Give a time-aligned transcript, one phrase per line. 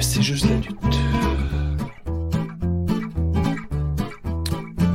[0.00, 0.98] C'est juste la lutte.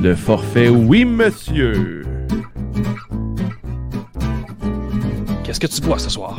[0.02, 2.02] Le forfait, oui, monsieur.
[5.42, 6.38] Qu'est-ce que tu bois ce soir?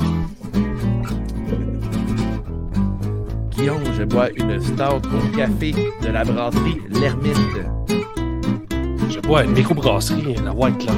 [3.52, 7.36] Guillaume, je bois une stout au café de la brasserie L'Ermite.
[9.10, 10.94] Je bois une microbrasserie, la White Claw.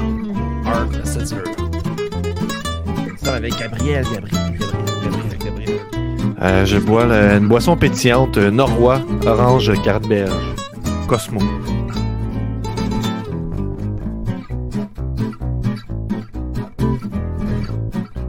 [0.66, 1.42] Art Setzer.
[3.16, 4.43] Ça avec Gabriel, Gabriel.
[6.44, 10.54] Euh, je bois une boisson pétillante, euh, Norrois, orange, carberge,
[11.08, 11.40] Cosmo.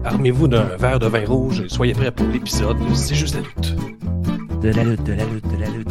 [0.05, 3.41] Armez-vous d'un verre de vin rouge et soyez prêts pour l'épisode de C'est juste la
[3.41, 3.75] lutte.
[4.61, 5.84] De la lutte, de la lutte, de la lutte,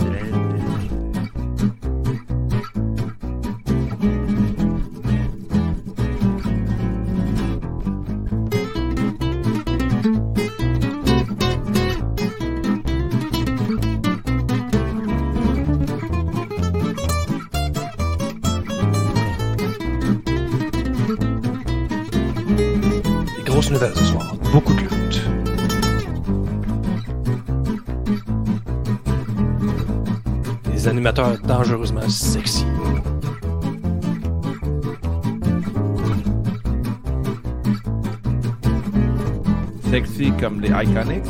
[40.45, 41.25] comme les Iconics.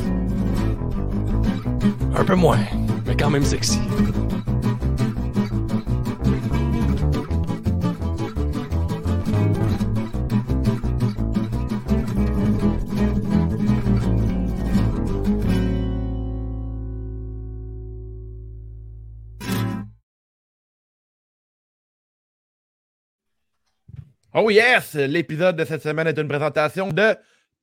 [2.17, 2.59] Un peu moins,
[3.07, 3.79] mais quand même sexy.
[24.37, 24.95] Oh yes!
[24.95, 27.15] L'épisode de cette semaine est une présentation de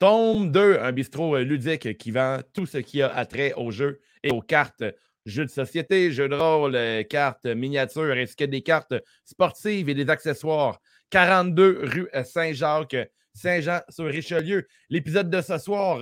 [0.01, 4.01] Tome 2, un bistrot euh, ludique qui vend tout ce qui a attrait aux jeux
[4.23, 4.83] et aux cartes.
[5.27, 8.95] Jeux de société, jeux de rôle, euh, cartes miniatures, ainsi que des cartes
[9.25, 10.79] sportives et des accessoires.
[11.11, 12.97] 42 rue euh, Saint-Jacques,
[13.35, 14.65] Saint-Jean-sur-Richelieu.
[14.89, 15.99] L'épisode de ce soir,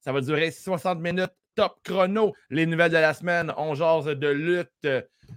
[0.00, 1.34] ça va durer 60 minutes.
[1.54, 2.32] Top chrono.
[2.48, 4.88] Les nouvelles de la semaine, on jase de lutte.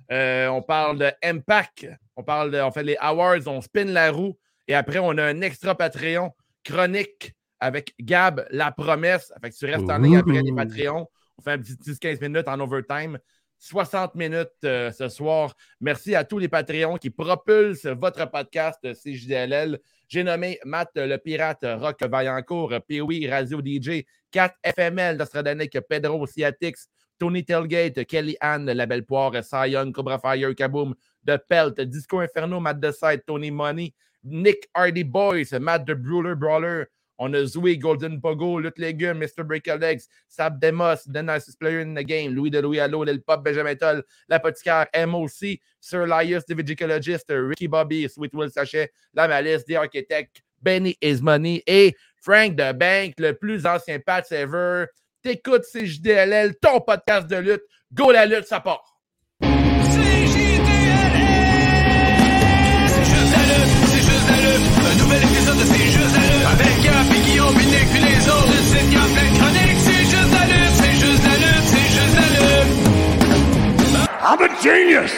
[0.10, 1.90] on parle de Impact.
[2.16, 4.38] On parle de, on fait les awards, on spin la roue.
[4.70, 6.32] Et après, on a un extra Patreon
[6.64, 9.34] chronique avec Gab, la promesse.
[9.42, 10.54] Fait que tu restes en ligne après les.
[10.54, 11.08] Patreons.
[11.38, 13.18] On fait un petit 10-15 minutes en overtime.
[13.60, 15.54] 60 minutes euh, ce soir.
[15.82, 19.80] Merci à tous les Patreons qui propulsent votre podcast CJDLL.
[20.08, 26.88] J'ai nommé Matt le Pirate, Rock Vaillancourt, Pee-Wee, Radio DJ, 4 FML, Nostradanic, Pedro Ciatix,
[27.20, 32.60] Tony Tailgate, Kelly Ann, La Belle Poire, Sion, Cobra Fire, Kaboom, The Pelt, Disco Inferno,
[32.60, 33.94] Matt Decide, Tony Money,
[34.24, 36.90] Nick Hardy Boys, Matt the Brawler Brawler.
[37.20, 39.44] On a Zoé, Golden Pogo, Lutte Légume, Mr.
[39.44, 43.44] Breakalegs, Sab Demos, The Nicest Player in the Game, Louis de Louis Allo, Lil Pop,
[43.44, 49.66] Benjamin Toll, L'Apothicaire, MOC, Sir Lias, The Vigicologist, Ricky Bobby, Sweet Will Sachet, La Malice,
[49.66, 54.88] The Architect, Benny Is Money et Frank the Bank, le plus ancien Pat ever.
[55.22, 57.64] T'écoutes CJDLL, ton podcast de lutte.
[57.94, 58.89] Go la lutte, ça part!
[74.32, 75.12] I'm a genius!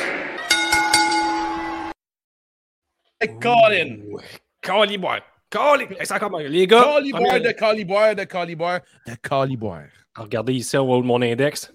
[3.42, 4.00] Colin!
[4.62, 5.20] Caliboire.
[5.50, 5.84] Cali...
[5.84, 6.40] Hey, c'est encore...
[6.40, 9.84] Les gars, Caliboire de Caliboire de Caliboire de Caliboire.
[10.16, 11.74] regardez ici haut de mon index.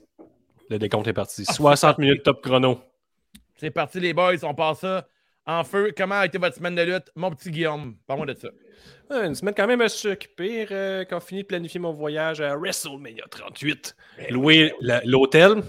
[0.70, 1.44] Le décompte est parti.
[1.44, 2.80] 60 minutes top chrono.
[3.56, 4.42] C'est parti, les boys.
[4.42, 5.06] On passe ça
[5.44, 5.92] en feu.
[5.94, 7.10] Comment a été votre semaine de lutte?
[7.16, 8.48] Mon petit Guillaume, parle-moi de ça.
[9.26, 13.24] Une semaine quand même assez occupée euh, quand fini de planifier mon voyage à WrestleMania
[13.30, 13.94] 38.
[14.30, 15.62] Louer la- l'hôtel,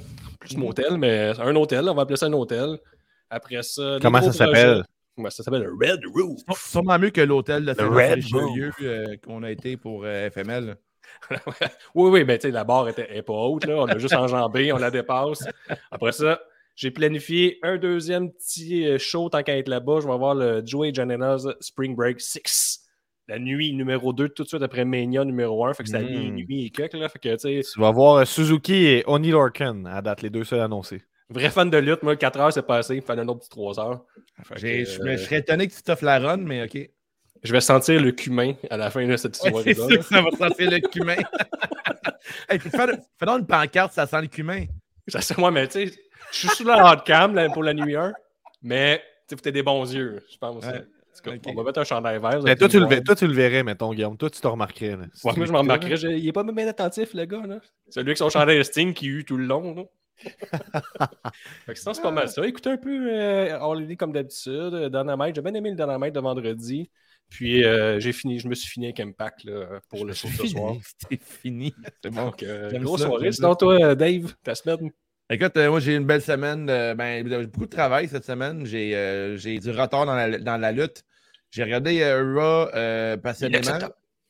[0.48, 2.78] plus motel, mais un hôtel, on va appeler ça un hôtel.
[3.30, 3.98] Après ça.
[4.02, 4.84] Comment ça s'appelle?
[5.18, 5.64] Ouais, ça s'appelle?
[5.64, 6.42] Le Red Roof.
[6.58, 10.78] Sûrement mieux que l'hôtel de Red Saint-Richelieu euh, qu'on a été pour euh, FML.
[11.96, 13.78] oui, oui, mais tu sais, la barre était, est pas haute, là.
[13.78, 15.44] On a juste enjambé, on la dépasse.
[15.90, 16.40] Après ça,
[16.76, 20.02] j'ai planifié un deuxième petit euh, show tant qu'à être là-bas.
[20.02, 22.87] Je vais voir le Joey Janela's Spring Break 6.
[23.28, 25.74] La nuit numéro 2, tout de suite après Mania numéro 1.
[25.74, 26.32] Fait que c'est la Mm.
[26.34, 27.10] nuit, nuit et quelques, là.
[27.10, 30.30] Fait que, tu sais, Tu vas voir euh, Suzuki et Oni Lorcan à date, les
[30.30, 31.02] deux seuls annoncés.
[31.30, 32.04] vrai fan de lutte.
[32.04, 32.94] Moi, 4 heures, c'est passé.
[32.96, 34.06] Il me fallait un autre petit 3 heures.
[34.50, 34.68] Que, Je
[35.02, 36.90] euh, me- je serais étonné que tu t'offres la run, mais OK.
[37.44, 40.72] je vais sentir le cumin à la fin de cette Ouais, c'est ça va sentir
[40.72, 41.16] le cumin.
[42.50, 42.88] hey, puis fais,
[43.20, 44.66] fais donc une pancarte, ça sent le cumin.
[45.08, 45.94] Ça, c'est moi, mais tu sais,
[46.32, 48.14] je suis sous la hard cam là, pour la nuit 1,
[48.62, 50.66] mais tu sais, des bons yeux, je pense.
[50.66, 50.84] Ouais.
[51.18, 51.42] Tout cas, Ok.
[51.48, 52.42] On va mettre un chandail vert.
[52.44, 54.18] Mais toi, tu le, toi, tu le verrais, mettons, Guillaume.
[54.18, 54.96] Toi, tu te remarquerais.
[54.98, 55.06] là.
[55.14, 55.60] Si Ouais, tu moi, je là.
[55.60, 55.96] remarquerais.
[56.20, 57.46] Il est pas même attentif, le gars.
[57.46, 57.60] Là.
[57.90, 59.76] Celui avec son chandail Sting qui eut tout le long.
[59.76, 59.84] Là.
[61.66, 62.46] fait que sinon, c'est pas mal ça.
[62.48, 64.52] Écoutez un peu euh, All Elite comme d'habitude.
[64.74, 65.36] euh, Dynamite.
[65.36, 66.90] J'ai bien aimé le Dynamite de vendredi.
[67.30, 70.48] Puis euh, j'ai fini, je me suis fini avec Impact là, pour le show ce
[70.48, 70.76] soir.
[71.10, 71.74] C'est fini.
[72.02, 72.26] C'est bon.
[72.28, 73.32] Donc, euh, grosse ça, soirée.
[73.34, 74.92] Sinon, toi, Dave, ta semaine.
[75.30, 76.70] Écoute, euh, moi, j'ai eu une belle semaine.
[76.70, 78.66] euh, ben, j'ai beaucoup de travail cette semaine.
[78.66, 81.04] J'ai euh, j'ai du retard dans la, dans la lutte.
[81.52, 83.78] J'ai regardé euh, Raw passionnément.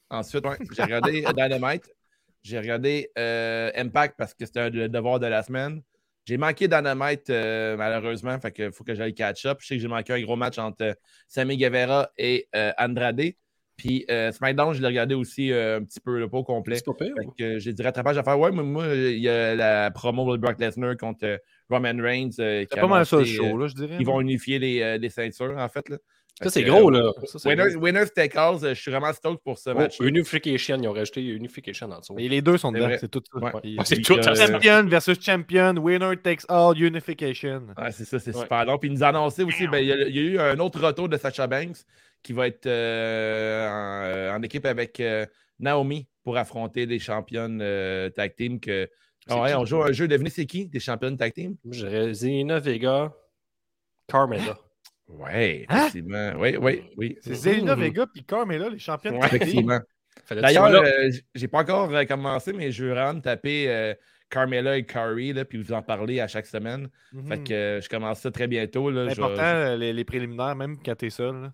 [0.09, 1.83] Ensuite, ouais, j'ai regardé Dynamite.
[2.41, 5.83] J'ai regardé Impact parce que c'était un le devoir de la semaine.
[6.25, 8.39] J'ai manqué Dynamite, malheureusement.
[8.39, 9.59] Fait que faut que j'aille catch-up.
[9.61, 10.97] Je sais que j'ai manqué un gros match entre
[11.27, 12.47] Sammy Guevara et
[12.77, 13.33] Andrade.
[13.77, 16.77] Puis euh, SmackDown, je l'ai regardé aussi euh, un petit peu, le pas au complet.
[17.38, 18.39] J'ai du rattrapage à faire.
[18.39, 21.38] Ouais, mais moi, il y a la promo de Brock Lesnar contre euh,
[21.69, 22.31] Roman Reigns.
[22.39, 23.97] euh, qui C'est pas mal ça, le show, là, je dirais.
[24.00, 25.89] Ils vont unifier les, euh, les ceintures, en fait.
[25.89, 25.97] Là.
[26.41, 27.12] Ça, c'est gros, là.
[27.25, 27.81] Ça, Winners, gros.
[27.83, 29.97] winners take all, euh, je suis vraiment stoked pour ce Oh, match.
[30.00, 32.15] Unification, ils ont rajouté Unification en dessous.
[32.19, 33.39] Et les deux sont dedans, c'est tout ça.
[33.39, 33.51] Ouais.
[33.62, 34.13] Puis- Ouais, c'est tout.
[34.18, 37.63] euh, ça, Champion versus champion, winner takes all, unification.
[37.77, 38.41] Ouais, c'est ça, c'est Ouais.
[38.41, 38.77] super long.
[38.77, 40.59] Puis il nous a annoncé aussi, ben, il, y a, il y a eu un
[40.59, 41.77] autre retour de Sacha Banks
[42.24, 45.25] qui va être euh, en, euh, en équipe avec euh,
[45.60, 48.60] Naomi pour affronter les championnes euh, tag team.
[48.60, 48.90] Que...
[49.30, 51.56] Ouais, on joue un jeu, devenez c'est qui des championnes tag team?
[51.69, 53.14] Je Zena Vega,
[54.08, 54.58] Carmella.
[55.10, 55.78] Ouais, Hein?
[55.88, 56.34] effectivement.
[56.38, 57.18] Oui, oui, oui.
[57.22, 57.81] C'est Zelina Mhm.
[57.81, 59.14] Vega puis Carmela, les championnes.
[59.14, 59.72] Ouais, tag team.
[59.72, 59.80] effectivement.
[60.42, 63.94] D'ailleurs, euh, j'ai pas encore commencé, mais je veux vraiment taper euh,
[64.30, 66.90] Carmela et Curry, là, puis vous en parler à chaque semaine.
[67.14, 67.25] Mhm.
[67.25, 68.90] Fait que euh, je commence ça très bientôt.
[68.90, 71.42] Là, C'est important, vais- les, les préliminaires, même quand t'es seul.
[71.42, 71.54] là.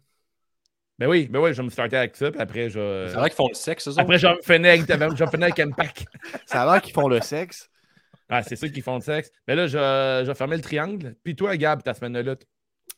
[1.03, 3.29] Ben oui, ben oui, je vais me starter avec ça, puis après, je c'est vrai
[3.29, 3.94] qu'ils font le sexe, eux.
[3.97, 6.05] Après, je vais me finir avec, avec Impact.
[6.45, 7.69] Ça a l'air qu'ils font le sexe.
[8.29, 9.29] Ah, c'est ceux qui font le sexe.
[9.45, 11.13] Mais là, je, je vais fermer le triangle.
[11.21, 12.47] Puis toi, Gab, ta semaine de lutte.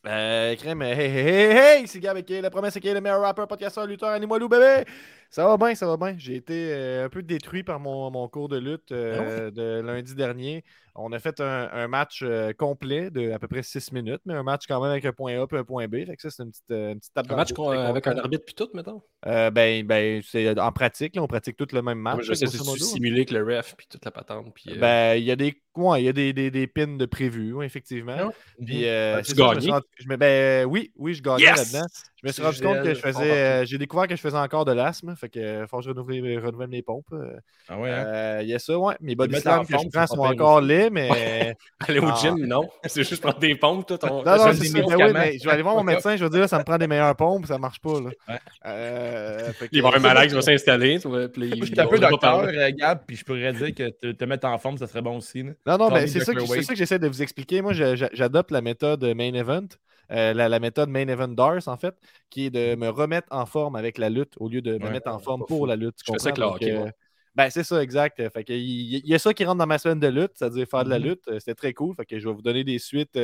[0.06, 2.94] Euh, crème, hey, hey, hey, hey, c'est Gab qui est la promesse, c'est qui est
[2.94, 4.84] le meilleur rappeur, podcasteur, lutteur, animal bébé.
[5.30, 6.14] Ça va bien, ça va bien.
[6.18, 10.14] J'ai été euh, un peu détruit par mon, mon cours de lutte euh, de lundi
[10.14, 10.64] dernier.
[10.94, 14.32] On a fait un, un match euh, complet de à peu près 6 minutes, mais
[14.34, 16.06] un match quand même avec un point A et un point B.
[16.06, 18.68] Fait que ça, c'est une petite, une petite Un match avec un arbitre puis tout,
[18.72, 19.02] mettons?
[19.22, 22.22] Ben, ben c'est en pratique, là, on pratique tout le même match.
[22.22, 22.76] Je sais c'est modo.
[22.76, 24.54] simulé avec le ref puis toute la patente.
[24.54, 27.52] Puis, Ben, il y a des, il y a des, des, des pins de prévus,
[27.52, 28.16] oui, effectivement.
[28.18, 28.30] Ah
[28.64, 31.72] Puis, ça, je me rendu- je me- ben, oui, oui, je gagnais Yes!
[31.72, 31.86] là-dedans.
[32.22, 33.30] Je me suis rendu compte que je faisais.
[33.30, 35.14] euh, j'ai découvert que je faisais encore de l'asthme.
[35.16, 37.04] Fait que euh, faut que je renouvelle, renouvelle mes pompes.
[37.12, 37.36] euh.
[37.68, 38.04] Ah ouais, hein?
[38.06, 38.94] Euh, Il y a ça, ouais.
[39.00, 41.54] Mes body slams que je prends sont encore laids, mais.
[41.86, 42.18] Aller au Ah.
[42.20, 42.62] gym, non?
[42.86, 43.98] C'est juste prendre des pompes, tout.
[44.06, 44.22] On...
[44.22, 44.78] Non, non, c'est ça.
[44.80, 46.64] Ben oui, mais je vais aller voir mon médecin, je vais dire là, ça me
[46.64, 48.00] prend des meilleures pompes, ça marche pas.
[48.00, 48.10] Là.
[48.28, 48.38] Ouais.
[48.64, 50.94] Euh, fait que- Il va y avoir un malaise qui va s'installer.
[50.98, 52.46] Je suis un peu docteur,
[52.76, 55.42] Gab, puis je pourrais dire que te, mettre en forme, ça serait bon aussi.
[55.44, 56.46] Non, non, mais c'est ça, que- Dr.
[56.46, 56.62] c'est Wade.
[56.64, 57.60] ça que j'essaie de vous expliquer.
[57.62, 59.66] Moi, j'adopte la méthode main event,
[60.10, 61.94] euh, la, la méthode main event DARS, en fait,
[62.30, 64.90] qui est de me remettre en forme avec la lutte au lieu de me Ouais,
[64.90, 65.46] mettre en pas forme fou.
[65.46, 65.96] pour la lutte.
[65.96, 66.90] tu Je fais ça Donc, hockey, euh,
[67.34, 68.28] ben, c'est ça, exact.
[68.30, 70.66] Fait que il, il y a ça qui rentre dans ma semaine de lutte, c'est-à-dire
[70.66, 71.04] faire de la Mhm.
[71.04, 71.28] lutte.
[71.28, 71.94] Euh, C'était très cool.
[71.96, 73.18] Fait que je vais vous donner des suites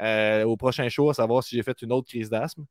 [0.00, 2.64] euh, au prochain show, à savoir si j'ai fait une autre crise d'asthme.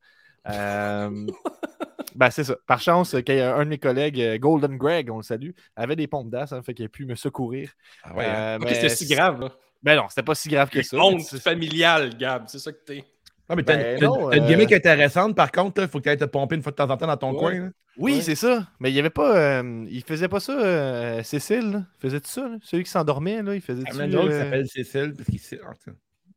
[0.49, 1.09] Euh,
[2.15, 2.57] ben, c'est ça.
[2.67, 5.95] Par chance, qu'il y a un de mes collègues, Golden Greg, on le salue, avait
[5.95, 7.71] des pompes d'asthme, fait qu'il a pu me secourir.
[8.03, 8.59] Ah ouais, hein?
[8.61, 9.51] Euh, c'était si grave, là.
[9.81, 10.97] Ben non, c'était pas si grave que ça.
[10.97, 12.43] Honte C'est- familiale, Gab.
[12.47, 13.03] C'est ça que t'es.
[13.49, 16.09] Ah, mais t'as ben non, une euh, gimmick intéressante, par contre, il faut que tu
[16.09, 17.37] ailles te pomper une fois de temps en temps dans ton Ouais.
[17.39, 17.53] coin.
[17.59, 17.69] là.
[17.97, 18.21] Oui, Ouais.
[18.21, 18.67] c'est ça.
[18.79, 19.37] Mais il y avait pas.
[19.37, 21.71] euh, il faisait pas ça, euh, Cécile.
[21.71, 21.83] là.
[21.97, 22.55] Il faisait tout ça, là?
[22.63, 24.67] Celui qui s'endormait, là, il faisait Il y tout en a une autre qui s'appelle
[24.67, 25.59] Cécile, parce qu'il sait.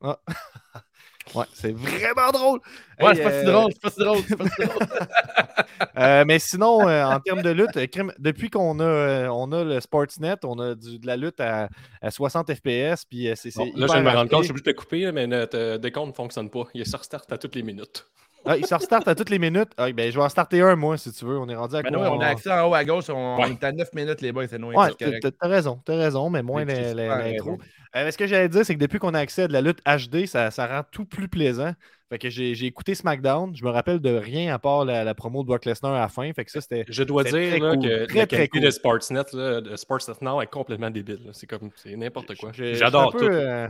[0.03, 0.19] ah.
[1.35, 2.61] Ouais, c'est vraiment drôle.
[3.01, 4.79] Ouais, Hey, c'est pas si euh, drôle, c'est pas si drôle, c'est pas si drôle.
[5.99, 9.65] euh, mais sinon, euh, en termes de lutte, crème- depuis qu'on a, euh, on a
[9.65, 11.69] le Sportsnet, on a du- de la lutte à,
[12.01, 13.05] à 60 FPS.
[13.05, 13.51] Puis euh, c'est.
[13.51, 14.31] c'est Bon, là, je me rendre rapide.
[14.31, 16.65] compte, je suis obligé de te couper, mais notre euh, décompte ne fonctionne pas.
[16.75, 18.07] Il est sur start à toutes les minutes.
[18.47, 19.71] Ah, il se restart à toutes les minutes.
[19.77, 21.39] Ah, ben, je vais en starter un, moi, si tu veux.
[21.39, 22.05] On est rendu à Ben quoi?
[22.05, 23.45] non, on a accès en haut à gauche, on, Ouais.
[23.49, 24.79] on est à 9 minutes, les boys, c'est noyé.
[24.79, 27.59] Ouais, t'as raison, t'as raison, mais moins l'intro.
[27.95, 29.79] Euh, ce que j'allais dire, c'est que depuis qu'on a accès à de la lutte
[29.87, 31.73] HD, ça, ça rend tout plus plaisant.
[32.11, 35.15] Fait que j'ai j'ai écouté SmackDown, je me rappelle de rien à part la, la
[35.15, 36.31] promo de Brock Lesnar à la fin.
[36.35, 36.85] Fait que ça, c'était.
[36.89, 37.83] Je dois dire très là, cool.
[37.83, 38.61] que Très, la qualité cool.
[38.61, 41.31] de Sportsnet, là, de Sportsnet Now est complètement débile.
[41.33, 42.51] C'est comme, c'est n'importe quoi.
[42.53, 43.19] J'adore tout.
[43.19, 43.67] peu, euh,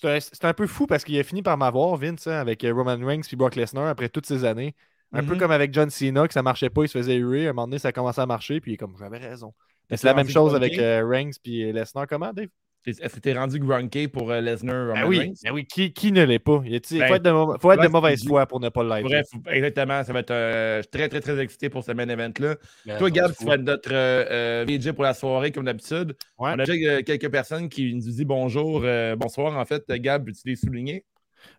[0.00, 2.96] C'était un peu fou parce qu'il a fini par m'avoir, Vince, hein, avec euh, Roman
[3.04, 4.74] Reigns puis Brock Lesnar après toutes ces années.
[5.12, 5.38] Un peu Mhm.
[5.38, 7.46] comme avec John Cena, que ça marchait pas, il se faisait huer.
[7.46, 9.54] À un moment donné, ça commençait à marcher, puis il est comme, j'avais raison.
[9.90, 12.06] Mais c'est la même chose avec euh, Reigns puis Lesnar.
[12.06, 12.48] Comment, Dave?
[12.90, 15.66] Est-ce que t'es rendu Grunke pour euh, Lesnar Ben oui, ben oui.
[15.66, 16.62] Qui, qui ne l'est pas?
[16.64, 19.08] Il tu Ben, faut être de, faut être de mauvaise foi pour ne pas l'être.
[19.08, 22.08] Bref, exactement, ça va être euh, je suis très, très, très excité pour ce main
[22.08, 22.56] event-là.
[22.86, 26.16] Mais Toi, Gab, tu vas être notre euh, euh, VJ pour la soirée, comme d'habitude.
[26.38, 26.50] Ouais.
[26.54, 29.56] On a déjà euh, quelques personnes qui nous disent bonjour, euh, bonsoir.
[29.56, 31.04] En fait, Gab, peux-tu les souligner?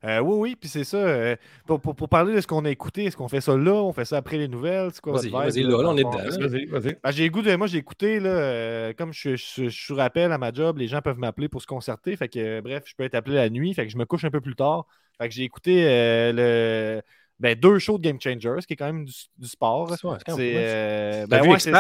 [0.04, 0.98] Euh, oui, oui, puis c'est ça.
[0.98, 3.74] euh, pour, pour- pour parler de ce qu'on a écouté, est-ce qu'on fait ça là?
[3.74, 4.90] On fait ça après les nouvelles?
[4.94, 6.18] C'est quoi Vas-y, vas-y, là, là, on est dedans.
[6.18, 6.98] Vas-y, vas-y.
[7.04, 7.56] Ben, j'ai le goût de.
[7.56, 11.18] Moi, j'ai écouté, là, euh, comme je, suis rappel à ma job, les gens peuvent
[11.20, 12.16] m'appeler pour se concerter.
[12.16, 13.74] Fait que, bref, je peux être appelé la nuit.
[13.74, 14.86] Fait que je me couche un peu plus tard.
[15.18, 15.84] Fait que j'ai écouté
[16.34, 17.02] le,
[17.40, 19.90] ben, deux shows de Game Changers, qui est quand même du, du sport.
[19.90, 19.98] C'est
[20.36, 20.54] C'est,
[21.28, 21.72] ben, ouais, c'est-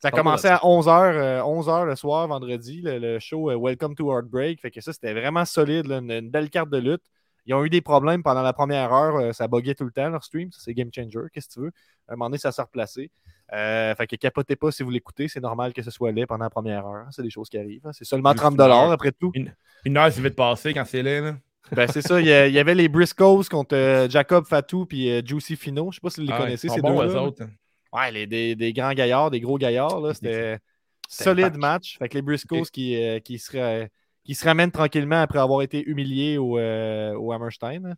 [0.00, 4.12] ça a commencé à 11h, 11h le soir, vendredi, le, le show euh, Welcome to
[4.12, 4.60] Heartbreak.
[4.60, 7.02] Fait que ça, c'était vraiment solide, là, une, une belle carte de lutte.
[7.48, 10.08] Ils ont eu des problèmes pendant la première heure, euh, ça buguait tout le temps
[10.08, 11.72] leur stream, c'est Game Changer, qu'est-ce que tu veux?
[12.06, 13.10] À un moment donné, ça s'est replacé.
[13.54, 16.44] Euh, fait que capotez pas si vous l'écoutez, c'est normal que ce soit laid pendant
[16.44, 17.06] la première heure.
[17.10, 17.86] C'est des choses qui arrivent.
[17.86, 17.92] hein.
[17.92, 19.32] C'est seulement 30 après tout.
[19.84, 21.20] Une heure, c'est vite passé quand c'est là.
[21.22, 21.36] là.
[21.72, 24.84] Ben, c'est ça, il y, a- il y avait les Briscoes contre euh, Jacob Fatou
[24.86, 25.90] puis euh, Juicy Fino.
[25.90, 27.10] Je sais pas si vous les Ah connaissez, ces bons, deux-là.
[27.10, 27.22] eux là.
[27.22, 27.44] autres.
[27.92, 30.14] Ouais, les, des, des grands gaillards, des gros gaillards.
[30.14, 30.58] C'était
[31.08, 31.96] solide match.
[31.98, 33.88] Fait que les Briscoes qui, euh, qui, se, ra-
[34.28, 37.94] qui se ramènent tranquillement après avoir été humiliés au, euh, au Hammerstein.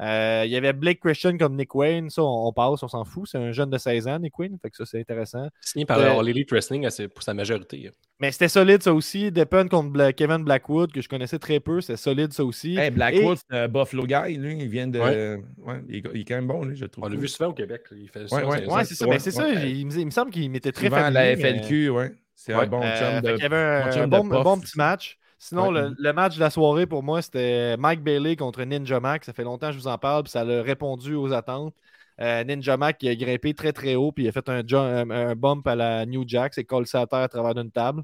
[0.00, 2.08] Euh, Il y avait Blake Christian comme Nick Wayne.
[2.08, 3.28] Ça, on, on passe, on s'en fout.
[3.28, 4.56] C'est un jeune de 16 ans, Nick Wayne.
[4.62, 5.48] Fait que ça, c'est intéressant.
[5.60, 7.90] Signé par Euh, All Elite Wrestling pour sa majorité.
[8.20, 9.32] Mais c'était solide, ça aussi.
[9.32, 11.80] Depend contre Bla- Kevin Blackwood, que je connaissais très peu.
[11.80, 12.76] C'est solide, ça aussi.
[12.76, 14.56] Hey, Blackwood, c'est un Buffalo guy, lui.
[14.60, 15.00] Il vient de.
[15.00, 15.42] Ouais.
[15.58, 17.04] Ouais, il, est, il est quand même bon, lui, je trouve.
[17.04, 17.82] On l'a vu souvent au Québec.
[17.90, 17.96] là.
[18.00, 18.72] Il fait ça, Ouais, ouais.
[18.72, 19.06] Ouais, c'est ça.
[19.08, 19.44] Ouais, c'est ça.
[19.44, 19.60] ouais.
[19.60, 22.12] j'ai- Il, me, il me semble qu'il m'était très à la familier, euh, FLQ, ouais.
[22.36, 22.62] C'est Ouais.
[22.64, 23.32] un bon Euh, chum fait de.
[23.34, 25.18] qu'il y avait un, chum de bon petit match.
[25.44, 25.80] Sinon, Ouais.
[25.82, 29.24] le, le match de la soirée pour moi, c'était Mike Bailey contre Ninja Mac.
[29.24, 31.74] Ça fait longtemps que je vous en parle, puis ça a répondu aux attentes.
[32.20, 35.66] Euh, Ninja Mac qui a grimpé très très haut, puis il a fait un, bump
[35.66, 38.02] à la New Jack, c'est collé à terre à travers d'une table.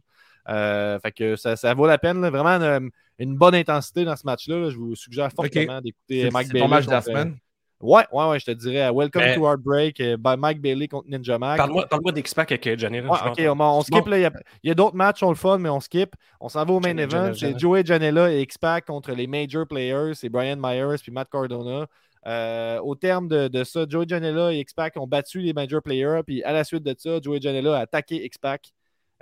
[0.48, 2.30] Euh, fait que ça, ça vaut la peine, là.
[2.30, 2.90] vraiment une,
[3.20, 4.56] une bonne intensité dans ce match-là.
[4.58, 4.70] là.
[4.70, 6.64] Je vous suggère fortement d'écouter C'est Mike c'est Bailey.
[6.64, 7.38] ton match de la contre- semaine?
[7.80, 8.90] Ouais, ouais, ouais, je te dirais.
[8.90, 11.58] Welcome Ben- to Heartbreak euh, by Mike Bailey contre Ninja Mac.
[11.58, 13.00] Parle-moi parle d'X-Pac avec euh, Johnny.
[13.00, 14.04] Ouais, ok, on, on skip.
[14.04, 14.10] Bon.
[14.10, 16.14] là, Il y a, d'autres matchs, on le fun, mais on skip.
[16.40, 17.32] On s'en va au main Johnny event.
[17.34, 17.56] C'est.
[17.56, 20.14] Joey Janela et X-Pac contre les major players.
[20.14, 21.86] C'est Brian Myers puis Matt Cardona.
[22.26, 26.22] Euh, au terme de, de ça, Joey Janela et X-Pac ont battu les major players.
[26.26, 28.72] Puis à la suite de ça, Joey Janela a attaqué X-Pac.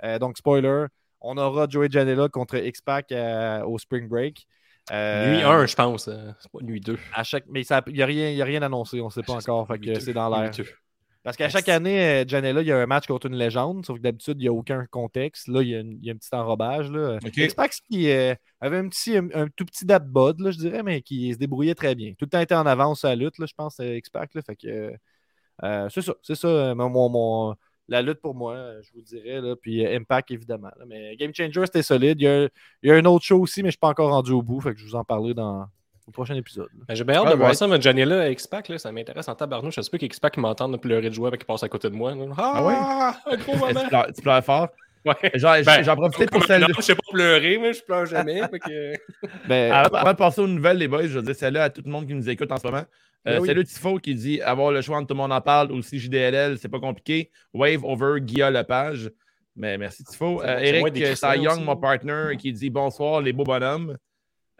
[0.03, 0.85] Euh, donc, spoiler,
[1.21, 4.47] on aura Joey Janela contre X-Pac euh, au Spring Break.
[4.91, 6.07] Euh, Nuit 1, je pense.
[6.07, 6.97] euh, C'est pas nuit 2.
[7.13, 7.43] À chaque...
[7.49, 9.67] Mais il n'y a, rien- rien annoncé, on ne sait pas encore.
[9.67, 10.51] Fait que c'est dans l'air.
[11.23, 13.97] Parce qu'à chaque année, euh, Janela, il y a un match contre une légende, sauf
[13.97, 15.49] que d'habitude, il n'y a aucun contexte.
[15.49, 16.89] Là, il y a, une- il y a un petit enrobage.
[16.89, 17.17] Là.
[17.21, 17.35] Ok.
[17.35, 20.83] X-Pac qui euh, avait un, petit, un, un tout petit date bod, là, je dirais,
[20.83, 22.11] mais qui se débrouillait très bien.
[22.11, 24.33] Tout le temps était en avance à la lutte, là, je pense, euh, X-Pac.
[24.35, 24.41] là.
[24.41, 24.91] Fait que euh,
[25.63, 27.55] euh, c'est ça, c'est ça, euh, mon, mon- mon-
[27.89, 29.39] la lutte pour moi, euh, je vous dirais.
[29.41, 30.69] Là, puis euh, Impact, évidemment.
[30.77, 30.85] là.
[30.87, 32.19] Mais Game Changer, c'était solide.
[32.19, 32.43] Il y, a,
[32.83, 34.41] il y a un autre show aussi, mais je ne suis pas encore rendu au
[34.41, 34.59] bout.
[34.61, 35.65] Fait que je vous en parlerai dans
[36.05, 36.69] le prochain épisode.
[36.87, 39.35] Ben, J'ai bien hâte de voir ça, mais Johnny là, X-Pac, là, ça m'intéresse en
[39.35, 39.75] tabarnouche.
[39.75, 42.13] Je sais pas qu'X-Pac m'entende pleurer de joie et qu'il passe à côté de moi.
[42.15, 42.25] là.
[42.37, 43.81] Ah, un gros moment.
[43.81, 44.67] Tu pleures, tu pleures fort?
[45.05, 45.13] Ouais.
[45.63, 46.67] Ben, J'en profitais pour saluer.
[46.75, 48.41] je sais pas pleurer, mais je pleure jamais.
[48.49, 48.93] fait que-
[49.47, 51.81] Ben, Avant, avant de passer aux nouvelles, les boys, je veux dire salut à tout
[51.85, 52.83] le monde qui nous écoute en ce moment.
[53.25, 53.47] Euh, Ben oui.
[53.47, 55.99] Salut Tifo qui dit avoir le choix entre tout le monde en parle ou si
[55.99, 57.31] JDLL, c'est pas compliqué.
[57.53, 59.09] Wave over Guilla Lepage.
[59.55, 60.41] Mais merci Tifo.
[60.43, 61.61] Euh, Eric aussi.
[61.61, 63.97] mon partner, qui dit bonsoir les beaux bonhommes.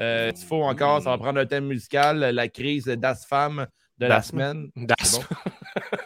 [0.02, 4.22] Euh, Tifo encore, ça va prendre un thème musical, la crise Das Femme de la
[4.22, 4.70] semaine.
[4.76, 5.20] Das.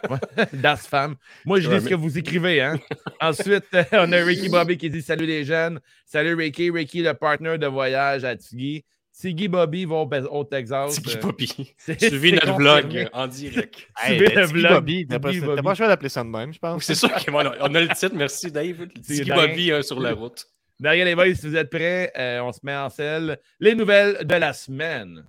[0.08, 0.18] Bon?
[0.54, 1.16] Das Femme.
[1.46, 2.62] Moi, je lis ce que vous écrivez.
[2.62, 2.80] Hein?
[3.20, 5.80] Ensuite, euh, on a Ricky Bobby qui dit Salut les jeunes.
[6.06, 6.70] Salut Ricky.
[6.72, 8.86] Ricky, le partner de voyage à Tiggy.
[9.20, 10.96] Tiggy Bobby vont au, au Texas.
[10.96, 11.74] Tiki Euh, Poppy.
[11.78, 13.88] c'est- Suivez notre vlog en direct.
[14.02, 14.72] Hey, Suivez le vlog?
[14.74, 15.76] Bobby, t'as pas, Bobby.
[15.76, 16.84] choix d'appeler ça de même, je pense.
[16.84, 18.78] C'est sûr qu'on a, on a le titre, merci Dave.
[18.88, 19.34] Dingue.
[19.36, 20.46] Bobby euh, sur la route.
[20.80, 23.38] Derrière les boys, si vous êtes prêts, euh, on se met en selle.
[23.60, 25.24] Les nouvelles de la semaine.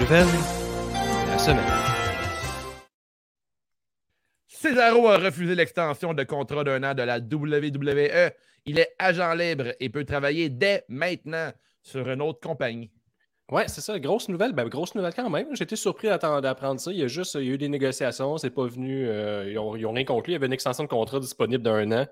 [0.00, 1.79] Nouvelle de la semaine.
[4.60, 8.30] Cesaro a refusé l'extension de contrat d'un an de la WWE.
[8.66, 11.50] Il est agent libre et peut travailler dès maintenant
[11.82, 12.90] sur une autre compagnie.
[13.50, 13.98] Ouais, c'est ça.
[13.98, 14.52] Grosse nouvelle.
[14.52, 15.46] Ben, grosse nouvelle quand même.
[15.56, 16.92] J'étais surpris d'apprendre ça.
[16.92, 18.36] Il y a juste il y a eu des négociations.
[18.36, 19.08] C'est pas venu.
[19.08, 20.32] euh, ils, ont, ils ont rien conclu.
[20.32, 22.06] Il y avait une extension de contrat disponible d'un an.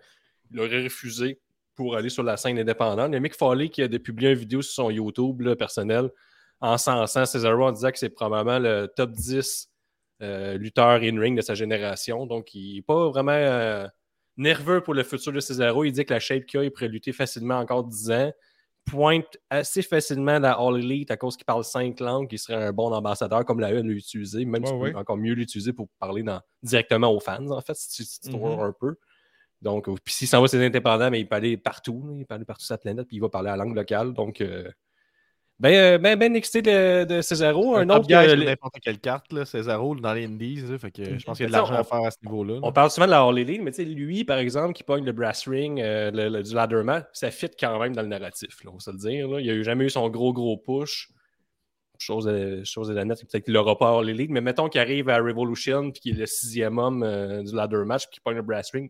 [0.51, 1.43] Il aurait refusé
[1.75, 3.11] pour aller sur la scène indépendante.
[3.11, 6.09] Il y a Mick Foley qui a publié une vidéo sur son YouTube personnel
[6.63, 9.78] en sensant Cesaro en disant que c'est probablement le top 10 euh,
[10.21, 12.27] lutteur in-ring de sa génération.
[12.27, 13.87] Donc, il n'est pas vraiment euh,
[14.37, 15.85] nerveux pour le futur de Cesaro.
[15.85, 18.33] Il dit que la shape qu'il a, il pourrait lutter facilement encore 10 ans.
[18.91, 22.73] Pointe assez facilement dans All Elite à cause qu'il parle cinq langues, qu'il serait un
[22.73, 24.95] bon ambassadeur comme la E l'a utilisé, même Ouais, si ouais.
[24.95, 28.29] encore mieux l'utiliser pour parler dans- directement aux fans, en fait, si tu, si tu
[28.31, 28.41] Mhm.
[28.41, 28.97] tournes un peu.
[29.61, 32.17] Donc, euh, puis s'il s'en va, c'est indépendant, mais il peut aller partout.
[32.19, 34.15] il peut aller partout sur la planète, puis il va parler la langue locale.
[34.15, 34.71] Donc, euh,
[35.61, 37.75] Ben, euh, ben, ben excité de, de Cesaro.
[37.75, 38.07] Un, Un autre.
[38.13, 40.61] euh, n'importe quelle carte, là, Cesaro, dans les Indies.
[40.69, 42.55] là, fait que je pense qu'il y a de l'argent à faire à ce niveau-là.
[42.55, 42.61] là.
[42.63, 45.05] On parle souvent de la Harley League, mais tu sais, lui, par exemple, qui pogne
[45.05, 48.09] le brass ring euh, le, le- du ladder match, ça fit quand même dans le
[48.09, 49.29] narratif, là, on va se le dire.
[49.29, 49.41] là.
[49.41, 51.09] Il n'a jamais eu son gros, gros push.
[52.01, 54.69] Chose de, chose de la nette, peut-être qu'il l'aura pas à Harley League, mais mettons
[54.69, 58.13] qu'il arrive à Revolution puis qu'il est le sixième homme euh, du ladder match puis
[58.15, 58.89] qu'il pogne le brass ring.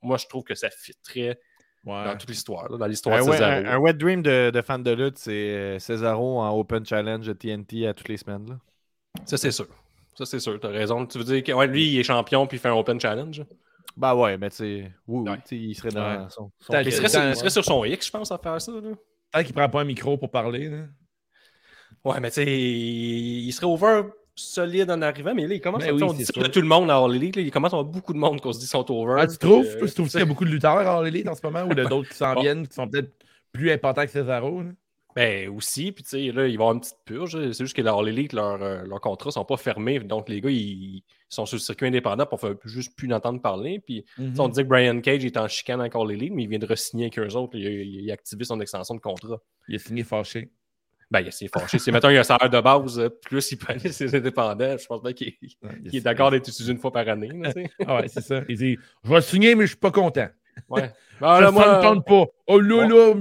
[0.00, 1.38] Moi, je trouve que ça fit très
[1.84, 2.04] Ouais.
[2.04, 3.52] dans toute l'histoire, là, dans l'histoire Un, de wet- Cesaro.
[3.52, 7.26] un- un wet dream de, de fan de lutte, c'est euh, Cesaro en Open Challenge
[7.26, 8.48] de TNT à toutes les semaines.
[8.48, 8.58] Là.
[9.24, 9.66] Ça, c'est sûr.
[10.14, 10.58] Ça, c'est sûr.
[10.60, 11.06] T'as raison.
[11.06, 13.42] Tu veux dire que ouais, lui, il est champion puis il fait un Open Challenge.
[13.96, 15.38] Bah ouais, mais tu sais, oui, Ouais.
[15.52, 16.26] il serait dans Ouais.
[16.30, 16.50] son.
[16.60, 18.72] Il serait, sur, dans- il serait sur son X, je pense, à faire ça.
[18.72, 18.90] Là.
[19.32, 20.68] Tant qu'il prend pas un micro pour parler.
[20.68, 20.84] Là.
[22.04, 24.02] Ouais, mais tu sais, il, il serait over
[24.38, 26.66] solide en arrivant, mais là, il commence Ben à oui, on dit de tout le
[26.66, 27.36] monde à All Elite.
[27.36, 29.16] là, il commence à avoir beaucoup de monde qu'on se dit sont over.
[29.20, 29.66] Ah, tu trouves?
[29.66, 31.74] Euh, tu trouves qu'il y a beaucoup de lutteurs à l'élite en ce moment ou
[31.74, 32.40] de d'autres qui s'en Bon.
[32.40, 33.12] viennent qui sont peut-être
[33.52, 34.62] plus importants que Cesaro?
[34.62, 34.70] là?
[35.16, 37.32] Ben aussi, puis tu sais, là, il va y avoir une petite purge.
[37.52, 39.98] C'est juste que la All Elite, leurs euh, leurs contrats sont pas fermés.
[39.98, 40.58] Donc, les gars, ils,
[40.98, 43.80] ils sont sur le circuit indépendant pour faire juste plus d'entendre parler.
[43.84, 46.48] Puis, sais, on dit que Brian Cage est en chicane avec All Elite, mais il
[46.48, 47.56] vient de re-signer avec eux autres.
[47.58, 49.40] Il a, il a activé son extension de contrat.
[49.66, 50.50] Il a signé fâché.
[51.10, 51.78] Ben, il s'est fâché.
[51.78, 54.76] Si, mettons, il a un salaire de base, euh, plus il peut aller ses indépendants,
[54.76, 55.34] je pense pas qu'il
[55.92, 57.30] est d'accord d'être utilisé une fois par année.
[57.32, 57.52] là.
[57.86, 58.42] Ah ouais, c'est ça.
[58.48, 60.28] Il dit Je vais signer, mais je suis pas content.
[60.68, 60.92] Ouais.
[61.20, 62.26] Ben, ça ne me tente pas.
[62.46, 63.14] Oh là là,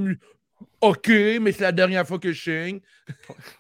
[0.82, 1.08] OK,
[1.41, 2.79] mais c'est la dernière fois que je signe.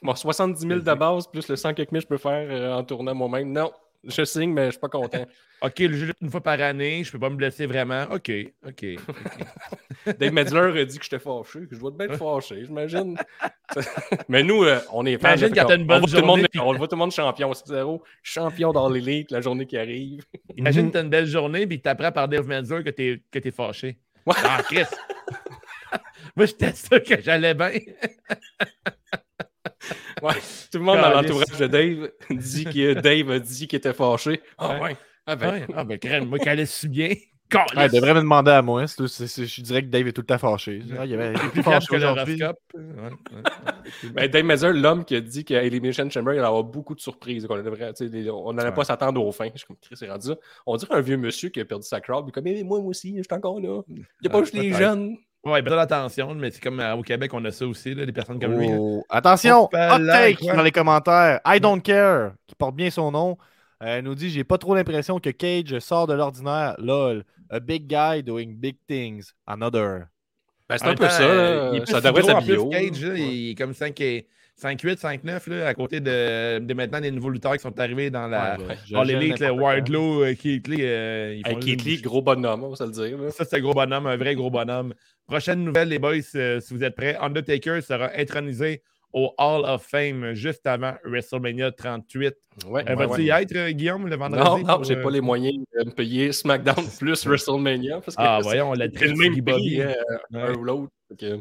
[0.01, 2.73] Bon, 70 000 de base, plus le 100 quelques mille que je peux faire euh,
[2.73, 3.51] en tournant moi-même.
[3.51, 3.71] Non,
[4.07, 5.25] je signe, mais je suis pas content.
[5.61, 8.03] OK, je lutte une fois par année, je peux pas me blesser vraiment.
[8.11, 8.31] OK,
[8.67, 8.85] OK.
[10.19, 13.17] Dave Medler a dit que j'étais fâché, que je dois être bien fâché, j'imagine.
[14.29, 15.29] mais nous, euh, on est fans.
[15.29, 16.95] Imagine quand t'as une on bonne tout le monde- journée, puis- On le voit tout
[16.95, 17.51] le monde champion.
[17.53, 20.23] 6-0, champion dans l'élite, la journée qui arrive.
[20.55, 23.51] Imagine que t'as une belle journée, puis t'apprends par Dave Meltzer que t'es, que t'es
[23.51, 23.97] fâché.
[24.25, 24.35] Ouais.
[24.43, 24.83] Ah, Chris!
[26.35, 27.71] Moi, j'étais sûr que j'allais bien.
[30.23, 30.33] Ouais.
[30.71, 34.41] Tout le monde dans l'entourage de Dave dit que Dave a dit qu'il était fâché.
[34.57, 34.81] Ah Ouais.
[34.81, 34.97] ouais.
[35.25, 35.51] Ah ben.
[35.51, 35.67] Ouais.
[35.75, 37.09] Ah, ben, crème, moi, qu'elle est si bien.
[37.53, 37.93] Ouais, il Calisse.
[37.93, 38.85] devrait me demander à moi.
[38.87, 40.81] c'est tout- c'est- c'est- je dirais que Dave est tout le temps fâché.
[40.85, 42.43] Il, avait, il est plus fâché que aujourd'hui.
[42.43, 44.11] Ouais, ouais.
[44.11, 46.99] Ben, Dave Medler, l'homme qui a dit qu'à Elimination Chamber, il allait avoir beaucoup de
[46.99, 47.47] surprises.
[47.47, 49.47] qu'on devrait- tu sais, les- on n'allait pas s'attendre aux fins.
[49.53, 50.35] Je suis comme, Chris, c'est rendu ça.
[50.65, 52.25] On dirait un vieux monsieur qui a perdu sa crowd.
[52.25, 53.81] Il est comme, Eh, moi, moi aussi, je suis encore là.
[53.87, 55.15] Il n'y a pas juste les jeunes.
[55.45, 58.11] Ouais, besoin d'attention, mais c'est comme euh, au Québec, on a ça aussi, là, des
[58.11, 58.67] personnes comme lui.
[58.71, 60.55] Oh, Attention, Hop là, hot take quoi.
[60.55, 61.39] dans les commentaires.
[61.45, 63.37] I don't care, qui porte bien son nom,
[63.81, 66.75] euh, nous dit J'ai pas trop l'impression que Cage sort de l'ordinaire.
[66.79, 69.31] Lol, a big guy doing big things.
[69.45, 70.07] Another.
[70.67, 71.23] Ben, c'est un peu temps, ça.
[71.23, 72.67] euh, il est ça devrait être bio.
[72.69, 73.19] Cage, là, Ouais.
[73.21, 74.27] il est comme 5 et-
[74.61, 78.27] 5'8, 5'9, là, à côté de, de maintenant des nouveaux lutteurs qui sont arrivés dans
[78.27, 78.57] la.
[78.57, 79.51] Ouais, gèle l'élite, le.
[79.51, 80.77] Wardlow, euh, Keith Lee.
[80.81, 81.97] euh, Lee, bouger.
[82.01, 83.17] gros bonhomme, on va se le dire.
[83.19, 83.29] là.
[83.31, 84.93] Ça, c'est un gros bonhomme, un vrai gros bonhomme.
[85.27, 88.81] Prochaine nouvelle, les boys, euh, si vous êtes prêts, Undertaker sera intronisé
[89.13, 92.35] au Hall of Fame juste avant WrestleMania 38.
[92.67, 93.23] Ouais, Euh, ouais, Vas-tu ouais.
[93.25, 94.43] y être, Guillaume, le vendredi?
[94.63, 98.01] Non, non, j'ai euh, pas les moyens de me payer SmackDown plus WrestleMania.
[98.01, 99.81] Parce que Ah, voyons, on l'a le même Bobby.
[99.81, 99.93] euh,
[100.33, 100.91] un ou l'autre.
[101.17, 101.39] Que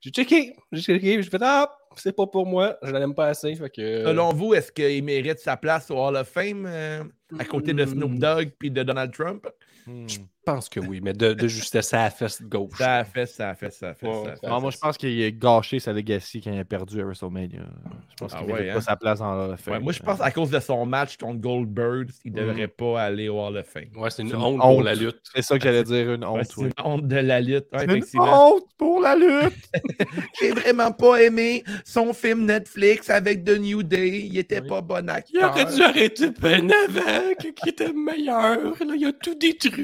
[0.00, 3.54] J'ai checké, j'ai checké, j'ai fait Ah, c'est pas pour moi, je l'aime pas assez.
[3.56, 7.02] Fait que, Selon vous, est-ce qu'il mérite sa place au Hall of Fame euh,
[7.38, 8.18] à côté de Snoop Hmm.
[8.18, 9.46] Dogg puis de Donald Trump?
[9.88, 10.06] Hmm.
[10.08, 10.18] Je
[10.54, 12.78] pense que oui, mais de, de justesse à la fesse gauche.
[12.78, 14.06] Ça a fait, ça a fait, ça a fait.
[14.06, 14.30] Ouais, ça a ouais.
[14.40, 17.00] fait, Non, ça moi, je pense qu'il a gâché sa legacy quand il a perdu
[17.02, 17.60] à WrestleMania.
[17.60, 18.74] Je pense Ah qu'il ouais, mérite hein?
[18.76, 19.72] pas sa place dans la fin.
[19.72, 23.02] Ouais, moi, je pense à cause de son match contre Goldberg, il ne devrait pas
[23.02, 23.88] aller au Hall of Fame.
[23.96, 25.20] Ouais, c'est une honte pour la lutte.
[25.34, 26.44] C'est ça que j'allais dire, une Ouais, honte.
[26.46, 26.70] c'est oui.
[26.78, 27.66] une honte de la lutte.
[27.74, 29.54] Ouais, C'est une honte pour la lutte!
[30.40, 34.20] J'ai vraiment pas aimé son film Netflix avec The New Day.
[34.30, 34.68] Il était Oui.
[34.68, 35.50] pas bon Il acteur.
[35.50, 38.62] aurait dû arrêter ben avant, qu'il était meilleur.
[38.82, 39.77] Là, il a tout détruit,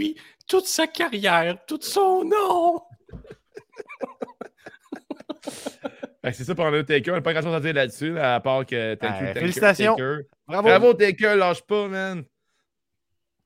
[0.48, 2.82] toute sa carrière, tout son nom.
[6.32, 7.10] C'est ça pour Undertaker.
[7.10, 9.24] On n'a pas grand chose à dire là-dessus, là, à part que thank you, Ouais,
[9.26, 9.94] thank you, félicitations.
[9.94, 10.16] Taker.
[10.48, 10.68] Bravo!
[10.68, 12.24] Bravo, Taker, lâche pas, man.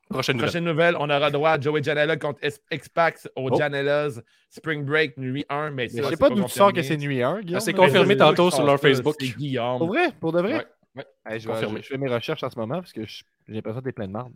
[0.08, 0.46] Prochaine nouvelle.
[0.48, 3.58] Prochaine nouvelle, on aura droit à Joey Janela contre X-Pax au Oh.
[3.58, 5.70] Janela's Spring Break nuit 1.
[5.72, 7.56] Mais je sais c'est pas d'où tu sors que c'est nuit 1, Guillaume.
[7.56, 9.16] Ah, c'est confirmé tantôt sur leur pas, Facebook.
[9.20, 9.78] C'est Guillaume.
[9.78, 10.12] Pour vrai?
[10.20, 10.54] Pour de vrai?
[10.54, 11.06] Ouais, ouais.
[11.26, 13.84] Hey, je, vais- je fais mes recherches en ce moment parce que j'ai l'impression que
[13.86, 14.32] t'es plein de marde.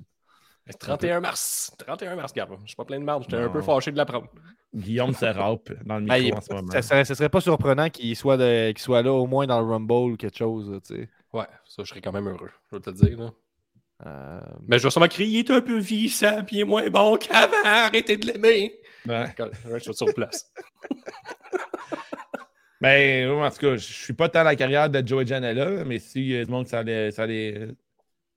[0.78, 1.72] 31 mars.
[1.78, 2.50] 31 mars, Gab.
[2.62, 3.24] Je suis pas plein de merde.
[3.24, 4.28] J'étais un peu fâché de l'apprendre.
[4.74, 6.70] Guillaume se râpe dans le micro Hey, en ce moment.
[6.72, 9.60] ça, serait, ça serait pas surprenant qu'il soit, de- qu'il soit là au moins dans
[9.60, 10.80] le Rumble ou quelque chose.
[10.86, 11.08] tu sais.
[11.32, 12.50] Ouais, ça, je serais quand même heureux.
[12.70, 13.18] Je vais te le dire.
[13.18, 13.30] Là.
[14.06, 16.88] Euh, Mais je vais sûrement crier, il est un peu vieillissant, puis il est moins
[16.90, 17.54] bon qu'avant.
[17.64, 18.74] Arrêtez de l'aimer.
[19.06, 19.26] Ouais.
[19.74, 20.50] Je suis sur place.
[22.80, 25.84] Ben, moi, en tout cas, je suis pas tant à la carrière de Joey Janela,
[25.84, 27.68] mais si y a du monde, ça les, ça, les,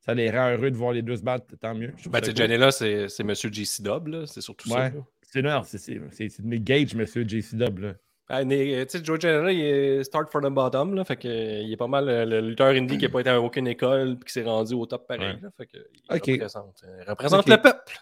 [0.06, 1.94] ça les rend heureux de voir les deux se battre, tant mieux.
[2.08, 2.38] Ben, ça cool.
[2.38, 4.26] Janela, c'est Monsieur JC Dub.
[4.26, 4.76] C'est surtout ça.
[4.76, 4.90] Ouais.
[4.92, 5.02] là.
[5.22, 7.94] C'est non, c'est- mes gauges, monsieur JC Dub.
[8.28, 11.28] Ah, sais, Joe Janela, il est start from the bottom, là, fait que,
[11.62, 14.16] il est pas mal euh, le lutteur indie qui n'a pas été à aucune école
[14.18, 15.36] puis qui s'est rendu au top pareil.
[15.36, 15.40] Ouais.
[15.44, 17.94] là, fait que, il représente, euh, représente le peuple.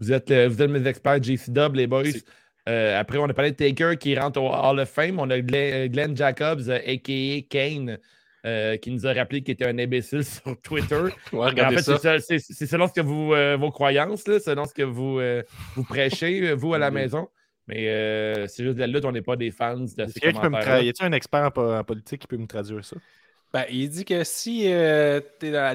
[0.00, 2.02] Vous êtes, euh, vous êtes mes experts JCW, les boys.
[2.68, 5.18] Euh, après, on a parlé de Taker qui rentre au Hall of Fame.
[5.20, 7.40] On a Glenn, Glenn Jacobs, a.k.a.
[7.48, 7.98] Kane,
[8.48, 11.02] euh, qui nous a rappelé qu'il était un imbécile sur Twitter.
[11.32, 14.82] Ouais, en fait, c'est selon ce que vous, euh, vos croyances, là, selon ce que
[14.82, 15.42] vous, euh,
[15.74, 17.28] vous prêchez, vous, à la maison.
[17.66, 17.84] Mais
[18.48, 20.88] c'est juste de la lutte, on n'est pas des fans de ces me commentaires Y
[20.88, 22.96] a-t-il un expert en politique qui peut me traduire ça?
[23.50, 25.20] Ben, il dit que si tu es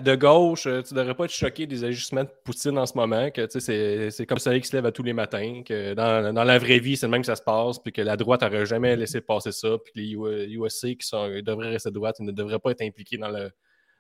[0.02, 3.32] de gauche, euh, tu devrais pas être choqué des ajustements de Poutine en ce moment,
[3.32, 6.60] que c'est comme ça qui se lève à tous les matins, que dans, dans la
[6.60, 8.96] vraie vie, c'est le même que ça se passe, puis que la droite n'aurait jamais
[8.96, 12.60] laissé passer ça, puis que les USC qui sont, devraient rester droite, ils ne devraient
[12.60, 13.50] pas être impliqués dans, le,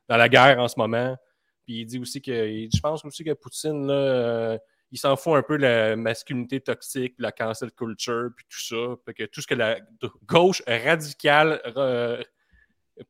[0.07, 1.17] dans la guerre en ce moment.
[1.65, 4.57] Puis il dit aussi que, je pense aussi que Poutine, là, euh,
[4.91, 8.95] il s'en fout un peu de la masculinité toxique, la cancel culture, puis tout ça,
[9.03, 9.79] puis que tout ce que la
[10.27, 12.21] gauche radicale euh,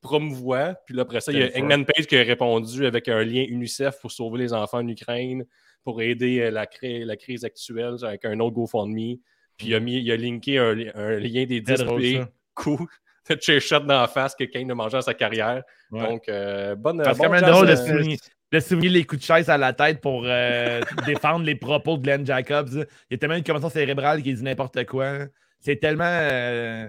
[0.02, 0.76] promouvoit.
[0.86, 1.58] Puis là, après ça, il y a.
[1.58, 5.46] Eggman Page qui a répondu avec un lien UNICEF pour sauver les enfants en Ukraine,
[5.84, 9.18] pour aider euh, la, la crise actuelle avec un autre GoFundMe.
[9.58, 12.02] Puis il a, mis, il a linké un, li- un lien des Très 10 drôle,
[12.02, 12.30] pays ça.
[12.56, 12.88] cool
[13.30, 15.64] de chair dans la face que Kane a mangé dans sa carrière.
[15.92, 16.00] Ouais.
[16.02, 18.18] Donc, euh, bonne C'est bon quand même drôle de euh, souligner,
[18.52, 22.04] de souligner les coups de chaise à la tête pour euh, défendre les propos de
[22.04, 22.70] Glenn Jacobs.
[22.74, 25.20] Il y a tellement une commotion cérébrale qui dit n'importe quoi.
[25.60, 26.88] C'est tellement euh,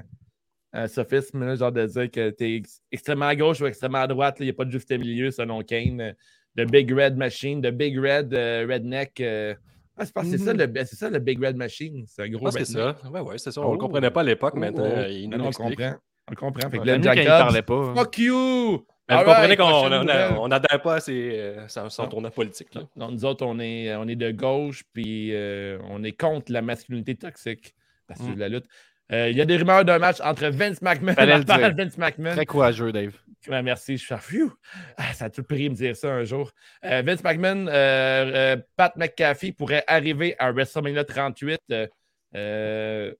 [0.76, 4.06] un sophisme, là, genre de dire que tu es extrêmement à gauche ou extrêmement à
[4.06, 4.37] droite.
[4.40, 6.14] Il n'y a pas de juste milieu selon Kane.
[6.56, 9.20] The Big Red Machine, The Big Red euh, Redneck.
[9.20, 9.54] euh.
[9.96, 12.04] Ah, c'est pas- c'est ça, le- c'est ça le Big Red Machine.
[12.08, 12.66] C'est un gros redneck.
[12.66, 12.96] ça.
[13.08, 13.60] Ouais, ouais, c'est ça.
[13.60, 13.68] On Oh.
[13.68, 15.04] ne le comprenait pas à l'époque, Oh, maintenant, oh.
[15.08, 15.94] il nous on comprend.
[16.30, 16.68] On comprend.
[16.70, 17.74] Fait que Glenn Jacobs, parlait pas.
[17.74, 17.94] hein.
[17.96, 18.84] fuck you!
[19.08, 22.74] Mais vous comprenez qu'on n'adhère pas à euh, son, tournant politique.
[22.74, 22.82] Là.
[22.96, 26.62] Non, nous autres, on est, on est de gauche, puis euh, on est contre la
[26.62, 27.74] masculinité toxique.
[28.08, 28.28] Parce que Mm.
[28.30, 28.66] c'est de la lutte.
[29.12, 31.70] Euh, Il y a des rumeurs d'un match entre Vince McMahon et.
[31.76, 32.34] Vince McMahon.
[32.34, 33.12] Très courageux, Dave.
[33.48, 34.50] Ouais, merci, je suis phew.
[34.96, 36.50] Ah, ça a tout pris de me dire ça un jour.
[36.84, 41.60] Euh, Vince McMahon, euh, euh, Pat McAfee pourrait arriver à WrestleMania 38.
[41.70, 41.86] euh,
[42.34, 43.12] euh,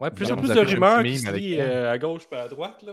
[0.00, 1.28] Ouais, plus en de rumeurs qui se
[1.60, 2.82] euh, à gauche et à droite.
[2.82, 2.92] Là,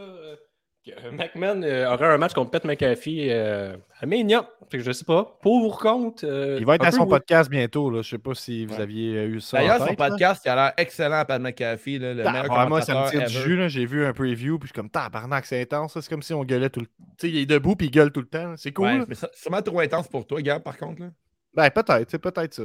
[1.11, 4.47] McMahon euh, aurait un match contre Pat McAfee euh, à Mania.
[4.69, 5.37] Fait que je sais pas.
[5.41, 6.25] Pour ou contre.
[6.25, 7.09] euh, Il va être à son oui.
[7.09, 7.89] podcast bientôt.
[7.89, 8.01] Là.
[8.01, 8.81] Je sais pas si vous Ouais.
[8.81, 9.57] aviez euh, eu ça.
[9.57, 10.09] D'ailleurs, son tête, là.
[10.09, 11.99] podcast, il a l'air excellent, Pat McAfee.
[11.99, 13.55] là, le meilleur Ah, moi, ça me tire du jus.
[13.57, 13.67] là.
[13.69, 15.97] J'ai vu un preview, puis je suis comme, tabarnak, c'est intense.
[15.99, 16.91] C'est comme si on gueulait tout le temps.
[17.17, 18.53] Tu sais, il est debout, puis il gueule tout le temps.
[18.57, 18.85] C'est cool.
[18.87, 21.01] Ouais, mais ça- sûrement trop intense pour toi, Gab, par contre.
[21.01, 21.07] Là.
[21.53, 22.11] Ben, peut-être.
[22.11, 22.63] C'est peut-être ça.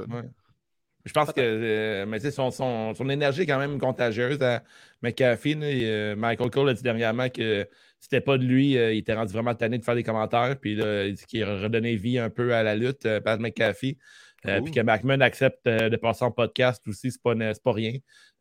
[1.04, 4.62] Je pense que euh, mais son, son, son énergie est quand même contagieuse à
[5.02, 5.54] McAfee.
[5.54, 5.68] là.
[5.70, 7.66] Et, euh, Michael Cole a dit dernièrement que
[7.98, 10.56] c'était pas de lui, euh, il était rendu vraiment tanné de faire des commentaires.
[10.60, 13.98] Puis là, il dit qu'il a redonné vie un peu à la lutte, Pat McAfee.
[14.44, 14.64] Cool.
[14.64, 17.92] puis que McMahon accepte de passer en podcast aussi, c'est pas, c'est pas rien.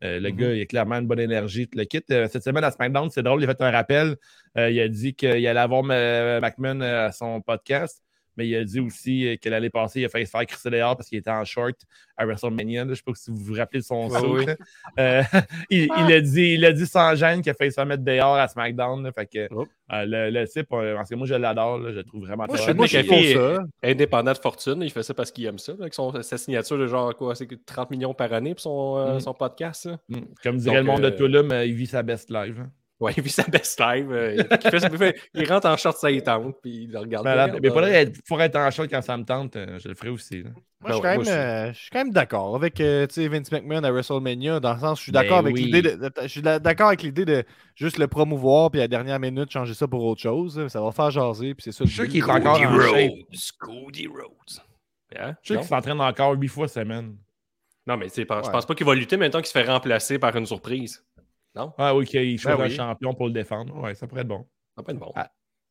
[0.01, 0.35] Le Mhm.
[0.35, 1.67] gars, il a clairement une bonne énergie.
[1.67, 2.01] tout Le kit.
[2.07, 4.15] Cette semaine à SmackDown, c'est drôle, il a fait un rappel.
[4.57, 8.01] Il a dit qu'il allait avoir McMahon à son podcast.
[8.37, 10.69] Mais il a dit aussi euh, que l'année passée, il a failli se faire crisser
[10.69, 11.75] dehors parce qu'il était en short
[12.17, 12.81] à WrestleMania.
[12.81, 12.85] là.
[12.87, 14.37] Je ne sais pas si vous vous rappelez de son Ouais, saut.
[14.37, 14.45] oui.
[14.99, 15.21] Euh,
[15.69, 18.03] il, il a dit, il a dit sans gêne qu'il a failli se faire mettre
[18.03, 19.03] dehors à SmackDown.
[19.03, 19.11] là.
[19.11, 19.65] Fait que, Oh.
[19.93, 21.81] euh, le, le type, euh, parce que moi, je l'adore.
[21.83, 23.37] Je le trouve vraiment Moi, sais pas, je suis.
[23.83, 25.73] Indépendant de fortune, il fait ça parce qu'il aime ça.
[25.73, 28.61] là, Avec son, sa signature de genre quoi, c'est que 30 millions par année pour
[28.61, 29.89] son, euh, son podcast.
[30.09, 30.17] Mm.
[30.43, 32.55] Comme dirait Donc, le monde de euh, Touloum, euh, il vit sa best life.
[32.59, 32.69] hein.
[33.01, 34.11] Ouais, il vit sa best live.
[34.11, 36.99] euh, il, fait- il fait- il rentre en short ça y tente, puis il le
[36.99, 37.25] regarde.
[37.27, 39.55] Regarde, Mais faudrait être, faudrait être en short quand ça me tente.
[39.55, 40.43] euh, Je le ferai aussi.
[40.43, 40.51] là.
[40.81, 42.79] Moi, je suis Ben ouais, quand moi même, euh, je suis quand même d'accord avec
[42.79, 45.53] euh, tu sais, Vince McMahon à WrestleMania, dans le sens je suis Ben d'accord avec
[45.55, 45.63] oui.
[45.65, 47.43] l'idée de, de- je suis d'accord avec l'idée de
[47.75, 50.67] juste le promouvoir puis à la dernière minute changer ça pour autre chose.
[50.69, 51.83] Ça va faire jaser puis c'est ça.
[51.85, 53.25] Je suis sûr qu'il est encore Cody en.
[53.59, 54.61] Cody Rhodes.
[55.17, 55.35] Hein?
[55.41, 55.59] Je sais Non?
[55.61, 57.15] qu'il s'entraîne encore huit fois semaine.
[57.87, 58.41] Non, mais tu sais, je Ouais.
[58.51, 61.03] pense pas qu'il va lutter maintenant qu'il se fait remplacer par une surprise.
[61.55, 61.73] Non?
[61.77, 63.75] Ah oui, qu'il choisit Ben un champion pour le défendre.
[63.81, 64.45] Ouais, ça pourrait être bon.
[64.77, 65.11] Ça peut être bon.
[65.15, 65.29] Ah,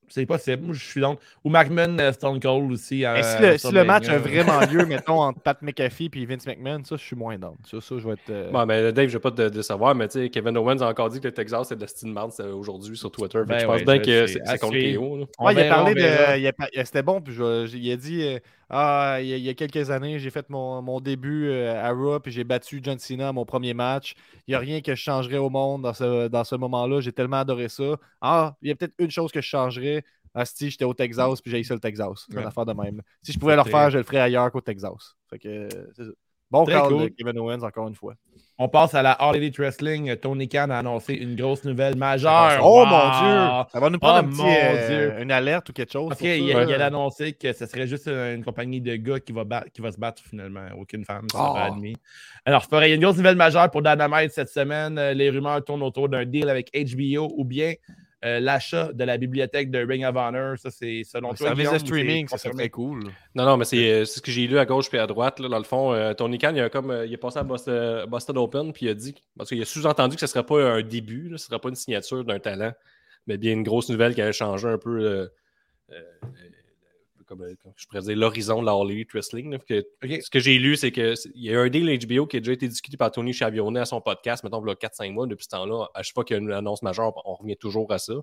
[0.09, 0.65] C'est possible.
[0.65, 1.21] Moi, je suis donc.
[1.45, 3.05] Ou McMahon, euh, Stone Cold aussi.
[3.05, 6.27] à- Mais si, le, si le match a vraiment lieu, mettons, entre Pat McAfee et
[6.27, 7.57] Vince McMahon, ça, je suis moins down.
[7.65, 8.29] Ça, ça je vais être.
[8.29, 10.89] euh, Bon, mais Dave, je vais pas te, savoir, mais tu sais, Kevin Owens a
[10.89, 13.41] encore dit que le Texas, c'est de marde c'est aujourd'hui sur Twitter.
[13.47, 14.77] Ben je pense ouais, bien que c'est c'est contre.
[14.97, 15.29] KO.
[15.45, 16.39] Ouais, il a parlé de.
[16.39, 18.39] il a pa- C'était bon, puis je- il a dit euh,
[18.73, 21.75] Ah, il y, a, il y a quelques années, j'ai fait mon, mon début euh,
[21.83, 24.15] à Raw, puis j'ai battu John Cena à mon premier match.
[24.47, 27.01] Il n'y a rien que je changerais au monde dans ce, dans ce moment-là.
[27.01, 27.97] J'ai tellement adoré ça.
[28.21, 30.05] Ah, il y a peut-être une chose que je changerais.
[30.35, 32.27] Ah, si j'étais au Texas, puis j'ai ça le Texas.
[32.31, 33.03] C'est une affaire de même.
[33.23, 35.17] Si je pouvais le refaire, je le ferais ailleurs qu'au Texas.
[35.29, 36.05] Fait que, ça.
[36.49, 37.03] Bon Très call cool.
[37.03, 38.15] de Kevin Owens, encore une fois.
[38.63, 40.15] On passe à la All Elite Wrestling.
[40.17, 42.61] Tony Khan a annoncé une grosse nouvelle majeure.
[42.63, 42.87] Oh Wow!
[42.87, 43.65] mon Dieu!
[43.73, 45.23] Ça va nous prendre Oh, un petit, mon euh, Dieu.
[45.23, 46.09] une alerte ou quelque chose.
[46.11, 46.59] Parce pour qu'il ça.
[46.59, 49.65] a, il a annoncé que ce serait juste une compagnie de gars qui va, bat-
[49.73, 50.67] qui va se battre finalement.
[50.79, 51.73] Aucune femme sera Oh.
[51.73, 51.97] admise.
[52.45, 55.01] Alors, c'est pareil, il y a une grosse nouvelle majeure pour Dynamite cette semaine.
[55.13, 57.73] Les rumeurs tournent autour d'un deal avec HBO ou bien
[58.25, 60.59] euh, l'achat de la bibliothèque de Ring of Honor.
[60.59, 61.47] Ça, c'est selon Le toi.
[61.49, 62.63] service Guillaume, de streaming, c'est ça serait confirmé?
[62.63, 63.05] très cool.
[63.35, 65.41] Non, non, mais c'est euh, c'est ce que j'ai lu à gauche puis à droite.
[65.41, 67.43] Là, dans le fond, euh, Tony Khan, il, a comme, euh, il est passé à
[67.45, 70.45] Boston, Boston Open, puis il a dit, parce qu'il a sous-entendu que ce ne serait
[70.45, 72.73] pas un début, là, ce ne serait pas une signature d'un talent,
[73.27, 75.31] mais bien une grosse nouvelle qui allait changer un peu,
[77.33, 79.51] euh, comme, je pourrais dire, l'horizon de la All Elite Wrestling.
[79.53, 79.59] là.
[79.59, 79.85] Que-.
[80.21, 82.67] Ce que j'ai lu, c'est qu'il y a un deal HBO qui a déjà été
[82.69, 85.27] discuté par Tony Chavione à son podcast, mettons, il y a 4-5 mois.
[85.27, 87.93] Depuis ce temps-là, à chaque fois qu'il y a une annonce majeure, on revient toujours
[87.93, 88.15] à ça.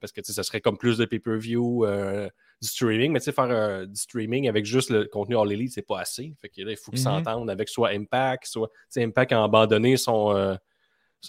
[0.00, 2.26] Parce que ça serait comme plus de pay-per-view, euh,
[2.62, 6.00] du streaming, mais faire euh, du streaming avec juste le contenu All Elite, c'est pas
[6.00, 6.34] assez.
[6.40, 7.04] Fait que là, il faut qu'ils Mhm.
[7.24, 10.56] s'entendent avec soit Impact, soit Impact a abandonné son.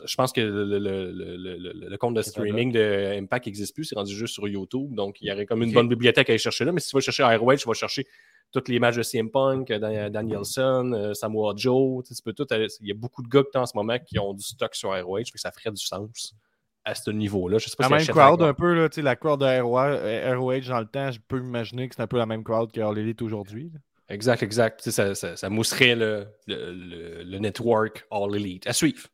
[0.05, 3.95] Je pense que le, le- le- le- compte de streaming de Impact n'existe plus, c'est
[3.95, 4.93] rendu juste sur YouTube.
[4.95, 6.71] Donc, il y aurait comme une bonne bibliothèque à aller chercher là.
[6.71, 8.05] Mais si tu vas chercher ROH, tu vas chercher
[8.53, 12.03] tous les matchs de CM Punk, euh, Dan- Danielson, euh, Samoa Joe.
[12.05, 14.19] Tu peux tout aller- Il y a beaucoup de gars que en ce moment qui
[14.19, 16.35] ont du stock sur ROH, fait que ça ferait du sens
[16.83, 17.57] à ce niveau-là.
[17.59, 19.61] Je sais pas La si même crowd, un peu, là, tu sais, la crowd de
[19.61, 22.71] ROH, euh, dans le temps, je peux imaginer que c'est un peu la même crowd
[22.71, 23.71] que All Elite aujourd'hui.
[24.09, 24.81] Exact, exact.
[24.89, 28.67] Ça, ça, ça mousserait le, le, le- le network All Elite.
[28.67, 29.07] À suivre.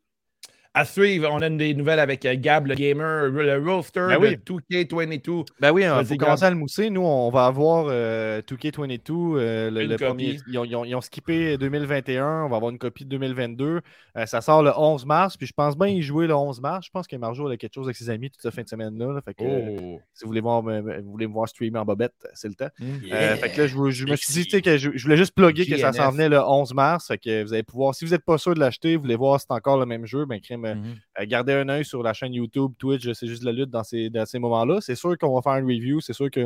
[0.80, 4.38] À suivre, on a des nouvelles avec euh, Gab, le gamer, le roster Ben oui.
[4.46, 5.46] 2K22.
[5.60, 6.92] Ben oui, il Vas-y, faut commencer à le mousser.
[6.92, 10.38] Nous, on va avoir euh, 2K22, euh, le, Une le premier.
[10.48, 12.44] Ils ont, ils ont- ils ont skippé 2021.
[12.44, 13.82] On va avoir une copie de 2022.
[14.18, 15.36] Euh, ça sort le 11 mars.
[15.36, 16.86] Puis je pense bien y jouer le 11 mars.
[16.86, 19.14] Je pense que Marjo a quelque chose avec ses amis toute cette fin de semaine-là.
[19.14, 19.22] là.
[19.22, 20.00] Fait que, euh, Oh.
[20.14, 22.70] si vous voulez, voir, me- vous voulez me voir streamer en bobette, c'est le temps.
[22.80, 22.86] Mm.
[23.14, 24.44] Euh, fait que là, je, me suis dit Merci.
[24.46, 27.08] tu sais, que je, je voulais juste plugger que ça s'en venait le 11 mars.
[27.08, 29.40] Fait que vous allez pouvoir, si vous n'êtes pas sûr de l'acheter, vous voulez voir
[29.40, 30.96] si c'est encore le même jeu, ben crème, euh, Mhm.
[31.20, 33.84] euh, gardez un œil sur la chaîne YouTube, Twitch, c'est juste de la lutte dans
[33.84, 34.80] ces, dans ces moments-là.
[34.82, 36.40] C'est sûr qu'on va faire une review, c'est sûr que,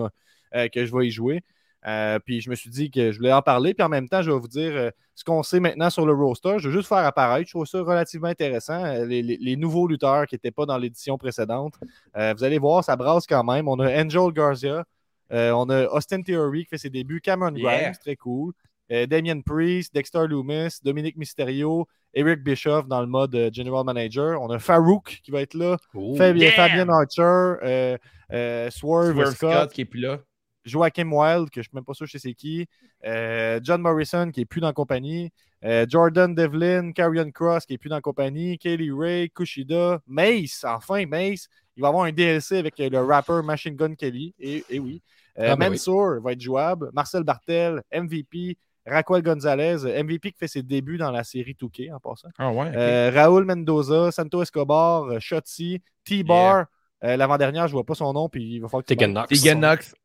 [0.55, 1.43] euh, que je vais y jouer.
[1.87, 4.21] Euh, puis je me suis dit que je voulais en parler, puis en même temps,
[4.21, 6.59] je vais vous dire euh, ce qu'on sait maintenant sur le roster.
[6.59, 7.47] Je vais juste faire apparaître.
[7.47, 8.85] Je trouve ça relativement intéressant.
[8.85, 11.73] Euh, les, les- les nouveaux lutteurs qui n'étaient pas dans l'édition précédente.
[12.15, 13.67] Vous allez voir, ça brasse quand même.
[13.67, 14.85] On a Angel Garcia,
[15.31, 17.81] on a Austin Theory qui fait ses débuts, Cameron Yeah.
[17.81, 18.53] Grimes, très cool.
[18.91, 24.41] Euh, Damien Priest, Dexter Loomis, Dominique Mysterio, Eric Bischoff dans le mode euh, General Manager.
[24.41, 25.77] On a Farouk qui va être là.
[26.17, 26.51] Fabien, yeah!
[26.51, 27.21] Fabien Archer,
[27.63, 27.97] euh,
[28.33, 30.19] euh, Swerve, Swerve Scott, Scott qui est plus là.
[30.63, 32.67] Joachim Wild, que je ne suis même pas sûr je sais c'est qui,
[33.05, 35.31] euh, John Morrison, qui n'est plus dans la compagnie,
[35.63, 40.63] euh, Jordan Devlin, Carrion Cross, qui n'est plus dans la compagnie, Kaylee Ray, Kushida, Mace,
[40.67, 41.47] enfin Mace.
[41.75, 45.01] Il va avoir un DLC avec le rapper Machine Gun Kelly, et, et oui.
[45.39, 45.71] Euh, Ah, ben oui.
[45.71, 50.97] Mansour va être jouable, Marcel Bartel, MVP, Raquel Gonzalez, euh, MVP qui fait ses débuts
[50.97, 52.29] dans la série 2K en passant.
[52.37, 52.71] Ah ouais.
[52.75, 56.65] Euh, Raoul Mendoza, Santo Escobar, euh, Shotzi, T-Bar.
[57.03, 59.11] Euh, L'avant-dernière, je ne vois pas son nom, puis il va falloir que tu Tegan.
[59.11, 59.29] Knox.
[59.29, 59.95] Tegan Knox.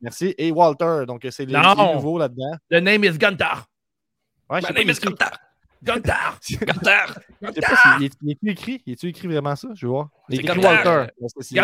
[0.00, 0.34] Merci.
[0.38, 1.58] Et Walter, donc c'est les,
[1.94, 2.52] nouveaux là-dedans.
[2.70, 3.66] The name is Guntar.
[4.48, 5.36] Ouais, sais pas, il
[5.86, 6.02] écrit-
[7.54, 8.82] sais pas s'il- il est- il est-tu écri?
[8.86, 9.68] Il est-tu écrit vraiment ça?
[9.74, 10.08] Je vais voir.
[10.28, 10.66] Il est écrit Gunter.
[10.68, 11.06] Walter.
[11.40, 11.60] C'est-.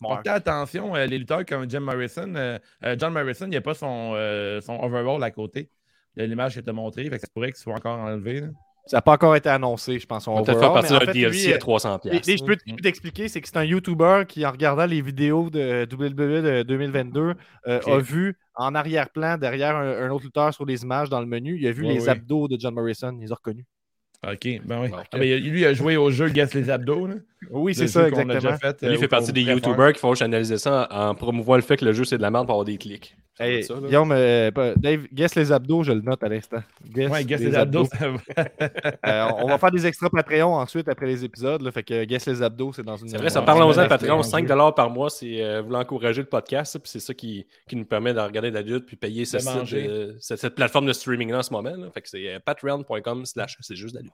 [0.00, 2.32] Portez attention, euh, les lutteurs comme Jim Morrison.
[2.36, 5.70] euh, euh, John Morrison, il n'y a pas son, euh, son overall à côté
[6.16, 7.04] de l'image que tu as montré.
[7.04, 8.40] Fait que ça pourrait qu'il soit encore enlevé.
[8.40, 8.48] là.
[8.86, 10.28] Ça n'a pas encore été annoncé, je pense.
[10.28, 12.00] On va peut-être faire partie d'un DLC lui, à euh, 300$.
[12.12, 14.84] Et- et je peux je peux t'expliquer, c'est que c'est un YouTuber qui, en regardant
[14.84, 17.34] les vidéos de WWE de 2022,
[17.66, 17.88] euh, Ok.
[17.88, 21.56] a vu en arrière-plan, derrière un, un autre lutteur sur les images dans le menu,
[21.58, 23.12] il a vu Ouais, les abdos de John Morrison.
[23.18, 23.64] Il les a reconnus.
[24.26, 24.88] OK, ben oui.
[25.12, 27.06] Ah, ben, lui, il a joué au jeu Guess les abdos.
[27.06, 27.14] là.
[27.50, 28.52] Oui, c'est ça, qu'on a exactement.
[28.52, 29.42] déjà fait, euh, Lui, il fait ou qu'on partie des.
[29.42, 32.16] YouTubers qui font juste analyser ça en, en promouvant le fait que le jeu c'est
[32.16, 33.16] de la merde pour avoir des clics.
[33.38, 33.74] Hey, ça.
[33.74, 36.62] Guillaume, euh, Dave, guess les abdos, je le note à l'instant.
[36.86, 37.88] Guess Ouais, Guess les abdos.
[39.06, 41.60] Euh, on va faire des extra Patreon ensuite après les épisodes.
[41.62, 43.08] Là, fait que guess les abdos, c'est dans une.
[43.08, 45.82] C'est vrai, ça Ouais, parle aux ouais, Patreon, c'est 5$ par mois, c'est euh, vouloir
[45.82, 48.96] encourager le podcast, puis c'est ça qui, qui nous permet de regarder la lutte puis
[48.96, 49.86] payer ce De site, manger.
[49.88, 51.74] euh, cette, cette plateforme de streaming-là en ce moment.
[51.76, 51.90] là.
[51.92, 54.12] Fait que c'est euh, patreon.com slash c'est juste la lutte.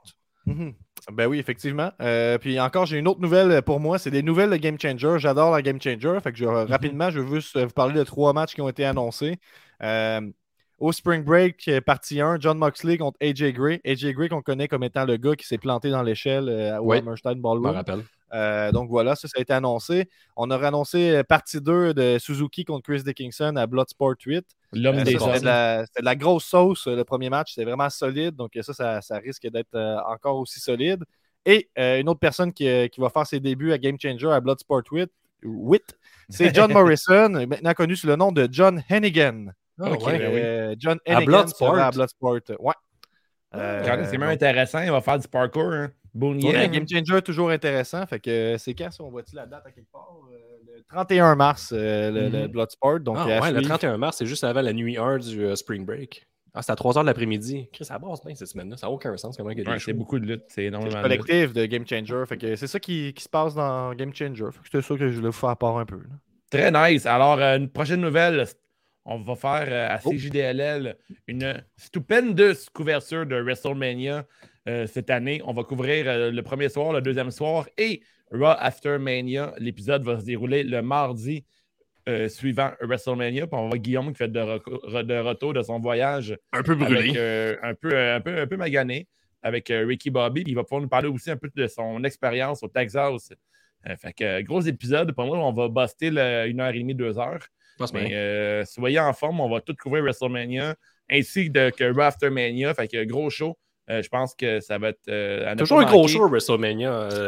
[0.54, 0.74] Mhm.
[1.12, 1.90] Ben oui, effectivement.
[2.02, 3.98] Euh, puis encore, j'ai une autre nouvelle pour moi.
[3.98, 5.14] C'est des nouvelles de Game Changer.
[5.18, 6.18] J'adore la Game Changer.
[6.22, 8.84] Fait que je- rapidement, je veux juste vous parler de trois matchs qui ont été
[8.84, 9.38] annoncés.
[9.82, 10.20] Euh,
[10.78, 13.80] au Spring Break, euh, partie 1, John Moxley contre AJ Gray.
[13.84, 16.90] AJ Gray qu'on connaît comme étant le gars qui s'est planté dans l'échelle euh, au
[16.90, 16.98] Oui.
[16.98, 17.66] Hammerstein Ballroom.
[17.66, 18.02] rappelle.
[18.72, 20.08] Donc voilà, ça, ça a été annoncé.
[20.36, 24.44] On a annoncé partie 2 de Suzuki contre Chris Dickinson à Bloodsport 8.
[24.72, 27.54] L'homme Euh, des C'était de, la, c'était de la grosse sauce, euh, le premier match.
[27.54, 28.36] C'était vraiment solide.
[28.36, 31.04] Donc, euh, ça, ça, ça risque d'être encore aussi solide.
[31.44, 34.40] Et euh, une autre personne qui, qui va faire ses débuts à Game Changer à
[34.40, 35.10] Bloodsport 8,
[35.42, 35.82] 8
[36.28, 39.46] c'est John Morrison, maintenant connu sous le nom de John Hennigan.
[39.80, 40.18] Ah, ouais.
[40.18, 40.76] ben oui.
[40.78, 41.74] John À Hennigan Bloodsport.
[41.74, 42.40] sera à Bloodsport.
[42.60, 42.74] Ouais.
[43.54, 44.82] Euh, Regardez, c'est même donc, intéressant.
[44.82, 45.72] Il va faire du parkour.
[45.72, 45.90] Hein.
[46.14, 48.04] Ouais, Game Changer, toujours intéressant.
[48.06, 49.02] Fait que c'est quand ça?
[49.02, 50.08] On voit-tu la date à quelque part?
[50.80, 52.46] Euh, le 31 mars, euh, le, le Mhm.
[52.48, 53.00] Bloodsport.
[53.00, 53.68] Donc, Ah, à ouais, le suivre.
[53.68, 56.26] 31 mars, c'est juste avant la nuit 1 du euh, Spring Break.
[56.52, 57.68] Ah, c'est à 3 h de l'après-midi.
[57.72, 58.76] Chris, ça brasse bien cette semaine-là.
[58.76, 60.42] Ça n'a aucun sens comment il y a des Ouais, c'est beaucoup de lutte.
[60.48, 62.24] C'est le énormément collectif de Game Changer.
[62.26, 64.46] Fait que c'est ça qui, qui se passe dans Game Changer.
[64.64, 65.96] C'était ça que je voulais vous faire part un peu.
[65.96, 66.16] là.
[66.50, 67.06] Très nice.
[67.06, 68.44] Alors, euh, une prochaine nouvelle,
[69.04, 70.10] on va faire euh, à Oh.
[70.12, 74.26] CJDLL une stupendeuse couverture de WrestleMania
[74.68, 75.40] euh, cette année.
[75.44, 79.54] On va couvrir euh, le premier soir, le deuxième soir et Raw After Mania.
[79.58, 81.44] L'épisode va se dérouler le mardi
[82.08, 83.46] euh, suivant WrestleMania.
[83.46, 87.16] Puis on va voir Guillaume qui fait de, retour de son voyage Un peu avec,
[87.16, 89.08] euh, un, peu, un, peu, un peu magané
[89.42, 90.42] avec Ricky Bobby.
[90.44, 93.32] Puis il va pouvoir nous parler aussi un peu de son expérience au Texas.
[93.98, 95.12] Fait que gros épisode.
[95.12, 97.40] Pour moi, on va buster le- une heure et demie, deux heures.
[98.08, 100.74] Mais euh, soyez en forme, on va tout couvrir WrestleMania
[101.10, 102.74] ainsi de, que Raw After Mania.
[102.74, 103.56] Fait que gros show.
[103.88, 105.00] Euh, je pense que ça va être.
[105.08, 106.92] euh, Toujours un gros show, WrestleMania.
[106.92, 107.26] euh,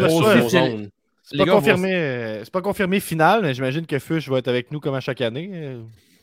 [1.24, 4.80] C'est- pas, confirmé, c'est pas confirmé final, mais j'imagine que Fush va être avec nous
[4.80, 5.50] comme à chaque année.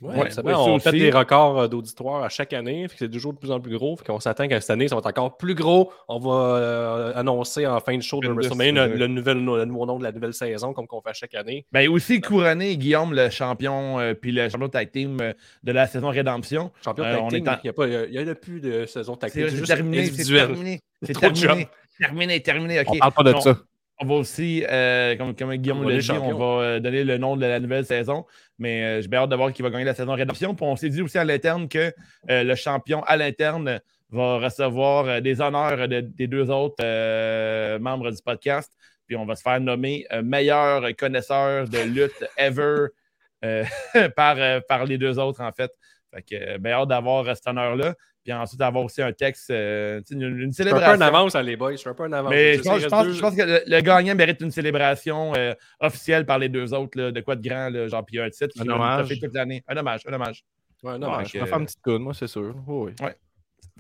[0.02, 2.84] Ouais, Ouais, ça ouais, va, ça on fait des records euh, d'auditoire à chaque année.
[2.88, 3.98] fait que C'est toujours de plus en plus gros.
[3.98, 5.92] Fait qu'on s'attend qu'à cette année, ça va être encore plus gros.
[6.08, 9.66] On va euh, annoncer en fin de show de WrestleMania le, ce- le nouvel, le
[9.66, 11.66] nouveau nom de la nouvelle saison, comme qu'on fait à chaque année.
[11.72, 15.34] Ben, aussi couronné Guillaume, le champion, euh, puis le champion tag team euh,
[15.64, 16.72] de la saison Rédemption.
[16.84, 19.46] Champion Euh, tag team, en- il n'y y a- plus de saison tag C'est team.
[19.48, 20.80] C'est c'est juste terminé, c'est terminé.
[21.04, 21.68] C'est terminé.
[22.00, 22.80] Terminé, terminé.
[22.80, 22.88] OK.
[22.92, 23.58] On parle pas de On- ça.
[24.02, 27.36] On va aussi, euh, comme, comme Guillaume l'a dit, on va euh, donner le nom
[27.36, 28.26] de la nouvelle saison.
[28.58, 30.56] Mais euh, j'ai bien hâte de voir qui va gagner la saison Rédemption.
[30.56, 31.94] Puis on s'est dit aussi à l'interne que
[32.30, 36.82] euh, le champion à l'interne va recevoir des honneurs de- des deux autres
[37.78, 38.72] membres du podcast.
[39.06, 42.88] Puis on va se faire nommer meilleur connaisseur de lutte ever
[44.16, 45.72] par, par les deux autres, en fait.
[46.14, 47.94] Fait que euh, bien hâte d'avoir euh, cet honneur-là.
[48.24, 50.98] Puis ensuite, avoir aussi un texte, euh, une, une Je suis un célébration.
[50.98, 51.72] peu en avance, hein, les boys.
[51.72, 52.30] Je suis un peu en avance.
[52.32, 54.42] Mais Je pense, il je reste pense- deux- je pense que le, le gagnant mérite
[54.42, 58.06] une célébration euh, officielle par les deux autres, là, de quoi de grand, là, genre,
[58.06, 59.08] puis un titre Un hommage.
[59.20, 59.64] toute l'année.
[59.68, 60.44] Un hommage, un hommage.
[60.84, 62.56] Ouais, Ouais, non, mais je vais faire une petite toune, moi, c'est sûr.
[62.68, 62.92] Oui, oui.
[63.00, 63.18] Fait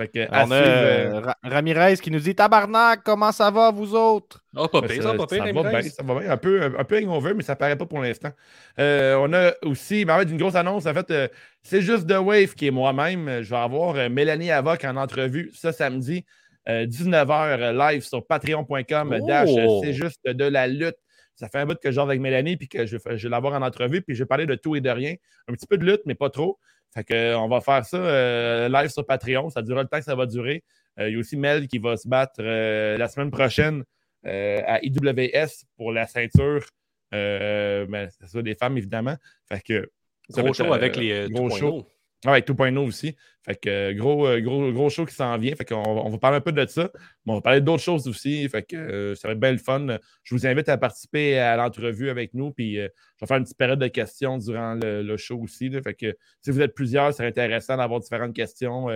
[0.07, 3.95] que, On a euh, euh, Ra- Ramirez qui nous dit Tabarnak, comment ça va, vous
[3.95, 4.43] autres?
[4.55, 6.31] Ah, pas ça, pire, ça, pas pire, ça va bien, ça va bien.
[6.31, 8.31] Un peu, un, peu hangover, mais ça paraît pas pour l'instant.
[8.79, 10.85] Euh, on a aussi, mais en fait, une grosse annonce.
[10.85, 11.27] En fait, euh,
[11.63, 13.41] c'est juste The Wave qui est moi-même.
[13.41, 16.25] Je vais avoir euh, Mélanie Avoc en entrevue ce samedi,
[16.67, 19.17] euh, 19h live sur patreon.com.
[19.21, 19.27] Oh!
[19.27, 19.49] Dash,
[19.83, 20.97] c'est juste de la lutte.
[21.35, 23.29] Ça fait un bout que je joue avec Mélanie puis que je, vais- je vais
[23.31, 24.01] l'avoir en entrevue.
[24.01, 25.15] Puis je vais parler de tout et de rien.
[25.47, 26.59] Un petit peu de lutte, mais pas trop.
[26.93, 29.49] Fait que, euh, on va faire ça euh, live sur Patreon.
[29.49, 30.63] Ça durera le temps que ça va durer.
[30.99, 33.83] Euh, il y a aussi Mel qui va se battre euh, la semaine prochaine
[34.23, 36.65] à IWS pour la ceinture.
[37.13, 39.15] Euh, ben, c'est ça, des femmes, évidemment.
[39.47, 39.89] Fait que,
[40.29, 41.57] Gros être, show avec les gros 2.0.
[41.57, 41.87] show.
[42.25, 43.15] Ah ouais, 2.0 aussi.
[43.45, 45.55] Fait que euh, gros, euh, gros, gros show qui s'en vient.
[45.55, 46.91] Fait qu'on on va parler un peu de ça.
[47.25, 48.47] Mais on va parler d'autres choses aussi.
[48.49, 49.87] Fait que euh, ça va être bien le fun.
[50.23, 52.51] Je vous invite à participer à l'entrevue avec nous.
[52.51, 55.71] Puis je vais faire une petite période de questions durant le, show aussi.
[55.81, 58.87] Fait que si vous êtes plusieurs, c'est intéressant d'avoir différentes questions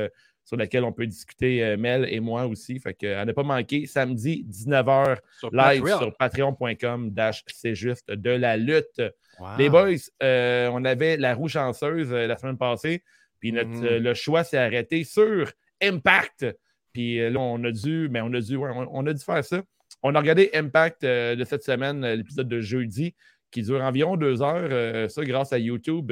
[0.45, 2.79] sur lesquelles on peut discuter, euh, Mel et moi aussi.
[2.79, 5.97] Fait que à ne pas manquer, samedi, 19h, Sur live Patreon.
[5.99, 9.01] sur patreon.com dash c'est juste de la lutte.
[9.39, 9.47] Wow.
[9.57, 13.03] Les boys, euh, on avait la roue chanceuse euh, la semaine passée,
[13.39, 15.51] puis notre, euh, le choix s'est arrêté sur
[15.81, 16.45] Impact.
[16.91, 19.43] Puis là, on a dû, mais on a dû, ouais, on, on a dû faire
[19.43, 19.61] ça.
[20.03, 23.15] On a regardé Impact de cette semaine, l'épisode de jeudi,
[23.49, 25.09] qui dure environ deux heures.
[25.09, 26.11] ça, grâce à YouTube.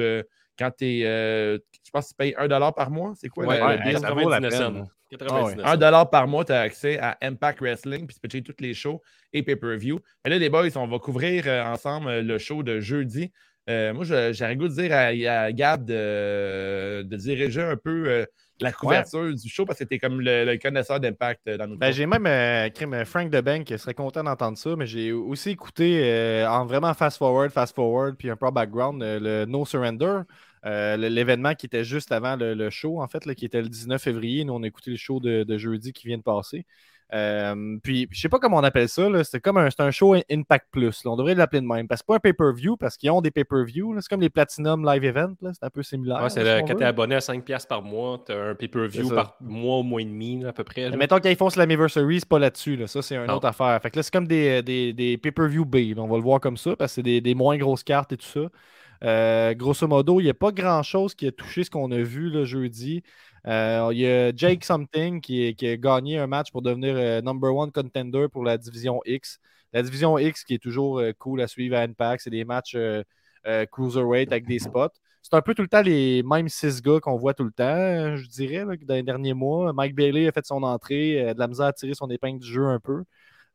[0.60, 3.12] Euh, quand tu es, je pense que tu payes un dollar par mois.
[3.16, 3.46] C'est quoi?
[3.46, 4.58] Ouais, ouais, le la 99 peine.
[4.58, 4.88] cents.
[5.10, 8.52] 99 Un dollar par mois, tu as accès à Impact Wrestling, puis tu peux checker
[8.52, 9.00] tous les shows
[9.32, 10.00] et pay-per-view.
[10.24, 13.30] Et là, les boys, on va couvrir euh, ensemble euh, le show de jeudi.
[13.70, 18.08] Euh, moi, j'aurais le goût de dire à, à Gab de, de diriger un peu
[18.08, 18.24] euh,
[18.62, 21.66] la couverture du show parce que tu es comme le, le connaisseur d'Impact euh, dans
[21.66, 24.86] notre Ben, j'ai même euh, crime, euh, Frank DeBank qui serait content d'entendre ça, mais
[24.86, 29.46] j'ai aussi écouté euh, en vraiment fast-forward, fast-forward, puis un peu en background, euh, le
[29.46, 30.20] No Surrender,
[30.64, 34.00] l'événement qui était juste avant le, le show, en fait, là, qui était le 19
[34.00, 34.44] février.
[34.44, 36.66] Nous, on a écouté le show de, de jeudi qui vient de passer.
[37.14, 40.14] Euh, puis, je sais pas comment on appelle ça, c'était comme un, c'est un show
[40.30, 41.04] Impact Plus.
[41.04, 41.10] là.
[41.10, 41.86] On devrait l'appeler de même.
[41.86, 43.94] Parce que c'est pas un pay-per-view, parce qu'ils ont des pay-per-view.
[44.00, 45.34] C'est comme les Platinum Live Event.
[45.42, 46.22] C'est un peu similaire.
[46.22, 49.36] Ouais, c'est si quand t'es abonné à 5$ par mois, t'as un C'est pay-per-view par
[49.40, 50.82] mois ou mois et demi, là, à peu près.
[50.84, 50.90] là.
[50.90, 52.76] Mais mettons qu'ils font Slammiversary, c'est pas là-dessus.
[52.76, 52.86] Là.
[52.86, 53.34] Ça, c'est une Non.
[53.34, 53.78] autre affaire.
[53.82, 55.76] Fait que là, c'est comme des, des, des pay-per-view B.
[55.98, 58.16] On va le voir comme ça parce que c'est des, des moins grosses cartes et
[58.16, 58.40] tout ça.
[59.02, 62.30] Euh, grosso modo, il n'y a pas grand-chose qui a touché ce qu'on a vu
[62.30, 63.02] le jeudi.
[63.46, 67.54] Euh, Il y a Jake Something qui, a gagné un match pour devenir euh, number
[67.54, 69.40] one contender pour la division X.
[69.72, 72.22] La division X qui est toujours cool à suivre à Impact.
[72.24, 72.76] C'est des matchs
[73.72, 74.88] cruiserweight avec des spots.
[75.22, 78.16] c'est un peu tout le temps les mêmes six gars qu'on voit tout le temps,
[78.16, 79.72] je dirais, dans les derniers mois.
[79.72, 82.66] Mike Bailey a fait son entrée, de la misère à tirer son épingle du jeu
[82.66, 83.04] un peu,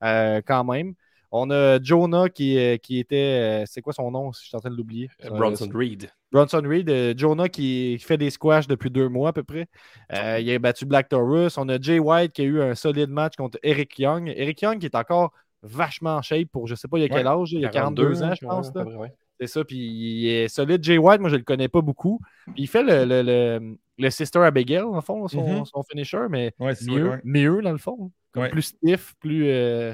[0.01, 0.95] quand même.
[1.31, 3.61] On a Jonah qui, euh, qui était.
[3.61, 4.31] euh, c'est quoi son nom?
[4.31, 5.09] Je suis en train de l'oublier?
[5.25, 6.09] Euh, Bronson Reed.
[6.31, 9.67] Bronson Reed, Jonah qui fait des squash depuis deux mois à peu près.
[10.13, 11.57] Euh, il a battu Black Taurus.
[11.57, 14.31] On a Jay White qui a eu un solide match contre Eric Young.
[14.35, 15.31] Eric Young qui est encore
[15.63, 17.69] vachement en shape pour je sais pas il y a quel âge, il y a
[17.69, 18.73] 42 ans, je pense.
[18.75, 18.83] là.
[18.83, 19.13] Ouais, ouais.
[19.39, 20.83] C'est ça, puis il est solide.
[20.83, 22.19] Jay White, moi je le connais pas beaucoup.
[22.45, 25.65] Puis il fait le, le, le, le Sister Abigail, en fond, son, Mhm.
[25.65, 27.21] son finisher, mais Ouais, mieux, ouais.
[27.23, 28.11] mieux dans le fond.
[28.31, 28.49] Comme Ouais.
[28.49, 29.47] plus stiff, plus.
[29.49, 29.93] euh,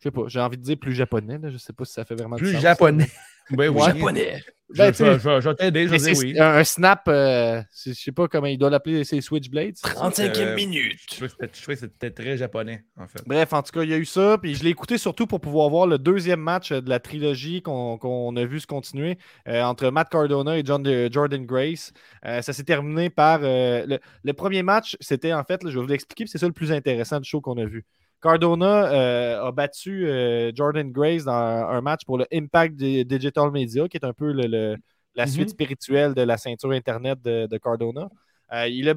[0.00, 1.38] je sais pas, j'ai envie de dire plus japonais.
[1.38, 1.50] Là.
[1.50, 2.62] Je sais pas si ça fait vraiment du Plus sens.
[2.62, 3.08] japonais.
[3.52, 3.82] Oui, oui.
[3.84, 4.42] Japonais.
[4.72, 5.88] Je, Ben, je- je- t'aider,
[6.20, 6.38] oui.
[6.38, 9.72] un, un snap, euh, je sais pas comment il doit l'appeler, c'est Switchblade.
[9.74, 9.94] c'est ça?
[9.94, 10.96] 35e Euh, minute.
[11.10, 13.18] Je trouvais que c'était- très japonais, en fait.
[13.26, 14.38] Bref, en tout cas, il y a eu ça.
[14.40, 17.62] Puis je l'ai écouté surtout pour pouvoir voir le deuxième match euh, de la trilogie
[17.62, 21.92] qu'on a vu se continuer euh, entre Matt Cardona et John de- Jordan Grace.
[22.24, 23.40] Euh, ça s'est terminé par.
[23.42, 26.38] euh, le, le premier match, c'était en fait, là, je vais vous l'expliquer, puis c'est
[26.38, 27.84] ça le plus intéressant du show qu'on a vu.
[28.22, 33.50] Cardona euh, a battu euh, Jordan Grace dans un, match pour le Impact Di- Digital
[33.50, 34.76] Media, qui est un peu le- le-
[35.14, 35.30] la Mhm.
[35.32, 38.08] suite spirituelle de la ceinture Internet de, de Cardona.
[38.52, 38.94] Euh, il, a-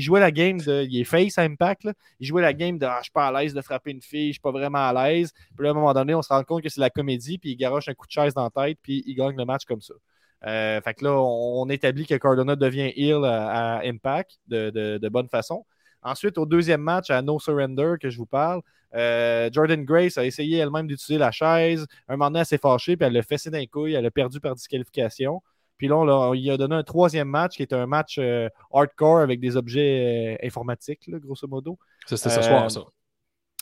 [0.00, 0.82] jouait la game de.
[0.84, 1.84] Il est face à Impact.
[1.84, 1.92] là.
[2.18, 4.28] Il jouait la game de ah, je suis pas à l'aise de frapper une fille,
[4.28, 5.32] je suis pas vraiment à l'aise.
[5.56, 7.50] Puis là, à un moment donné, on se rend compte que c'est la comédie, puis
[7.52, 9.80] il garoche un coup de chaise dans la tête, puis il gagne le match comme
[9.80, 9.94] ça.
[10.46, 14.70] Euh, fait que là, on, on établit que Cardona devient heel à, à Impact de,
[14.70, 15.64] de- de bonne façon.
[16.02, 18.62] Ensuite, au deuxième match, à No Surrender, que je vous parle,
[18.94, 21.86] euh, Jordan Grace a essayé elle-même d'utiliser la chaise.
[22.08, 24.40] Un moment donné, elle s'est fâchée, puis elle l'a fessé d'un couille, elle a perdu
[24.40, 25.42] par disqualification.
[25.76, 29.20] Puis là, on, lui a donné un troisième match qui est un match euh, hardcore
[29.20, 31.78] avec des objets euh, informatiques, là, grosso modo.
[32.06, 32.80] Ça, C'était ce soir, ça.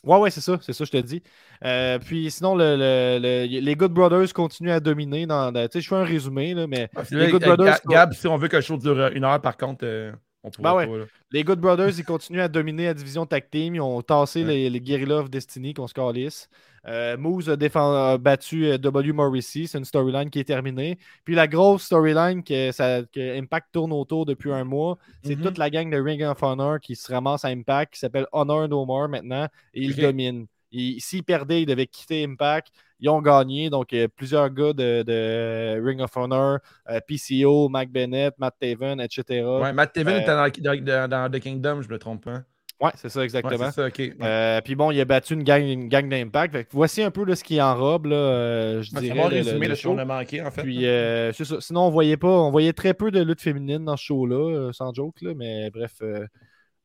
[0.05, 1.23] Ouais, ouais, c'est ça, c'est ça, je te dis.
[1.65, 5.27] Euh, puis sinon, le, le- le- les Good Brothers continuent à dominer.
[5.27, 7.47] Dans, dans- tu sais, je fais un résumé, là, mais Ah, les là, Good euh,
[7.57, 10.13] Brothers, Ga- Gab, si on veut que le show dure une heure, par contre, euh,
[10.45, 10.87] on Ben ouais.
[10.87, 11.05] pas.
[11.33, 13.75] les Good Brothers, ils continuent à dominer la division tag team.
[13.75, 14.47] Ils ont tassé Ouais.
[14.55, 16.49] les, les Guerrilla of Destiny qu'on se calisse.
[16.87, 19.13] Euh, Moose a, défend- a battu euh, W.
[19.13, 19.67] Morrissey.
[19.67, 20.97] C'est une storyline qui est terminée.
[21.25, 25.43] Puis la grosse storyline que, ça, que Impact tourne autour depuis un mois, c'est Mhm.
[25.43, 28.69] toute la gang de Ring of Honor qui se ramasse à Impact, qui s'appelle Honor
[28.69, 30.47] No More maintenant, et ils dominent.
[30.71, 32.69] S'ils perdaient, ils devaient quitter Impact.
[33.01, 33.71] Ils ont gagné.
[33.71, 36.59] Donc, euh, plusieurs gars de, de Ring of Honor,
[36.91, 39.45] euh, PCO, Mac Bennett, Matt Taven, etc.
[39.61, 42.43] Ouais, Matt Taven Euh, était dans, dans- dans The Kingdom, je me trompe pas.
[42.81, 43.73] Ouais, c'est ça, exactement.
[43.73, 43.89] ça.
[44.23, 46.69] Euh, puis bon, il a battu une gang, une gang d'Impact.
[46.71, 49.19] Voici un peu là, ce qui enrobe, là, euh, je Ouais, dirais.
[49.21, 49.91] va le- résumer le show.
[49.95, 50.63] On a manqué, en fait.
[50.63, 51.61] Puis, euh, c'est ça.
[51.61, 54.95] Sinon, on voyait pas, on voyait très peu de lutte féminine dans ce show-là, sans
[54.95, 56.25] joke, là, mais bref, euh,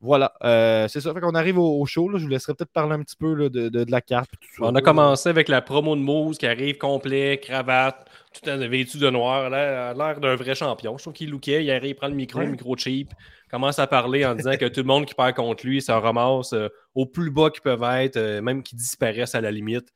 [0.04, 0.32] voilà.
[0.44, 1.12] Euh, c'est ça.
[1.12, 2.08] Fait qu'on arrive au, au show.
[2.08, 2.18] Là.
[2.18, 4.30] Je vous laisserai peut-être parler un petit peu là, de, de- de la carte.
[4.40, 8.48] tout ça, On a commencé avec la promo de Moose qui arrive complet, cravate, tout
[8.48, 10.96] en vêtu de noir, l'air d'un vrai champion.
[10.98, 12.44] Je trouve qu'il lookait, il arrive, il prend le micro, Ouais.
[12.46, 13.12] le micro cheap,
[13.50, 16.52] commence à parler en disant que tout le monde qui perd contre lui, ça ramasse
[16.52, 19.88] euh, au plus bas qu'ils peuvent être, euh, même qu'ils disparaissent à la limite.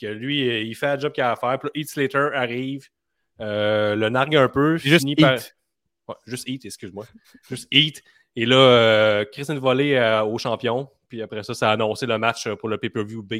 [0.00, 1.58] Que lui, il fait le job qu'il a à faire.
[1.58, 2.88] Puis Heath Slater arrive,
[3.38, 5.34] le nargue un peu, Juste finit par.
[5.34, 5.54] Heath.
[6.08, 7.04] Ouais, juste Heat, excuse-moi.
[7.48, 8.02] Juste Heat.
[8.36, 9.24] Et là, euh,
[9.60, 10.88] Volée euh, au champion.
[11.08, 13.34] Puis après ça, ça a annoncé le match euh, pour le pay-per-view B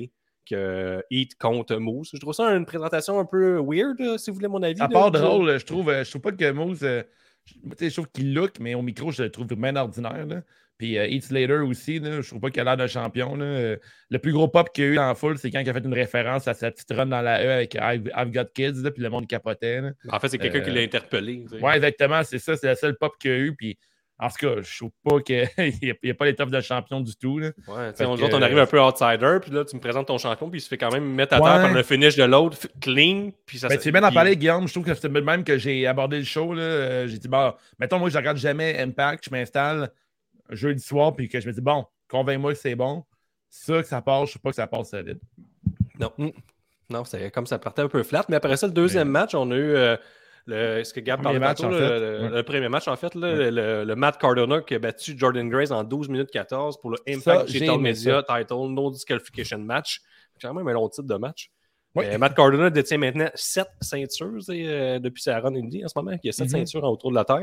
[0.45, 2.11] que euh, Heat contre Moose.
[2.13, 4.81] Je trouve ça une présentation un peu weird, si vous voulez mon avis.
[4.81, 6.81] À part drôle, je trouve, je trouve pas que Moose.
[6.81, 10.27] je, trouve qu'il look, mais au micro, je le trouve bien ordinaire.
[10.27, 10.43] Là.
[10.77, 13.37] Puis euh, Heath Slater aussi, là, je trouve pas qu'il a l'air d'un champion.
[13.37, 13.77] Là.
[14.11, 15.73] Le plus gros pop qu'il y a eu dans la foule, c'est quand il a
[15.73, 18.83] fait une référence à sa petite run dans la E avec I've, I've Got Kids,
[18.83, 19.81] là, puis le monde capotait.
[20.11, 21.45] En fait, c'est quelqu'un qui l'a interpellé.
[21.49, 21.65] tu sais.
[21.65, 23.55] Ouais, exactement, c'est ça, c'est la seule pop qu'il y a eu.
[23.55, 23.79] Puis
[24.19, 25.49] en tout cas, je trouve pas qu'il
[26.05, 27.39] n'y a, pas l'étoffe de champion du tout.
[27.39, 27.49] Là.
[27.67, 30.07] Ouais, sais, on, que, autres, on arrive un peu outsider, puis là, tu me présentes
[30.07, 31.63] ton champion, puis il se fait quand même mettre à terre Ouais.
[31.63, 34.69] par le finish de l'autre, clean, puis ça Ben, tu viens d'en puis- parler, Guillaume.
[34.69, 36.55] Je trouve que c'est le même que j'ai abordé le show.
[36.55, 36.63] là.
[36.63, 39.91] Euh, J'ai dit, bon, mettons, moi, je regarde jamais Impact, je m'installe
[40.51, 43.05] jeudi soir, puis que je me dis, bon, convainc-moi que c'est bon.
[43.51, 45.19] Ça, que ça passe, je sais pas que ça passe solide.
[45.99, 46.13] Non.
[46.91, 48.25] Non, c'est comme ça partait un peu flat.
[48.29, 49.97] Mais après ça, le deuxième match, on a eu euh,
[50.47, 52.01] le, ce que Gab Premier parlait match, tantôt, en le, fait.
[52.01, 52.29] le- Ouais.
[52.37, 53.51] le premier match, en fait, là, Ouais.
[53.51, 56.99] le, le Matt Cardona qui a battu Jordan Grace en 12 minutes 14 pour le
[57.09, 60.01] Impact Digital Media Title No Disqualification Match.
[60.35, 61.51] C'est quand même un long titre de match.
[61.99, 66.17] Euh, Matt Cardona détient maintenant 7 ceintures euh, depuis sa run indie en ce moment.
[66.23, 66.51] Il y a 7 Mhm.
[66.67, 67.43] ceintures autour de la Terre.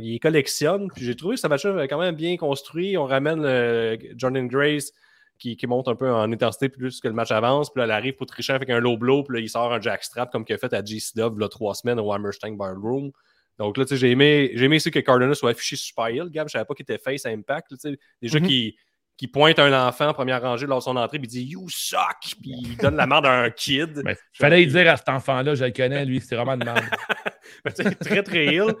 [0.00, 0.88] Il collectionne.
[0.94, 2.96] Puis j'ai trouvé que ce match-là quand même bien construit.
[2.96, 4.92] On ramène euh, Jordan Grace
[5.38, 7.70] qui, qui monte un peu en intensité plus que le match avance.
[7.70, 9.22] Puis là, elle arrive pour tricher avec un low blow.
[9.24, 12.00] Puis là, il sort un jackstrap comme qu'il a fait à GCW là, trois semaines
[12.00, 13.10] au Hammerstein Ballroom.
[13.58, 16.28] Donc là, tu sais, j'ai aimé, j'ai aimé aussi que Cardona soit affiché super heel.
[16.30, 17.72] Gab, je savais pas qu'il était face à Impact.
[17.72, 18.46] là, déjà Mhm.
[18.46, 18.74] qu'il
[19.16, 21.66] qui pointe un enfant en première rangée lors de son entrée, puis il dit You
[21.70, 22.18] suck!
[22.38, 24.02] Puis il donne la merde à un kid.
[24.04, 26.84] Ben, fallait lui dire à cet enfant-là, je le connais, lui, c'est vraiment de merde.
[27.64, 28.74] Ben, tu sais, très, très ill.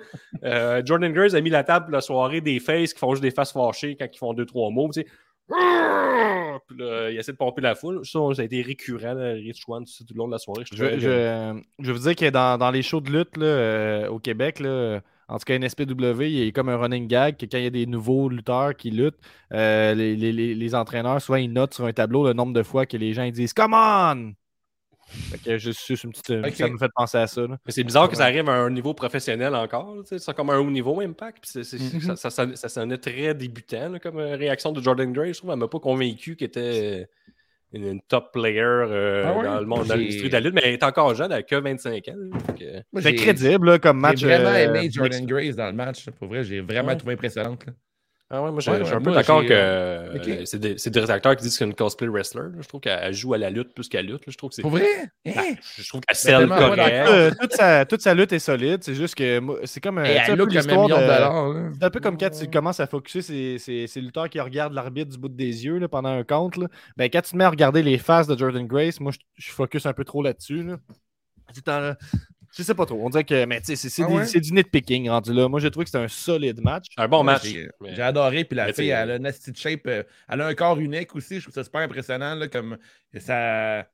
[0.44, 3.22] Euh, Jordan Grace a mis la table pour la soirée des faces qui font juste
[3.22, 4.90] des faces fâchées quand ils font deux, trois mots.
[5.48, 8.04] Puis là, il essaie de pomper la foule.
[8.04, 10.64] Ça, ça a été récurrent, là, Rich One, tout le long de la soirée.
[10.70, 14.08] Je, Je, je, je veux dire que dans, dans les shows de lutte là, euh,
[14.08, 17.46] au Québec, là, en tout cas NSPW, il y a comme un running gag que
[17.46, 19.18] quand il y a des nouveaux lutteurs qui luttent,
[19.52, 22.62] euh, les, les- les- les entraîneurs, souvent, ils notent sur un tableau le nombre de
[22.62, 24.32] fois que les gens ils disent Come on!
[25.08, 26.56] Fait que juste, juste une petite.
[26.56, 27.42] Ça me fait penser à ça.
[27.42, 27.58] là.
[27.64, 29.94] Mais c'est bizarre que ça arrive à un niveau professionnel encore.
[30.04, 31.38] C'est comme un haut niveau Impact.
[31.42, 32.00] Puis c'est- c'est- Mhm.
[32.00, 35.32] ça, ça, sonnait- ça sonnait très débutant là, comme euh, réaction de Jordan Gray.
[35.32, 37.08] Je trouve qu'elle m'a pas convaincu qu'elle était
[37.72, 39.44] une, une top player euh, Ah ouais?
[39.44, 40.54] dans le monde, dans l'industrie de la lutte.
[40.54, 42.14] Mais elle est encore jeune, elle a que 25 ans.
[42.92, 44.18] Moi, C'est crédible là, comme match.
[44.18, 45.24] J'ai vraiment euh, aimé Jordan.
[45.26, 46.06] Grace dans le match.
[46.18, 46.96] Pour vrai, j'ai vraiment Ouais.
[46.96, 47.64] trouvé impressionnante.
[48.28, 50.46] Ah ouais, moi, je Ouais, je suis un peu d'accord que euh, ok.
[50.46, 52.42] c'est des, c'est des acteurs qui disent que c'est une cosplay wrestler.
[52.42, 52.58] là.
[52.60, 54.26] Je trouve qu'elle joue à la lutte plus qu'à la lutte.
[54.26, 54.32] là.
[54.32, 54.62] Je trouve que c'est.
[54.62, 54.84] Pour vrai?
[55.26, 55.54] Hein?
[55.78, 57.08] Je trouve qu'elle scelle tellement pas correct.
[57.08, 58.82] Euh, toute, sa, toute sa lutte est solide.
[58.82, 61.72] C'est juste que c'est comme un, Hey, peu l'histoire de.
[61.78, 64.74] C'est un peu comme quand tu commences à focuser ces, ces, ces lutteurs qui regardent
[64.74, 66.58] l'arbitre du bout des yeux là, pendant un compte.
[66.96, 69.52] Ben, quand tu te mets à regarder les faces de Jordan Grace, moi, je, je
[69.52, 70.64] focus un peu trop là-dessus.
[70.64, 70.78] Là.
[72.56, 72.98] Je sais pas trop.
[73.04, 74.24] On dirait que mais, tu sais, c'est c'est Ah ouais?
[74.26, 75.46] c'est du nitpicking rendu là.
[75.48, 76.86] Moi, j'ai trouvé que c'était un solide match.
[76.96, 77.44] Un bon match.
[77.44, 78.44] J'ai Mais- adoré.
[78.44, 79.86] Puis la Mais fille, elle a une nasty de shape.
[79.86, 81.36] euh, Elle a un corps unique aussi.
[81.36, 82.34] Je trouve ça super impressionnant.
[82.34, 82.78] Là, comme
[83.18, 83.86] ça.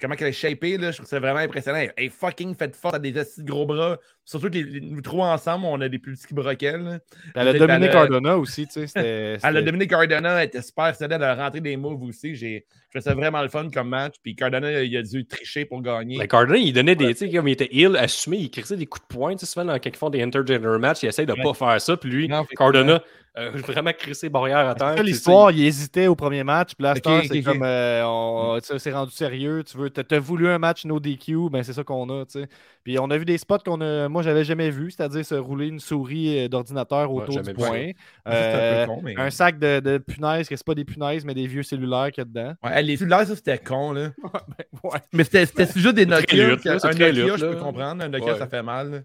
[0.00, 1.78] Comment qu'elle est shapée, là, je trouve ça vraiment impressionnant.
[1.96, 3.96] Elle est fucking faite forte, elle a des assis de gros bras.
[4.24, 7.00] Surtout que les- les- nous trois ensemble, on a des plus petits broquels.
[7.36, 8.66] Elle a Elle dominé Cardona aussi.
[8.66, 8.92] tu sais,
[9.44, 12.34] Elle a dominé Cardona, elle était super solide, elle a rentré des moves aussi.
[12.34, 14.14] J'ai je trouvais ça vraiment le fun comme match.
[14.22, 16.16] Puis Cardona, il a dû tricher pour gagner.
[16.18, 17.14] Mais Cardona, il donnait des.
[17.14, 19.32] Tu sais, comme il était ill, assumé, il crissait des coups de poing.
[19.32, 21.42] Tu sais, souvent, dans- quand ils font des intergender matchs, il essaie de Ouais.
[21.42, 21.96] pas faire ça.
[21.96, 22.44] Puis lui, Non.
[22.56, 23.02] Cardona,
[23.36, 25.02] a vraiment crissé barrière à terre.
[25.02, 26.76] L'histoire, il hésitait au premier match.
[26.76, 29.10] Puis là, à cette Ok, heure, ok, c'est comme euh, on- tu sais, c'est rendu
[29.10, 29.64] sérieux.
[29.64, 32.24] Tu veux, t'as, voulu un match no DQ, ben c'est ça qu'on a.
[32.26, 32.46] tu sais.
[32.84, 35.66] Puis on a vu des spots qu'on a, moi j'avais jamais vu, c'est-à-dire se rouler
[35.66, 37.68] une souris euh, d'ordinateur Ouais, autour du vu ça.
[37.68, 37.90] point.
[38.28, 39.14] Euh, un peu con, mais.
[39.18, 42.20] un sac de, de punaises, que c'est pas des punaises, mais des vieux cellulaires qu'il
[42.20, 42.54] y a dedans.
[42.62, 44.10] Ouais, les cellulaires, ça c'était con, là.
[44.84, 44.98] Ouais.
[45.12, 46.48] Mais c'était c'était juste des Nokia.
[46.50, 48.04] lutte, là, c'est un Nokia, lutte, je peux comprendre.
[48.04, 48.38] Un Nokia, Ouais.
[48.38, 49.02] ça fait mal.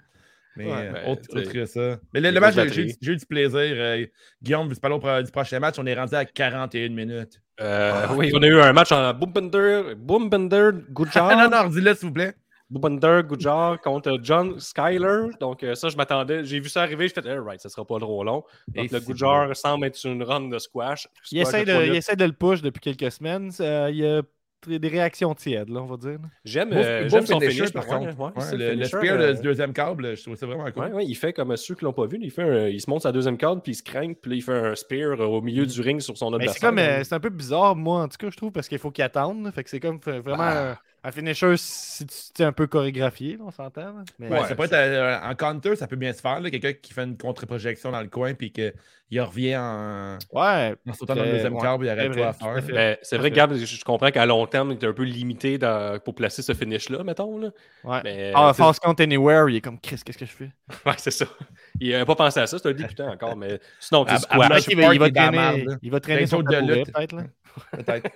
[0.55, 1.99] Mais Ouais, euh, ben, autre, que ça.
[2.13, 3.59] Mais le, match, j'ai eu du plaisir.
[3.61, 4.05] Euh,
[4.41, 7.39] Guillaume, au pro- du prochain match, on est rendu à 41 minutes.
[7.61, 11.93] Euh, oui, on a eu un match en Boombender, Boombender, Ah Gujar, non, non, dis-le,
[11.93, 12.33] s'il vous plaît.
[12.69, 15.29] Boombender, Gujar contre John Skyler.
[15.39, 16.43] Donc, euh, ça, je m'attendais.
[16.43, 17.07] J'ai vu ça arriver.
[17.07, 18.43] Je fais, eh, right, ça sera pas trop long.
[18.67, 21.07] Donc, Et le c'est Gujar semble être une run de squash.
[21.31, 23.51] Il essaie, de, il essaie de le push depuis quelques semaines.
[23.59, 24.21] Il y a
[24.67, 26.19] des réactions tièdes, là, on va dire.
[26.43, 28.09] J'aime euh, son finisher, finish, par contre.
[28.19, 30.83] ouais, Ouais, c'est le, le spear euh, du deuxième câble, je trouve ça vraiment cool.
[30.83, 32.19] Ouais, ouais, il fait comme ceux qui l'ont pas vu.
[32.21, 34.41] Il, fait un- il se monte sa deuxième corde, puis il se craint, puis il
[34.41, 36.53] fait un spear euh, au milieu du ring sur son Mais adversaire.
[36.59, 38.79] c'est comme euh, c'est un peu bizarre, moi, en tout cas, je trouve, parce qu'il
[38.79, 39.49] faut qu'il attende.
[39.53, 40.79] Fait que c'est comme vraiment Ah.
[41.03, 43.95] Un, finisher si tu tu un peu chorégraphié, on s'entend.
[44.17, 46.41] Mais, Ouais, Ouais, ça peut être euh, en counter, ça peut bien se faire.
[46.41, 51.15] Quelqu'un qui fait une contre-projection dans le coin puis qu'il revient en, ouais, en sautant
[51.15, 52.73] dans le deuxième ouais, câble, il arrête pas à tout à faire.
[52.73, 55.99] Ben, c'est vrai, Gab, je, comprends qu'à long terme, il est un peu limité dans-
[55.99, 57.37] pour placer ce finish-là, mettons.
[57.37, 57.49] Là.
[57.83, 58.01] ouais.
[58.03, 60.51] Mais, Ah, euh, c'est- Fast Count Anywhere, il est comme Chris, qu'est-ce que je fais?
[60.85, 61.25] ouais, c'est ça.
[61.79, 64.27] Il n'a pas pensé à ça, c'est un débutant encore, mais sinon, tu À- sais,
[64.31, 68.09] il, va, traîner, il va traîner peut-être.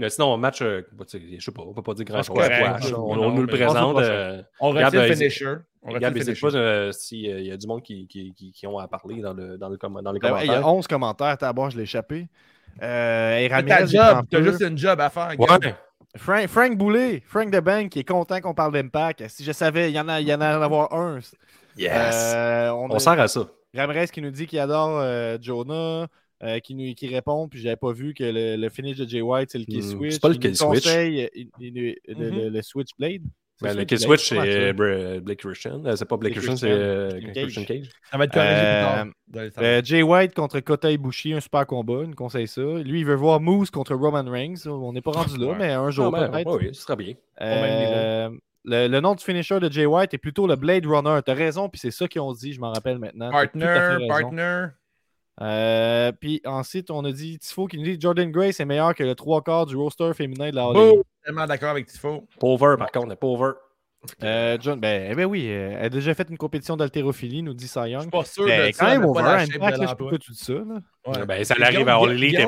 [0.00, 2.34] Mais sinon, match, euh, bah, je sais pas, on peut pas dire grand-chose.
[2.80, 3.98] c'est on, on nous le mais- présente.
[3.98, 5.54] Euh, On retient le euh, finisher.
[5.82, 6.40] On le n'hésite finisher.
[6.48, 9.32] pas euh, s'il y a du monde qui, qui, qui, qui ont à parler dans,
[9.34, 10.66] le, dans, le, dans les Ben ouais, Il y a commentaires.
[10.74, 12.28] 11 commentaires, tabac, je l'ai échappé.
[12.82, 15.32] Euh, Ramirez, job, t'as juste une job à faire.
[15.38, 15.74] Ouais,
[16.16, 19.28] Frank, Frank Boulet, Frank DeBank, qui est content qu'on parle d'Impact.
[19.28, 21.20] Si je savais, il y en a, il y en a à avoir un.
[21.76, 22.32] yes.
[22.34, 23.42] Euh, on on a- sert à ça.
[23.74, 26.08] Ramirez qui nous dit qu'il adore euh, Jonah,
[26.42, 29.20] euh, qui, nous, qui répond, puis j'avais pas vu que le, le finish de Jay
[29.20, 30.12] White, c'est le kill Hmm, switch.
[30.14, 30.68] c'est pas le Il kill switch.
[30.84, 32.52] conseille, euh, il- il- le, le- Mhm.
[32.54, 32.60] le-
[33.62, 34.72] Ben, kill switch, c'est?
[34.72, 35.84] Bra- Blake Christian.
[35.84, 36.82] Euh, C'est pas Blake Christian, c'est Christian.
[36.82, 37.88] euh, Cage.
[38.10, 42.00] Ça va être corrigé plus Euh, Euh, Jay White contre Kota Ibushi, un super combat,
[42.04, 42.62] il nous conseille ça.
[42.62, 44.66] Lui, il veut voir Moose contre Roman Reigns.
[44.66, 45.56] On n'est pas rendu là, Ouais.
[45.58, 46.50] mais un jour Ah, ben, peut-être.
[46.56, 47.12] ouais, oui, ce sera bien.
[47.42, 48.30] Euh,
[48.64, 51.18] le, le nom du finisher de Jay White est plutôt le Blade Runner.
[51.24, 53.30] T'as raison, puis c'est ça qu'ils ont dit, je m'en rappelle maintenant.
[53.30, 54.66] Partner, partner.
[55.42, 59.02] Euh, puis ensuite, on a dit Tifo qui nous dit Jordan Grace est meilleur que
[59.04, 60.88] le trois quarts du roster féminin de la All Boom!
[60.90, 61.02] Elite.
[61.24, 62.26] Tellement d'accord avec Tifo.
[62.38, 63.56] Pauvre, par contre, pauvre.
[64.24, 67.52] Euh, John, ben, eh ben oui, euh, elle a déjà fait une compétition d'haltérophilie, nous
[67.52, 68.86] dit Cy Je suis pas sûr Ben, de quand ça.
[68.92, 70.52] même mais over, pas Impact, là, de je tu dis ça.
[70.54, 70.62] là.
[71.06, 71.26] Ouais.
[71.26, 72.46] Ben, ça l'arrive à All Elite et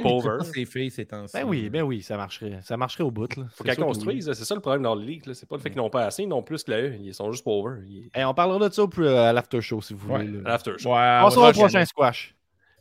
[1.04, 1.36] temps-ci.
[1.36, 2.58] Ben oui, ben oui, ça marcherait.
[2.62, 3.36] Ça marcherait au bout.
[3.36, 3.44] Là.
[3.54, 4.94] Faut qu'elle construise, c'est ça le problème dans
[5.26, 5.34] là.
[5.34, 6.94] C'est pas le fait qu'ils n'ont pas assez, ils n'ont plus que la E.
[7.02, 7.76] Ils sont juste pauvres.
[7.86, 8.04] Ils...
[8.04, 8.10] oui.
[8.16, 10.24] Eh, on parlera de ça au plus- à l'after show si vous Ouais.
[10.24, 10.40] voulez.
[10.78, 10.88] show.
[10.88, 12.34] Ouais, Passons on au prochain squash.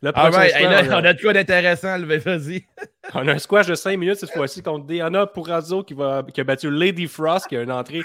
[0.04, 2.66] Le Ah ouais, là, on a- on a de quoi d'intéressant, le vas-y.
[3.14, 6.40] On a un squash de 5 minutes cette fois-ci contre Diana Purazzo qui, va, qui
[6.40, 8.02] a battu Lady Frost, qui a une entrée,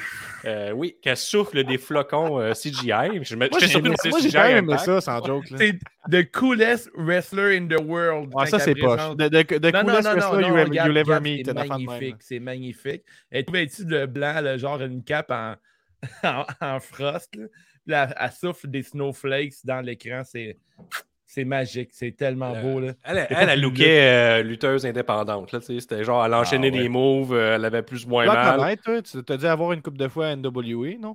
[0.47, 3.23] euh, oui, qui souffle des flocons euh, CGI.
[3.23, 5.45] Je me- Moi, j'ai surpris c'est CGI même aimé ça, sans joke.
[5.57, 5.79] C'est
[6.11, 8.31] the coolest wrestler in the world.
[8.33, 9.01] Quand ça, c'est poche.
[9.17, 11.47] de Non, non, coolest non, non, wrestler non, you, regarde, you'll ever regarde, meet.
[11.47, 13.03] c'est magnifique, c'est magnifique.
[13.31, 15.55] Elle est vêtue de blanc, là, genre une cape en,
[16.25, 17.33] en, en frost.
[17.87, 18.09] Là.
[18.19, 20.23] Elle souffle des snowflakes dans l'écran.
[20.25, 20.57] C'est,
[21.37, 22.81] c'est magique, c'est tellement Euh, beau.
[22.81, 22.93] Là.
[23.05, 25.53] Elle, elle, elle, lookait euh, lutteuse indépendante.
[25.53, 26.83] Là, C'était genre, elle enchaînait Ah, ouais.
[26.83, 28.57] des moves, euh, elle avait plus ou moins mal.
[28.57, 29.03] connaître, toi.
[29.03, 31.15] Tu t'as dû avoir une coupe de fois à NWA, non?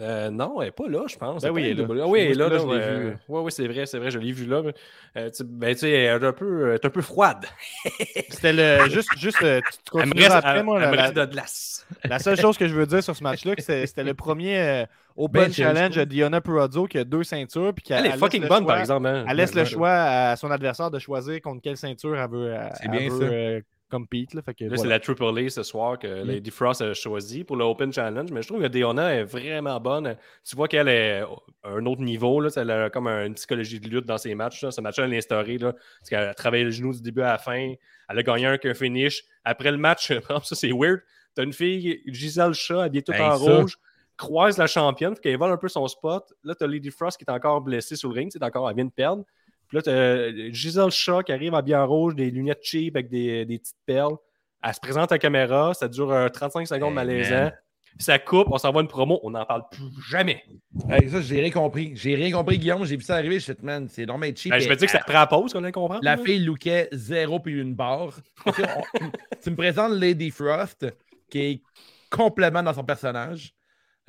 [0.00, 1.42] Euh, non, elle n'est pas là, je pense.
[1.42, 2.04] Ben oui, elle est là.
[2.04, 2.48] Ah oui, elle est là.
[2.48, 2.98] Là, je l'ai ouais.
[3.00, 3.16] vue.
[3.28, 4.62] Ouais, ouais, c'est vrai, c'est vrai, je l'ai vue là.
[4.62, 4.72] mais,
[5.18, 7.44] euh, tu- ben, tu sais, elle est un peu, elle est un peu froide.
[8.30, 8.88] C'était le.
[8.88, 9.98] Juste, juste tu,
[10.30, 10.80] après, moi.
[10.80, 11.86] la- de glace.
[12.04, 14.84] La seule chose que je veux dire sur ce match-là, c'était le premier euh,
[15.22, 17.72] Open Ben, Challenge Diana Purazzo qui a deux ceintures.
[17.74, 19.06] Puis qui Elle est fucking bonne, par exemple.
[19.06, 19.24] hein.
[19.28, 22.52] Elle laisse le Ouais, choix à son adversaire de choisir contre quelle ceinture elle veut,
[22.52, 23.24] elle C'est bien veut, ça.
[23.24, 23.60] euh,
[23.90, 24.34] compete.
[24.34, 26.26] Là, fait que Là, c'est la Triple A ce soir que Mm.
[26.28, 28.30] Lady Frost a choisi pour le Open Challenge.
[28.32, 30.16] Mais je trouve que Deonna est vraiment bonne.
[30.48, 31.20] Tu vois qu'elle est
[31.64, 32.40] à un autre niveau.
[32.40, 32.50] Là.
[32.56, 34.62] Elle a comme une psychologie de lutte dans ses matchs.
[34.62, 34.70] là.
[34.70, 35.58] Ce match-là, elle l'a instauré.
[35.58, 37.72] Là, parce qu'elle a travaillé le genou du début à la fin.
[38.08, 39.22] Elle a gagné un qu'un finish.
[39.44, 40.12] Après le match,
[40.44, 41.00] ça c'est weird.
[41.34, 43.56] T'as une fille, Giselle Shaw, habillée toute Hey, en ça.
[43.58, 43.76] rouge,
[44.20, 46.32] croise la championne, qu'elle vole un peu son spot.
[46.44, 48.30] Là, t'as Lady Frost qui est encore blessée sur le ring.
[48.32, 49.24] C'est encore, elle vient de perdre.
[49.68, 53.44] Puis là, t'as Giselle Shaw qui arrive habillée en rouge, des lunettes cheap avec des,
[53.46, 54.16] des petites perles.
[54.62, 57.50] Elle se présente à la caméra, ça dure euh, 35 secondes Hey, malaisant.
[57.98, 60.44] Ça coupe, on s'envoie une promo, on n'en parle plus jamais.
[60.88, 61.92] Hey, ça, j'ai rien compris.
[61.96, 62.84] J'ai rien compris, Guillaume.
[62.84, 63.40] J'ai vu ça arriver.
[63.40, 64.52] Je suis man, c'est normal cheap.
[64.52, 66.00] Ben, je me dis que ça prend la pause qu'on allait comprendre.
[66.04, 66.22] La là.
[66.22, 68.12] fille lookait zéro puis une barre.
[68.54, 69.10] Tu on-
[69.42, 70.86] tu me présentes Lady Frost,
[71.30, 71.62] qui est
[72.10, 73.54] complètement dans son personnage.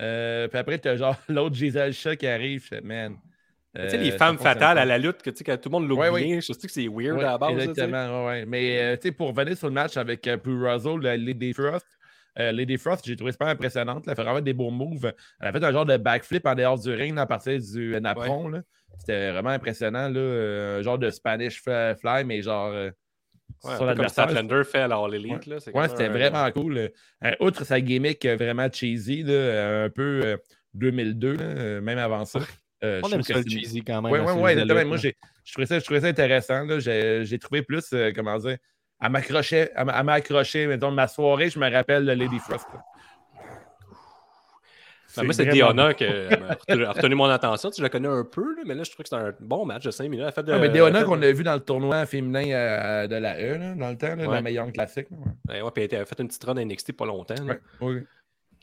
[0.02, 2.64] Euh, puis après, tu as genre l'autre Giselle Shaw qui arrive.
[2.64, 3.18] Je fais, man.
[3.74, 5.56] Tu sais, les euh, femmes ça fonctionne fatales à la lutte, que, tu sais, que
[5.56, 6.10] tout le monde l'oublie.
[6.10, 6.42] Ouais, ouais.
[6.42, 7.56] Je sais que c'est weird Ouais, à la base.
[7.56, 8.46] là, exactement, ouais.
[8.46, 11.86] Mais euh, tu sais, pour revenir sur le match avec la Lady Frost,
[12.40, 14.04] euh, Lady Frost, j'ai trouvé super impressionnante.
[14.06, 15.14] Elle a fait vraiment des beaux moves.
[15.40, 18.50] Elle a fait un genre de backflip en dehors du ring à partir du napron.
[18.50, 18.62] là.
[19.00, 20.08] C'était vraiment impressionnant.
[20.10, 22.92] Là, euh, un genre de Spanish fly, fly, mais genre euh,
[23.64, 24.30] Ouais, sur l'adversaire.
[24.30, 24.88] Statlander fait
[25.48, 26.78] là, c'est Ouais, c'était un- vraiment cool.
[27.24, 30.38] Euh, outre sa gimmick euh, vraiment cheesy, là, euh, un peu euh,
[30.74, 32.40] 2002, là, euh, même avant ça.
[32.84, 34.12] Euh, On je aime trouve ça le c'est- cheesy quand même.
[34.12, 34.86] oui, hein, oui, oui, exactement.
[34.86, 36.66] Moi, j'ai- je trouvais ça, je trouvais ça intéressant.
[36.80, 38.58] J'ai trouvé plus, euh, comment dire,
[39.00, 42.68] à m'accrocher, à m- à m'accrocher, mettons, ma soirée, je me rappelle Lady Frost.
[42.74, 42.84] là.
[45.18, 45.52] Ben, moi, c'est bon.
[45.52, 47.70] qui a retenu- a retenu mon attention.
[47.70, 49.84] Tu la connais un peu, là, mais là, je trouve que c'était un bon match
[49.84, 50.26] de 5 minutes.
[50.28, 52.46] Elle fait de, Ah, mais a fait qu'on de- a vu dans le tournoi féminin
[52.52, 54.36] euh, de la E, là, dans le temps, là, Ouais.
[54.36, 55.08] la meilleure classique.
[55.12, 55.32] ouais.
[55.46, 57.36] Ben, ouais, puis elle a fait une petite run NXT pas longtemps.
[57.46, 57.54] là.
[57.54, 58.00] Ouais, oui.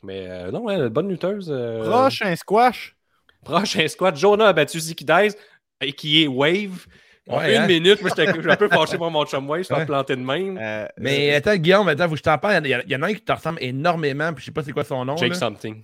[0.03, 1.49] Mais euh, non, ouais, bonne lutteuse.
[1.51, 2.95] euh, Prochain squash.
[3.43, 4.15] Prochain squat.
[4.15, 5.35] Jonah a battu Ziki Dice,
[5.81, 6.85] et qui est Wave.
[7.27, 7.67] Ouais, une hein?
[7.67, 10.57] minute, moi, j'étais un peu fâché pour mon chum Wave, je suis planté de même.
[10.59, 12.65] Euh, Mais attends, Guillaume, attends, faut que je t'en parle.
[12.65, 14.71] Il y, a- en a un qui te ressemble énormément, puis je sais pas c'est
[14.71, 15.15] quoi son nom.
[15.15, 15.35] Jake là.
[15.35, 15.83] Something.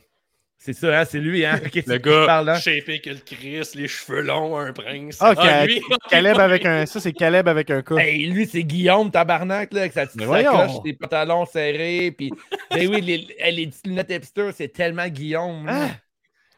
[0.66, 1.61] C'est ça, hein, c'est lui, hein?
[1.86, 2.59] Le gars, hein?
[2.59, 5.18] shapé que le Chris, les cheveux longs, un prince.
[5.20, 6.88] Ah, Ah, lui, Caleb avec un.
[6.88, 7.99] Ça, c'est Caleb avec un coup.
[7.99, 12.32] Hey, lui, c'est Guillaume, tabarnak, là, avec sa petite sacoche, ses pantalons serrés, puis...
[12.72, 15.68] Ben oui, les, petites lunettes hipster, c'est tellement Guillaume.
[15.70, 15.89] Ah!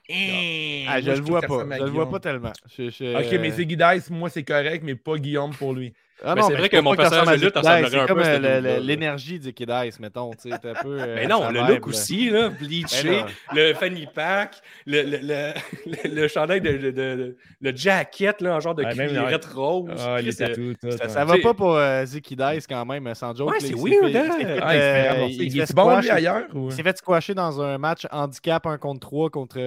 [0.10, 1.66] Hein, Ah, moi, je le vois pas.
[1.78, 2.54] Je le vois pas tellement.
[2.78, 5.94] Je- je- Ok, mais c'est Guy Dice, moi, c'est correct, mais pas Guillaume pour lui.
[6.24, 7.94] Ah Mais c'est vrai que mon personnage de lutte à Zeke Dice.
[7.96, 10.32] ressemblerait un C'est peu à euh, l'énergie du Kid Dice, mettons.
[10.32, 10.74] un peu.
[11.00, 11.88] euh, Mais non, le vibe, look là.
[11.88, 14.56] aussi, là, bleaché, le fanny pack,
[14.86, 15.54] le, le, le,
[15.86, 19.92] le, le chandail de, de, de- le jacket, là, en genre de Ouais, cuirette rose.
[20.00, 20.92] Ah, les euh, tatous, tout.
[20.92, 21.10] Ça, ouais.
[21.10, 23.52] ça va pas pour euh, Zeke Dice quand même, sans joke.
[23.52, 25.28] Ouais, c'est il s'est weird, fait- hein?
[25.30, 26.44] il est bon, lui, ailleurs?
[26.56, 29.58] Il s'est fait squasher dans un match handicap 1 contre 3 contre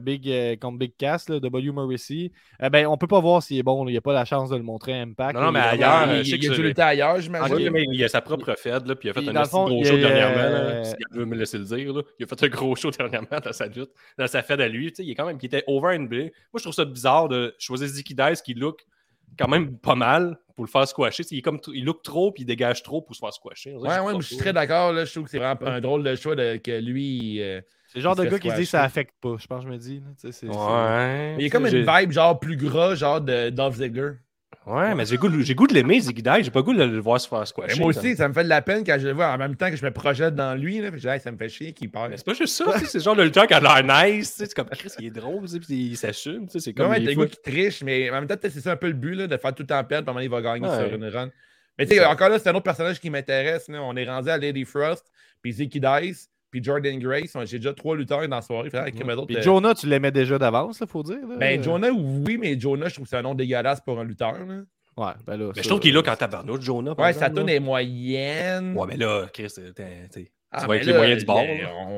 [0.00, 1.70] Big, contre Big Cass, là, W.
[1.72, 2.32] Morrissey.
[2.62, 3.86] Euh, ben, on peut pas voir s'il est bon.
[3.88, 5.38] Il n'y a pas la chance de le montrer à Impact.
[5.38, 7.70] Non, mais ailleurs, euh, il, il que a dû lutter ailleurs, j'imagine.
[7.70, 9.80] mais il a sa propre fed, là, puis il a fait Puis, un fond, gros
[9.80, 10.38] il show dernièrement.
[10.40, 11.92] euh, Là, si elle veut me laisser le dire.
[11.92, 12.02] Là.
[12.18, 14.88] Il a fait un gros show dernièrement dans sa lutte, dans sa fed à lui.
[14.90, 16.16] Tu sais, il est quand même, qui était over NBA.
[16.16, 18.84] Moi, je trouve ça bizarre de choisir Ziki Dice qui look
[19.38, 21.24] quand même pas mal pour le faire squasher.
[21.32, 23.74] Il, est comme, il look trop, puis il dégage trop pour se faire squasher.
[23.74, 24.92] Ouais, ouais, je suis très d'accord.
[24.92, 25.04] là.
[25.04, 27.42] Je trouve que c'est vraiment un drôle de choix de, que lui.
[27.42, 29.34] euh, C'est le genre il de gars qui se dit ça affecte pas.
[29.40, 30.00] Je pense que je me dis.
[30.00, 31.34] là, Ouais.
[31.38, 34.12] Il y a comme une vibe genre plus gras, genre de Dolph Ziggler.
[34.66, 36.10] Ouais, mais j'ai goût, de- goût l'aimer, Dice.
[36.42, 37.78] J'ai pas goût de le voir se faire Mais squasher.
[37.80, 39.68] moi aussi, ça me fait de la peine quand je le vois en même temps
[39.70, 40.80] que je me projette dans lui.
[40.80, 42.10] Là, puis je dis, Hey, ça me fait chier qu'il parle.
[42.10, 44.54] Mais c'est pas juste ça, c'est le genre de lutteur qui a l'air nice, c'est
[44.54, 47.42] comme Chris, il est drôle, puis il s'assume, c'est comme Ouais, t'as le gars qui
[47.42, 49.62] triche, mais en même temps, c'est ça un peu le but là, de faire tout
[49.64, 50.88] le temps perdre, moment, il va gagner Ouais.
[50.88, 51.28] sur une run.
[51.78, 53.66] Mais tu sais, encore là, c'est un autre personnage qui m'intéresse.
[53.68, 55.04] On est rendu à Lady Frost,
[55.42, 57.36] puis Zeke Dice, puis Jordan Grace.
[57.46, 58.70] J'ai déjà trois lutteurs dans la soirée.
[58.70, 61.18] Fait, Puis euh, Jonah, tu l'aimais déjà d'avance, il faut dire.
[61.28, 61.34] là.
[61.36, 64.34] Ben, Jonah, oui, mais Jonah, je trouve que c'est un nom dégueulasse pour un lutteur.
[64.46, 64.62] là.
[64.96, 65.50] Ouais, ben là.
[65.56, 66.92] Mais je trouve qu'il est là quand tabarnouche, Jonah.
[66.92, 67.54] Ouais, sa exemple, tune là.
[67.54, 68.76] est moyenne.
[68.76, 71.42] Ouais, mais là, Chris, t'es- Ah, tu vas avec mais les moyens du bord.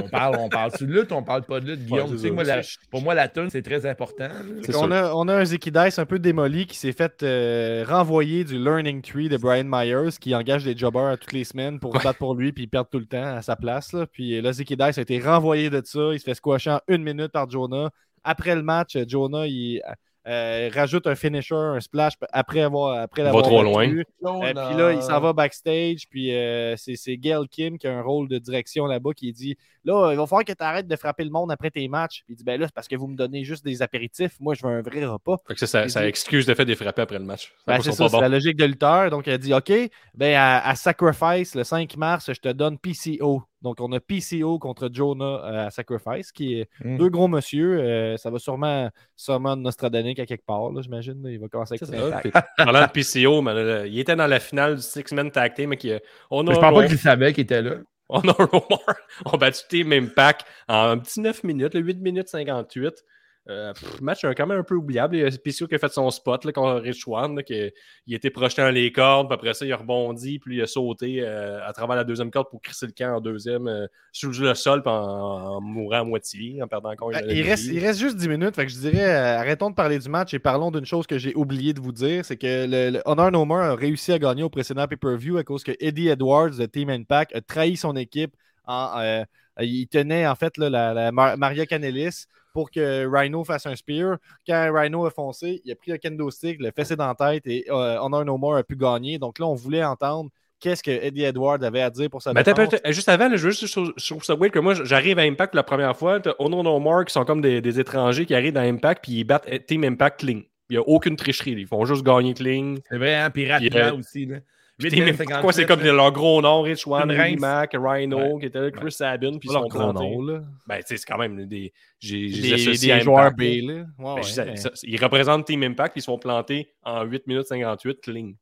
[0.00, 2.10] On parle, on parle de lutte, on parle pas de lutte, Guillaume.
[2.10, 4.28] tu sais moi, la- pour moi, la tune, c'est très important.
[4.74, 8.58] on, a, on a un Zekidice un peu démoli qui s'est fait euh, renvoyer du
[8.58, 12.18] Learning Tree de Brian Myers qui engage des jobbers à toutes les semaines pour battre
[12.18, 13.92] pour lui puis ils perdent tout le temps à sa place.
[13.92, 14.06] Là.
[14.06, 16.10] Puis là, Zekidice a été renvoyé de ça.
[16.12, 17.90] Il se fait squasher en une minute par Jonah.
[18.24, 19.82] Après le match, Jonah il
[20.26, 23.86] euh, rajoute un finisher, un splash après avoir après va l'avoir trop loin.
[23.88, 27.96] Euh, puis là, il s'en va backstage, puis euh, c'est c'est Gail Kim qui a
[27.96, 30.96] un rôle de direction là-bas qui dit Là, il va falloir que tu arrêtes de
[30.96, 32.22] frapper le monde après tes matchs.
[32.24, 34.32] Puis il dit Ben là, c'est parce que vous me donnez juste des apéritifs.
[34.40, 35.36] Moi, je veux un vrai repas.
[35.46, 37.52] Fait que ça, ça, ça dit- excuse le fait de les frapper après le match.
[37.66, 39.10] Ben, c'est la logique de lutteur.
[39.10, 39.72] Donc, elle dit OK,
[40.14, 43.42] ben, à, à Sacrifice, le 5 mars, je te donne PCO.
[43.66, 46.98] Donc, on a PCO contre Jonah euh, à Sacrifice, qui est Mm.
[46.98, 47.80] deux gros monsieur.
[47.80, 51.20] Euh, ça va sûrement sûrement Nostradanique à quelque part, là, j'imagine.
[51.28, 52.10] Il va commencer avec ça.
[52.10, 52.18] ça.
[52.20, 55.70] Puis, Parlant de PCO, mais là, il était dans la finale du Six-Man Tag Team,
[55.70, 55.90] mais qui,
[56.30, 57.72] on a Je pense pas qu'il savait qu'il était là.
[58.08, 58.96] On a Omar.
[59.24, 63.02] On battu Team Impact en un petit 9 minutes, là, 8 minutes 58.
[63.48, 65.16] Euh, pff, match euh, quand même un peu oubliable.
[65.16, 67.70] Il y a PCO qui a fait son spot là, contre Rich One, là, qui,
[68.06, 70.66] il était projeté dans les cordes, puis après ça, il a rebondi, puis il a
[70.66, 74.30] sauté euh, à travers la deuxième corde pour crisser le camp en deuxième, euh, sur
[74.30, 77.78] le sol, puis en, en mourant à moitié, en perdant encore Ben, il, reste, il
[77.78, 78.54] reste juste 10 minutes.
[78.56, 81.18] Fait que je dirais, euh, arrêtons de parler du match et parlons d'une chose que
[81.18, 82.24] j'ai oublié de vous dire.
[82.24, 85.44] C'est que le, le Honor No More a réussi à gagner au précédent pay-per-view à
[85.44, 88.34] cause que Eddie Edwards de Team Impact a trahi son équipe.
[88.66, 89.24] En, euh,
[89.60, 93.76] il tenait en fait là, la, la Mar- Maria Canelis pour que Rhino fasse un
[93.76, 94.16] spear.
[94.46, 97.46] Quand Rhino a foncé, il a pris le kendo stick, le fessé dans la tête
[97.46, 99.18] et euh, Honor No More a pu gagner.
[99.18, 102.44] Donc là, on voulait entendre qu'est-ce que Eddie Edwards avait à dire pour sa Ben,
[102.86, 105.94] juste avant, là, je, veux juste, trouve ça que moi, j'arrive à Impact la première
[105.96, 106.18] fois.
[106.38, 109.24] Honor No More qui sont comme des, des étrangers qui arrivent dans Impact puis ils
[109.24, 110.40] battent Team Impact clean.
[110.68, 111.52] Il n'y a aucune tricherie.
[111.52, 112.76] Ils font juste gagner clean.
[112.88, 113.30] C'est vrai, hein?
[113.30, 114.26] Puis rapidement Puis, euh, aussi.
[114.26, 114.36] Là.
[114.78, 117.38] Puis 8 Team minutes Impact, pourquoi c'est 57, comme leur gros nom, Rich One.
[117.38, 118.40] Mack, Rhino, Ouais.
[118.40, 119.98] qui était là, Chris Sabin, puis ils sont leur gros plantés.
[120.10, 120.40] nom, là.
[120.66, 121.72] Ben, tu sais, c'est quand même des.
[121.98, 123.42] J'ai Des, joueurs Impact, B.
[123.42, 123.74] là.
[123.74, 127.46] Ouais, Ben, ouais, mais- ils représentent Team Impact, ils se font planter en 8 minutes
[127.46, 128.32] 58, clean.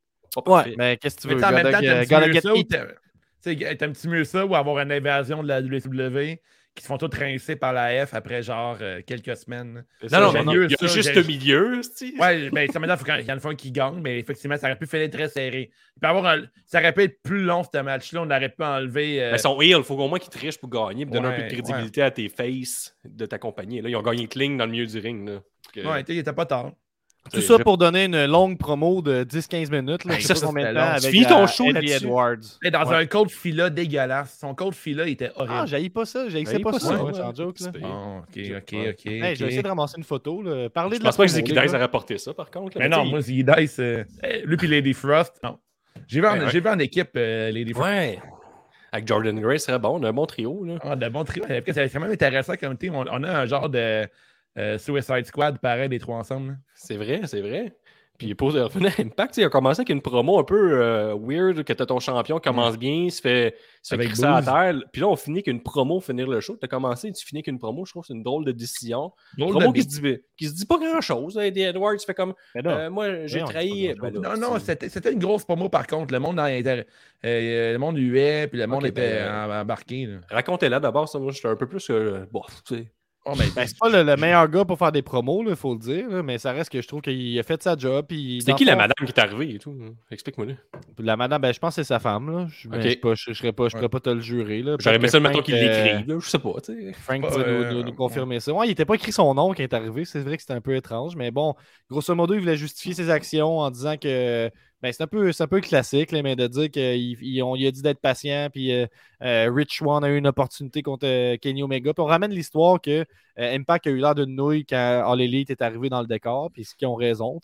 [0.47, 1.41] Ouais, mais qu'est-ce que tu Mais veux?
[1.41, 2.69] tu sais, en même temps, get- t'aimes un petit gotta mieux ça ou eat.
[2.69, 2.95] t'aimes-
[3.45, 6.41] tu sais, t'aimes un petit mieux ça ou avoir une invasion de la WCW
[6.75, 9.85] qui se font tous rincer par la F après genre euh, quelques semaines.
[10.01, 11.81] C'est Non, non, j'aime il y a- a ça, juste le milieu.
[12.19, 14.57] Ouais, ben, ça maintenant, il faut qu'il y en ait un qui gagne, mais effectivement,
[14.57, 15.71] ça aurait pu finir très serré.
[15.97, 18.23] Il peut avoir un- Ça aurait pu être plus long, ce match-là.
[18.23, 19.23] On aurait pu enlever.
[19.23, 21.31] euh, Mais son heel, il faut au moins qu'ils trichent pour gagner, pour donner un
[21.33, 23.81] peu de Ouais, crédibilité à tes faces de ta compagnie.
[23.81, 25.29] Là, ils ont gagné clean dans le milieu du ring.
[25.29, 25.41] Là.
[25.73, 26.73] Que- Ouais, il était pas tard.
[27.33, 30.05] Tout ça pour donner une longue promo de 10-15 minutes.
[30.05, 31.93] Là, Hey, ça, combien de temps avec finis ton show Eddie?
[31.93, 32.37] Edwards.
[32.63, 32.97] Et dans Ouais.
[32.97, 34.37] un cold fila dégueulasse.
[34.41, 35.55] Son cold fila était horrible.
[35.57, 36.29] Ah, j'haïs pas ça.
[36.29, 36.95] J'haïs pas, pas ça.
[36.95, 37.15] ouais, ouais.
[37.15, 37.59] sans joke.
[37.61, 37.71] Là.
[37.73, 39.07] C'est Bon, ok, ok, ok.
[39.07, 40.43] Hey, vais essayer de ramasser une photo.
[40.43, 40.69] Là.
[40.69, 41.65] Parlez Je de la pense pas que les Dice gars.
[41.79, 42.79] aurait porté ça, par contre.
[42.79, 42.89] là.
[42.89, 43.79] Mais non, moi, c'est Dice.
[43.81, 45.41] euh, eh, lui puis Lady Frost.
[45.43, 45.59] Non.
[46.07, 46.51] J'ai vu, en- Ouais, ouais.
[46.53, 47.89] j'ai vu en équipe euh, Lady Frost.
[47.89, 48.19] Ouais.
[48.93, 49.99] Avec Jordan Gray, ce serait bon.
[49.99, 50.63] On a un bon trio.
[50.65, 50.75] Là.
[50.83, 51.45] Ah, de bons trios.
[51.49, 52.95] C'est quand même intéressant comme team.
[52.95, 54.07] On, on a un genre de
[54.59, 56.49] euh, Suicide Squad pareil, les trois ensemble.
[56.49, 56.55] là.
[56.75, 57.75] C'est vrai, c'est vrai.
[58.17, 61.65] Puis pour revenir à Impact, il a commencé avec une promo un peu euh, weird,
[61.65, 64.77] que t'as ton champion commence bien, il se fait, se fait crisser à terre.
[64.93, 66.57] Puis là, on finit qu'une promo, finir le show.
[66.57, 67.85] T'as commencé, tu finis qu'une promo.
[67.85, 69.11] Je trouve que c'est une drôle de décision.
[69.37, 71.37] Drôle promo de qui se, dit, qui se dit pas grand-chose.
[71.39, 73.93] Eddie Edwards fait comme, euh, moi, j'ai non, trahi.
[74.01, 76.15] Ben là, Non, non, c'était une grosse promo par contre.
[76.15, 76.87] Le monde, était-
[77.25, 80.07] euh, le monde huait, puis le monde Ok, était ben, en- embarqué.
[80.07, 80.19] là.
[80.31, 81.19] Racontez-la d'abord, ça.
[81.19, 81.91] Moi, j'étais un peu plus.
[81.91, 82.93] Euh, bon, tu sais.
[83.27, 85.73] Oh, mais, Ben, c'est pas le, le meilleur gars pour faire des promos, il faut
[85.73, 88.05] le dire, là, mais ça reste que je trouve qu'il a fait sa job.
[88.11, 89.75] C'était qui le la madame qui est arrivée et tout?
[89.83, 89.95] hein?
[90.11, 90.47] Explique-moi.
[90.49, 90.55] là.
[90.99, 92.31] La madame, ben, je pense que c'est sa femme.
[92.31, 92.47] Là.
[92.51, 93.01] Je ne Ok.
[93.01, 94.63] pas, je, je serais pas, je pourrais pas te le jurer.
[94.79, 96.07] J'aurais aimé ça, Frank, qu'il euh, l'écrive.
[96.09, 96.93] là, Je sais pas, tu sais.
[96.93, 98.53] Frank Pas, nous, euh, nous- nous confirmer ça.
[98.53, 100.05] Ouais, il n'était pas écrit son nom qui est arrivé.
[100.05, 101.17] C'est vrai que c'était un peu étrange.
[101.17, 101.55] Mais bon,
[101.91, 104.51] grosso modo, il voulait justifier ses actions en disant que
[104.85, 107.83] ben, c'est un, peu- un peu classique, de dire qu'il il- on lui a dit
[107.83, 108.49] d'être patient.
[108.53, 108.87] Puis euh,
[109.23, 111.95] euh, Rich One a eu une opportunité contre euh, Kenny Omega.
[111.95, 113.05] Puis on ramène l'histoire que
[113.37, 114.77] Impact a eu l'air d'une nouille quand
[115.11, 116.51] All Elite est arrivé dans le décor.
[116.53, 117.41] Puis ce ont raison.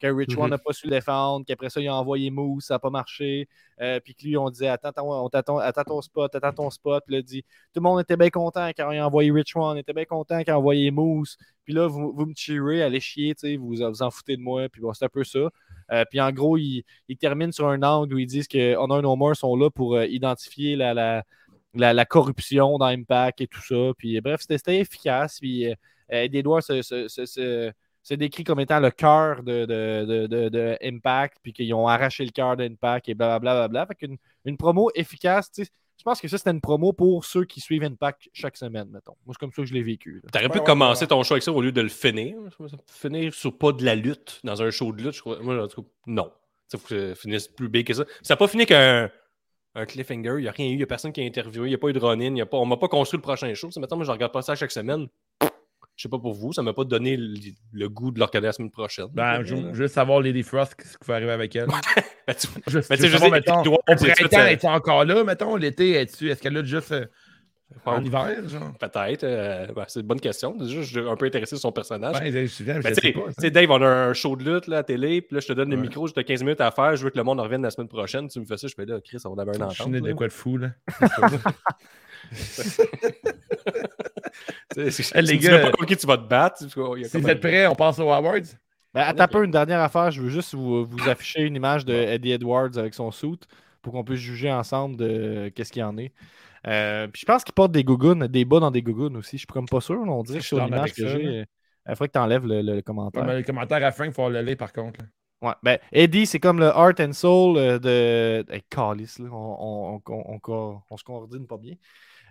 [0.00, 0.42] Que Rich Mhm.
[0.42, 3.48] One n'a pas su défendre, qu'après ça, il a envoyé Moose, ça n'a pas marché.
[3.80, 7.02] Euh, puis que lui, on disait Attends, ton- on attends ton spot, attends ton spot.
[7.06, 9.78] Puis là, dit tout le monde était bien content quand il a envoyé Rich One,
[9.78, 11.36] était bien content quand il a envoyé Moose.
[11.64, 14.68] Puis là, vous, vous me cheerez, allez chier, vous vous en foutez de moi.
[14.68, 15.48] Puis bon, c'est un peu ça.
[15.92, 19.02] Euh, puis en gros, il, il termine sur un angle où ils disent que Honor
[19.02, 21.24] No More sont là pour euh, identifier la, la,
[21.74, 23.92] la, la corruption dans Impact et tout ça.
[23.96, 25.38] Puis bref, c'était efficace.
[25.40, 26.28] Puis euh,
[26.60, 27.72] se, se, se,
[28.04, 31.72] se- se décrit comme étant le cœur de, de, de, de- de Impact, puis qu'ils
[31.74, 33.68] ont arraché le cœur d'Impact et blablabla.
[33.68, 33.86] Bla, bla.
[33.86, 37.24] Fait qu'une une promo efficace, tu sais, je pense que ça, c'était une promo pour
[37.24, 39.14] ceux qui suivent Impact chaque semaine, mettons.
[39.24, 40.22] Moi, c'est comme ça que je l'ai vécu.
[40.32, 41.08] T'aurais pu Ouais, commencer ouais.
[41.08, 42.36] ton show avec ça au lieu de le finir.
[42.86, 45.38] Finir sur pas de la lutte dans un show de lutte, je crois.
[45.40, 46.30] Moi, en tout cas, non.
[46.72, 48.04] Il faut que ça finisse plus big que ça.
[48.22, 49.08] Ça n'a pas fini qu'un
[49.76, 50.34] un cliffhanger.
[50.38, 50.70] Il n'y a rien eu.
[50.72, 51.66] Il n'y a personne qui a interviewé.
[51.68, 52.32] Il n'y a pas eu de run-in.
[52.34, 53.70] il y a pas- On m'a pas construit le prochain show.
[53.70, 55.06] C'est maintenant, moi, je regarde pas ça chaque semaine.
[55.96, 56.52] Je sais pas pour vous.
[56.52, 57.34] Ça m'a pas donné le,
[57.72, 59.06] le goût de le regarder la semaine prochaine.
[59.12, 61.68] Ben, je je veux juste savoir Lady Frost, ce qui va arriver avec elle.
[62.26, 65.22] Ben, tu- Je, Mais je tu sais, je sais, mettons, au printemps, est encore là,
[65.24, 67.04] mettons, l'été, est-ce qu'elle a juste euh,
[67.84, 68.72] en hiver, genre?
[68.80, 69.24] Peut-être.
[69.24, 70.56] euh, ben, c'est une bonne question.
[70.56, 72.18] Déjà, je suis un peu intéressé sur son personnage.
[72.18, 73.50] Ben, je, je, je Ben, sais pas.
[73.50, 75.52] Dave, on a un show de lutte là, à la télé, puis là, je te
[75.52, 77.62] donne le micro, j'ai 15 minutes à faire, je veux que le monde en revienne
[77.62, 78.26] la semaine prochaine.
[78.28, 79.74] Tu me fais ça, je fais là, Chris, on avait un Je entente.
[79.74, 80.70] suis né de quoi de fou, là.
[84.76, 86.58] Les gars, pas contre qui tu vas te battre.
[86.58, 86.66] Si
[87.20, 88.34] vous êtes prêts, on passe aux awards.
[88.94, 90.10] Ben, attends un peu, une dernière affaire.
[90.10, 93.38] Je veux juste vous, vous afficher une image de Eddie Edwards avec son suit
[93.82, 96.12] pour qu'on puisse juger ensemble de qu'est-ce qu'il y en est.
[96.66, 99.32] Euh, puis je pense qu'il porte des gougounes, des bas dans des gougounes aussi.
[99.36, 100.00] Je suis comme pas sûr.
[100.00, 101.26] On dirait sur l'image que j'ai.
[101.26, 101.44] euh,
[101.88, 103.22] Il faudrait que tu enlèves le, le commentaire.
[103.22, 105.00] Ouais, mais le commentaire à Frank, il faut le lire par contre.
[105.00, 105.06] là.
[105.42, 108.46] Ouais, ben, Eddie, c'est comme le heart and soul euh, de.
[108.50, 108.62] Hey,
[109.30, 111.74] on, on, on- on se coordonne pas bien.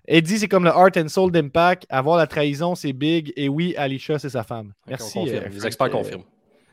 [0.08, 1.86] Eddie, c'est comme le heart and soul d'Impact.
[1.90, 3.32] Avoir la trahison, c'est big.
[3.38, 4.74] Et oui, Alicia, c'est sa femme.
[4.88, 5.14] Merci.
[5.20, 5.46] confirme.
[5.46, 6.24] euh, Les experts euh, confirment.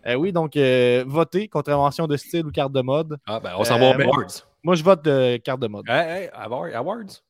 [0.06, 3.18] euh, oui, donc, euh, votez, contravention de style ou carte de mode.
[3.26, 4.30] Ah, ben, on s'en va euh, aux awards.
[4.64, 5.88] Moi, je vote de carte de mode.
[5.88, 7.22] Hey, hey, award- awards?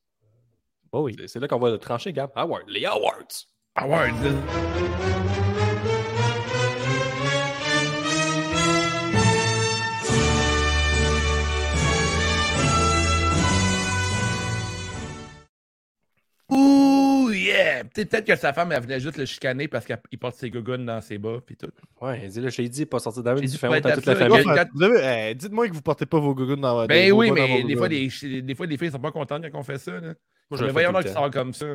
[0.92, 1.14] Oh oui.
[1.18, 2.30] C'est- C'est là qu'on va trancher, Gab.
[2.34, 2.61] Awards.
[2.66, 3.46] Les awards.
[3.76, 4.11] Awards.
[17.51, 17.84] Yeah!
[17.84, 21.01] Peut-être que sa femme, elle venait juste le chicaner parce qu'il porte ses gougounes dans
[21.01, 21.70] ses bas puis tout.
[22.01, 24.16] Ouais, dis là, je t'ai dit, pas sortir dit fais pas honte à toute la
[24.16, 24.42] famille.
[25.03, 27.88] eh, Dites-moi que vous portez pas vos gougounes dans Ben des- oui, mais des fois,
[27.88, 28.09] les,
[28.42, 29.92] des fois, les filles sont pas contentes quand on fait ça.
[29.92, 30.01] Là.
[30.01, 30.14] Moi,
[30.53, 31.66] je Mais le voyons le qui sort comme ça.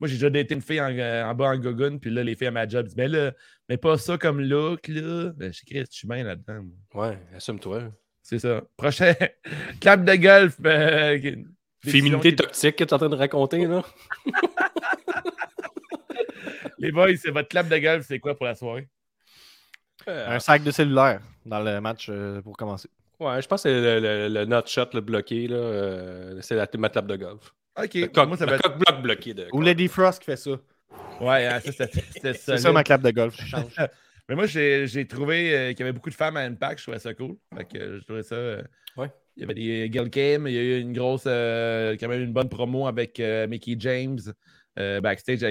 [0.00, 2.46] Moi, j'ai déjà daté une fille en, en bas en gogoune, puis là, les filles
[2.48, 3.32] à ma job disent Mais là,
[3.68, 5.32] mais pas ça comme look, là.
[5.36, 6.60] Ben, je Chris, je suis bien là-dedans.
[6.94, 7.84] Ouais, assume-toi.
[8.22, 8.62] C'est ça.
[8.76, 9.14] Prochain
[9.80, 10.56] clap de golf.
[10.64, 11.18] euh,
[11.84, 13.82] Féminité toxique que tu es en train de raconter, là.
[16.78, 18.88] Les boys, c'est votre clap de golf, c'est quoi pour la soirée?
[20.08, 22.88] Euh, Un sac de cellulaire dans le match euh, pour commencer.
[23.20, 25.56] Ouais, je pense que c'est le, le, le nut shot le bloqué, là.
[25.56, 27.52] euh, c'est la, ma table de golf.
[27.76, 28.62] Ok, Le coq, moi, ça le va être.
[28.62, 29.34] coq bloc bloqué.
[29.34, 30.50] De Ou Lady Frost qui fait ça.
[31.20, 33.36] Ouais, hein, ça, c'était c'était C'est ça ma clap de golf.
[33.40, 33.74] Je change.
[34.28, 36.78] Mais moi, j'ai j'ai trouvé euh, qu'il y avait beaucoup de femmes à Impact.
[36.78, 37.36] Je trouvais ça cool.
[37.56, 38.34] Fait que euh, je trouvais ça.
[38.36, 38.62] euh,
[38.96, 39.10] Ouais.
[39.36, 40.46] Il y avait des Girl Cam.
[40.48, 41.24] Il y a eu une grosse.
[41.26, 44.18] euh, quand même une bonne promo avec euh, Mickey James.
[44.78, 45.50] Euh, backstage à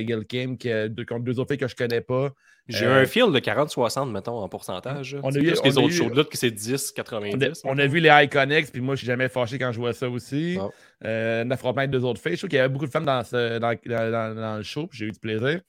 [0.72, 2.32] a deux, contre deux autres filles que je connais pas.
[2.70, 5.18] J'ai Euh, un fil de 40-60, mettons, en pourcentage.
[5.24, 7.62] On a plus que les a autres shows de lutte qui c'est On a, 10-90.
[7.64, 10.10] on a vu les Iconics, puis moi, je suis jamais fâché quand je vois ça
[10.10, 10.58] aussi.
[11.06, 11.44] Euh,
[11.82, 12.34] avec deux autres filles.
[12.34, 14.64] Je trouve qu'il y avait beaucoup de femmes dans, ce- dans, dans- dans- dans le
[14.64, 15.62] show, puis j'ai eu du plaisir.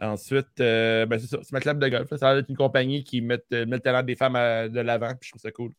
[0.00, 2.08] Ensuite, euh, ben, c'est ça, c'est ma club de golf.
[2.16, 4.80] Ça va être une compagnie qui met, euh, met le talent des femmes à- de
[4.80, 5.72] l'avant, puis je trouve ça cool.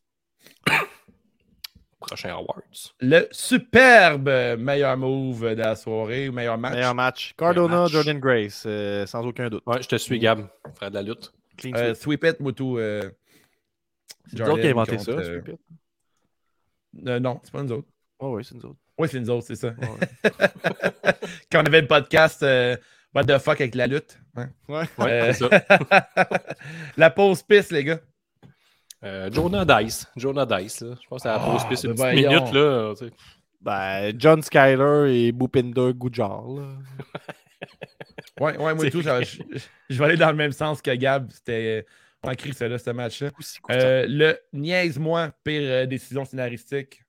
[2.00, 2.94] Prochain Awards.
[3.00, 4.28] Le superbe
[4.58, 6.74] meilleur move de la soirée, ou meilleur match.
[6.74, 7.34] Meilleur match.
[7.36, 7.92] Cardona, match.
[7.92, 9.62] Jordan Grace, euh, sans aucun doute.
[9.66, 10.46] Ouais, je te suis, Gab.
[10.76, 11.32] Frère de la lutte.
[11.56, 12.22] Clean Euh, sweep.
[12.24, 12.78] It, Moutou.
[12.78, 13.10] Euh,
[14.28, 15.10] C'est nous autres qui a Jordan inventé contre, ça.
[15.12, 17.08] euh, sweep it?
[17.08, 17.88] euh, non, c'est pas nous autres.
[18.20, 18.78] Oh, oui, c'est nous autres.
[18.96, 19.68] Oui, c'est nous autres, c'est ça.
[19.68, 20.30] Ouais.
[21.52, 22.76] Quand on avait le podcast euh,
[23.14, 24.18] What the fuck avec la lutte.
[24.36, 24.50] hein?
[24.68, 24.84] Ouais.
[24.98, 25.66] Ouais, Euh, c'est ça.
[26.96, 28.00] la pause piste, les gars.
[29.04, 30.06] Euh, Jonah Dice.
[30.16, 30.94] Jonah Dice, là.
[31.00, 32.94] Je pense que c'est la Ah, pause piste une ben petite minute, là.
[32.98, 33.12] tu sais.
[33.60, 36.42] Ben, John Skyler et Bhupinder Gujar.
[36.48, 36.68] là.
[38.40, 39.42] Ouais, ouais, moi tout, ça- je,
[39.90, 41.28] je vais aller dans le même sens que Gab.
[41.32, 41.84] C'était.
[42.22, 43.30] A écrit ça, là, ce match-là.
[43.70, 47.02] Euh, le niaise-moi, pire euh, décision scénaristique.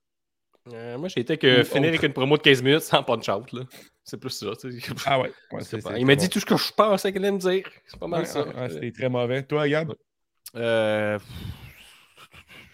[0.74, 3.52] Euh, moi, j'ai été que Ou finir avec une promo de 15 minutes sans punch-out,
[3.54, 3.62] là.
[4.04, 4.48] C'est plus ça.
[5.06, 5.32] Ah ouais.
[5.52, 5.98] pas.
[6.00, 7.64] Il m'a dit tout ce que je pensais qu'il allait me dire.
[7.86, 8.48] C'est pas mal Ouais, ça.
[8.48, 9.44] ouais, ouais, C'était très mauvais.
[9.44, 9.94] Toi, Gab?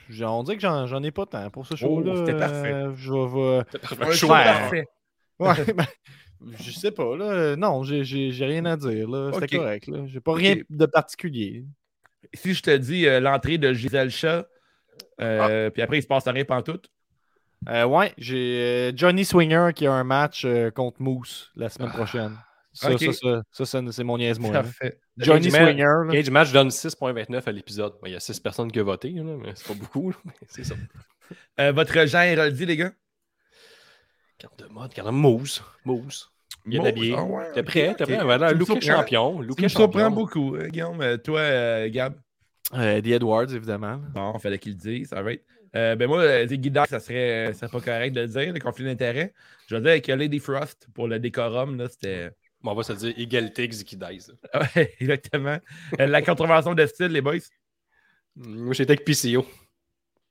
[0.10, 2.12] Euh, On dirait que j'en j'en ai pas tant pour ce show-là.
[2.16, 2.74] Oh, c'était parfait.
[2.74, 4.86] Euh, je vais- Un show parfait.
[5.40, 5.86] Ouais, ben,
[6.60, 7.56] je sais pas, là.
[7.56, 9.32] Non, j'ai- j'ai j'ai rien à dire, là.
[9.34, 10.06] C'était correct, là.
[10.08, 11.66] J'ai pas rien de particulier.
[12.34, 14.48] Si je te dis euh, l'entrée de Gisèle Chat,
[15.18, 15.24] Ah.
[15.50, 16.90] euh, puis après, il se passe rien pantoute.
[17.70, 21.90] Euh, ouais, j'ai euh, Johnny Swinger qui a un match euh, contre Moose la semaine
[21.92, 22.38] prochaine.
[22.76, 24.34] Ça, ça, ça, ça, ça, c'est mon là.
[24.52, 25.00] Parfait.
[25.18, 25.96] Johnny Cage match- Swinger.
[26.12, 27.94] Cage match donne 6.29 à l'épisode.
[28.06, 30.12] Il y a 6 personnes qui ont voté, là, mais c'est pas beaucoup.
[30.12, 30.76] là, mais c'est ça.
[31.60, 32.92] Euh, votre Jean Héroldi, les gars?
[34.38, 35.64] Carte de mode, carte de mousse.
[35.84, 36.32] Mousse.
[36.66, 37.16] Bien Mousse, habillé.
[37.18, 37.96] ah ouais, T'es prêt?
[37.96, 38.10] T'es ok.
[38.12, 38.24] prêt?
[38.24, 39.42] Voilà, Luke champion.
[39.42, 41.02] Luke Tu me beaucoup, euh, Guillaume.
[41.02, 42.14] Euh, toi, euh, Gab?
[42.76, 44.00] Euh, Eddie Edwards, évidemment.
[44.14, 45.42] Bon, fallait qu'il le dise, all right.
[45.76, 48.54] Euh, ben moi, euh, Guy Dark, ça serait, ça serait pas correct de le dire,
[48.54, 49.34] le conflit d'intérêt.
[49.68, 52.30] Je veux dire avec Lady Frost pour le décorum, là, c'était.
[52.66, 53.96] Bon, on va se dire égalité Dice.
[54.54, 54.62] là.
[54.76, 55.60] Ouais, exactement.
[56.00, 57.36] Euh, la contravention de style, les boys?
[58.36, 59.46] Moi, j'étais avec PCO.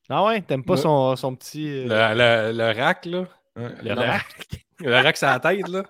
[0.08, 0.80] Ah ouais, t'aimes pas Ouais.
[0.80, 1.86] son, son petit.
[1.88, 3.28] euh, Le, le- le rack, là.
[3.54, 4.66] Hein, Le le rack.
[4.80, 5.84] Le rack sur la tête, là.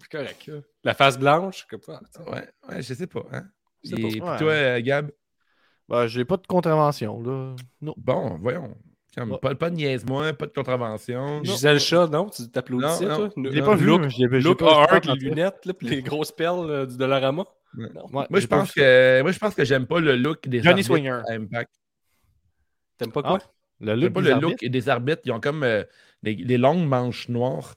[0.00, 0.60] C'est correct, là.
[0.84, 2.00] La face blanche, comme ça.
[2.28, 3.24] Ouais, ouais, je sais pas.
[3.32, 3.48] Hein?
[3.82, 4.08] Je sais Et pas.
[4.08, 4.36] puis Ouais.
[4.38, 5.10] toi, Gab?
[5.88, 7.56] bah, j'ai pas de contravention, là.
[7.80, 7.94] Non.
[7.96, 8.76] Bon, voyons.
[9.16, 9.38] Comme, Ouais.
[9.38, 11.42] pas, pas de niaise-moi, pas de contravention.
[11.42, 12.28] Gisèle Chat, non?
[12.28, 13.28] Tu t'applaudissais, Non, non.
[13.30, 13.42] toi?
[13.44, 16.96] Je l'ai pas vu, Look, hard, les lunettes, là, puis les grosses perles euh, du
[16.98, 17.44] Dollarama.
[17.78, 17.88] Ouais.
[17.94, 18.04] Non.
[18.12, 20.68] Ouais, Moi, je pense que moi, je pense que j'aime pas le look des Johnny
[20.82, 21.20] arbitres Swinger.
[21.28, 21.70] à Impact.
[22.98, 23.38] T'aimes pas Ah, quoi?
[23.80, 24.50] Le J'aime look pas des le arbitres.
[24.64, 25.22] look des arbitres.
[25.24, 25.82] Ils ont comme euh,
[26.22, 27.74] des, des longues manches noires.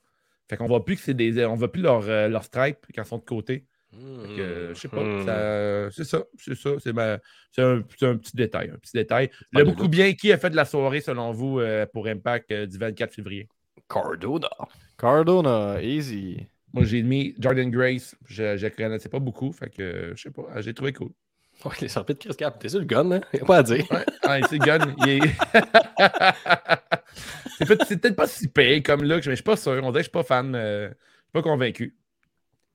[0.49, 1.45] Fait qu'on voit plus que c'est des.
[1.45, 3.65] On voit plus leur, euh, leur stripe quand ils sont de côté.
[3.97, 5.03] Euh, je sais pas.
[5.03, 5.89] Hmm.
[5.91, 6.23] C'est ça.
[6.37, 6.69] C'est ça.
[6.83, 7.17] C'est ma-
[7.51, 8.69] c'est un, c'est un petit détail.
[8.73, 9.29] Un petit détail.
[9.51, 12.51] Le de beaucoup bien qui a fait de la soirée selon vous euh, pour Impact
[12.51, 13.47] euh, du 24 février?
[13.89, 14.49] Cardona.
[14.97, 16.45] Cardona, easy.
[16.73, 18.15] Moi, j'ai mis Jordan Grace.
[18.27, 19.51] Je ne connaissais pas beaucoup.
[19.51, 20.43] Fait que je sais pas.
[20.61, 21.09] J'ai trouvé cool.
[21.65, 23.21] Ouais, les arbitres Chris Cap, t'es sur le gun, hein?
[23.33, 23.83] Y'a pas à dire.
[23.91, 24.79] Ouais, ouais, c'est gun.
[25.05, 25.21] Il est-
[27.59, 27.65] c'est
[27.99, 29.71] peut-être pas si payé comme look, mais je suis pas sûr.
[29.83, 30.53] On dirait que je suis pas fan.
[30.55, 31.95] euh, je suis pas convaincu.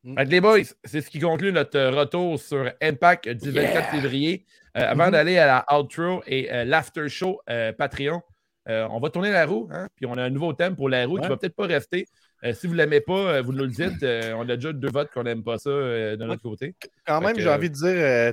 [0.05, 0.15] Mm.
[0.19, 3.91] Fait que les boys, c'est ce qui conclut notre euh, retour sur Impact du 24
[3.91, 4.45] février.
[4.77, 5.13] Euh, avant Mhm.
[5.13, 8.21] d'aller à la outro et euh, l'after show euh, Patreon,
[8.67, 9.69] on va tourner la roue.
[9.71, 11.29] hein, puis on a un nouveau thème pour la roue qui Ouais.
[11.29, 12.07] va peut-être pas rester.
[12.53, 14.05] Si vous l'aimez pas, vous nous le dites.
[14.37, 16.75] On a déjà deux votes qu'on n'aime pas ça de notre côté.
[17.07, 17.75] Quand Fait même, j'ai envie de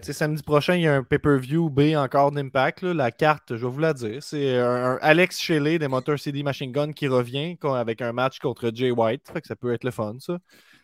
[0.01, 2.84] dire, samedi prochain, il y a un pay-per-view B encore d'Impact.
[2.84, 6.43] La carte, je vais vous la dire, c'est un, un Alex Shelley des Motor City
[6.43, 9.30] Machine Gun qui revient avec un match contre Jay White.
[9.34, 10.38] Fait que ça peut être le fun, ça.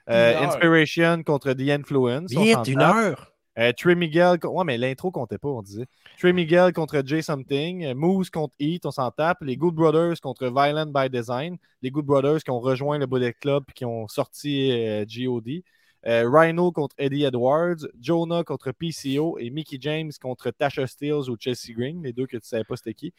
[0.10, 0.46] Euh, Une.
[0.46, 2.32] Inspiration contre The Influence.
[2.32, 2.78] s'en tape.
[2.78, 3.34] heure.
[3.58, 5.88] Euh, Trey Miguel, ouais, mais l'intro comptait pas, on disait.
[6.20, 7.86] Trey Miguel contre Jay Something.
[7.86, 9.40] Euh, Moose contre Heat, on s'en tape.
[9.42, 11.58] Les Good Brothers contre Violent by Design.
[11.82, 15.64] Les Good Brothers qui ont rejoint le Bullet Club et qui ont sorti euh, GOD.
[16.06, 17.88] Euh, Rhino contre Eddie Edwards.
[18.00, 19.40] Jonah contre PCO.
[19.40, 22.04] Et Mickey James contre Tasha Steeles ou Chelsea Green.
[22.04, 23.12] Les deux que tu savais pas c'était qui.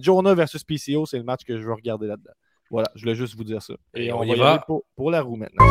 [0.00, 2.32] Jonah versus PCO, c'est le match que je veux regarder là-dedans.
[2.70, 3.74] Voilà, je voulais juste vous dire ça.
[3.94, 5.66] Et, Et on, on y va pour, pour la roue maintenant.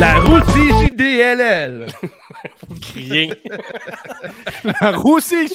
[0.00, 1.86] La route CJDLL!
[2.94, 3.30] Rien.
[4.80, 5.52] la roue, shit!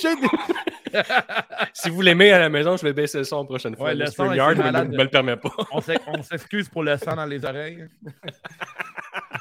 [1.74, 3.88] si vous l'aimez à la maison, je vais baisser le son la prochaine fois.
[3.88, 5.50] Ouais, le le son est StreamYard me, le permet pas.
[5.72, 5.82] On
[6.22, 7.86] s'excuse pour le sang dans les oreilles.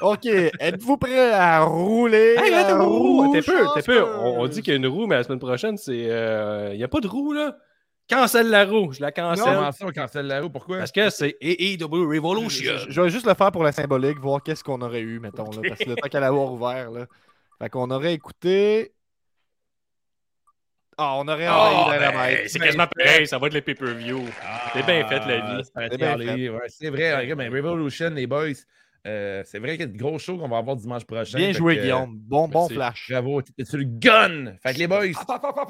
[0.03, 2.35] OK, êtes-vous prêts à rouler?
[2.39, 4.03] Hey, la roue T'es peu, t'es peu.
[4.03, 5.95] On, on dit qu'il y a une roue, mais la semaine prochaine, c'est.
[6.73, 7.57] Il n'y a pas de roue, là.
[8.11, 8.93] Cancelle la roue.
[8.93, 9.45] Je la cancelle.
[9.45, 10.51] Comment ça, on cancelle la roue?
[10.51, 10.79] Pourquoi?
[10.79, 12.73] Parce que c'est AEW Revolution.
[12.77, 15.51] Je, je vais juste le faire pour la symbolique, voir qu'est-ce qu'on aurait eu, mettons,
[15.51, 17.07] là, parce que le temps qu'elle avoir ouvert, là.
[17.61, 18.93] Fait qu'on aurait écouté...
[20.99, 24.25] Ah, on aurait Oh, ben, c'est quasiment pareil, ça va être les pay-per-view.
[24.75, 25.63] C'est bien fait, la vie.
[25.75, 28.49] Ah, C'est ouais, c'est vrai, regarde, mais Revolution, les boys,
[29.07, 31.37] euh, c'est vrai qu'il y a de gros shows qu'on va avoir dimanche prochain.
[31.37, 32.19] Bien joué, que, euh, Guillaume.
[32.19, 33.09] Bon, bon flash.
[33.11, 34.55] Bravo, sur le gun!
[34.63, 35.07] Fait que les boys,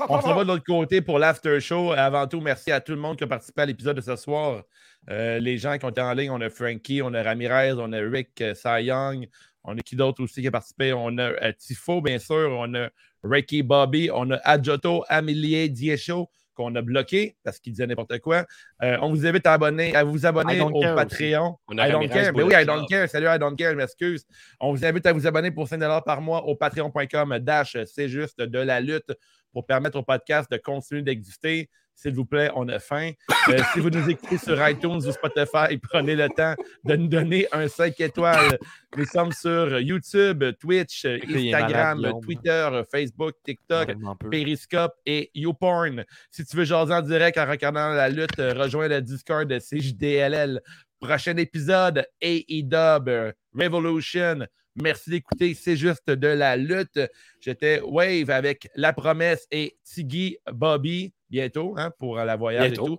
[0.08, 1.92] on s'en va de l'autre côté pour l'after show.
[1.92, 4.62] Avant tout, merci à tout le monde qui a participé à l'épisode de ce soir.
[5.10, 7.92] Euh, les gens qui ont été en ligne, on a Frankie, on a Ramirez, on
[7.92, 9.26] a Rick Cy Young,
[9.64, 10.92] on a qui d'autre aussi qui a participé?
[10.92, 12.90] On a Tifo, bien sûr, on a
[13.24, 18.46] Ricky Bobby, on a Adjoto, Amélie Diesho qu'on a bloqué parce qu'il disait n'importe quoi.
[18.82, 21.58] Euh, on vous invite à, abonner, à vous abonner au Patreon.
[21.68, 22.32] On a I don't care.
[22.34, 23.08] Mais oui, I don't care.
[23.08, 23.72] Salut, I don't care.
[23.72, 24.26] Je m'excuse.
[24.60, 28.40] On vous invite à vous abonner pour 5 par mois au patreon.com dash c'est juste
[28.40, 29.12] de la lutte
[29.52, 31.68] pour permettre au podcast de continuer d'exister.
[31.94, 33.12] S'il vous plaît, on a faim.
[33.48, 37.46] Euh, si vous nous écoutez sur iTunes ou Spotify, prenez le temps de nous donner
[37.52, 38.58] un 5 étoiles.
[38.96, 42.20] Nous sommes sur YouTube, Twitch, malade, Instagram.
[42.22, 43.94] Twitter, Facebook, TikTok.
[44.30, 46.04] Periscope et YouPorn.
[46.30, 49.58] Si tu veux jaser en direct en regardant la lutte, euh, rejoins le Discord de
[49.58, 50.60] CJDLL.
[51.00, 54.46] Prochain épisode, AEW Revolution.
[54.74, 56.98] Merci d'écouter, c'est juste de la lutte.
[57.40, 62.84] J'étais Wave avec La Promesse et Tiggy Bobby bientôt hein, pour la voyage Bientôt.
[62.84, 62.98] et tout.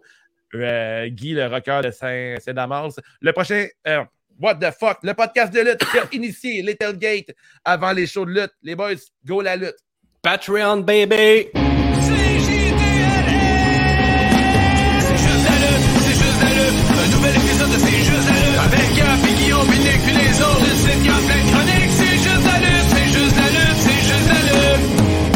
[0.56, 3.00] Euh, Guy, le rocker de Saint- Saint-Damas.
[3.22, 4.04] Le prochain, euh,
[4.42, 7.32] What the fuck, le podcast de lutte initié Little Gate
[7.64, 8.54] avant les shows de lutte.
[8.64, 9.78] Les boys, go la lutte.
[10.24, 11.63] Patreon, baby!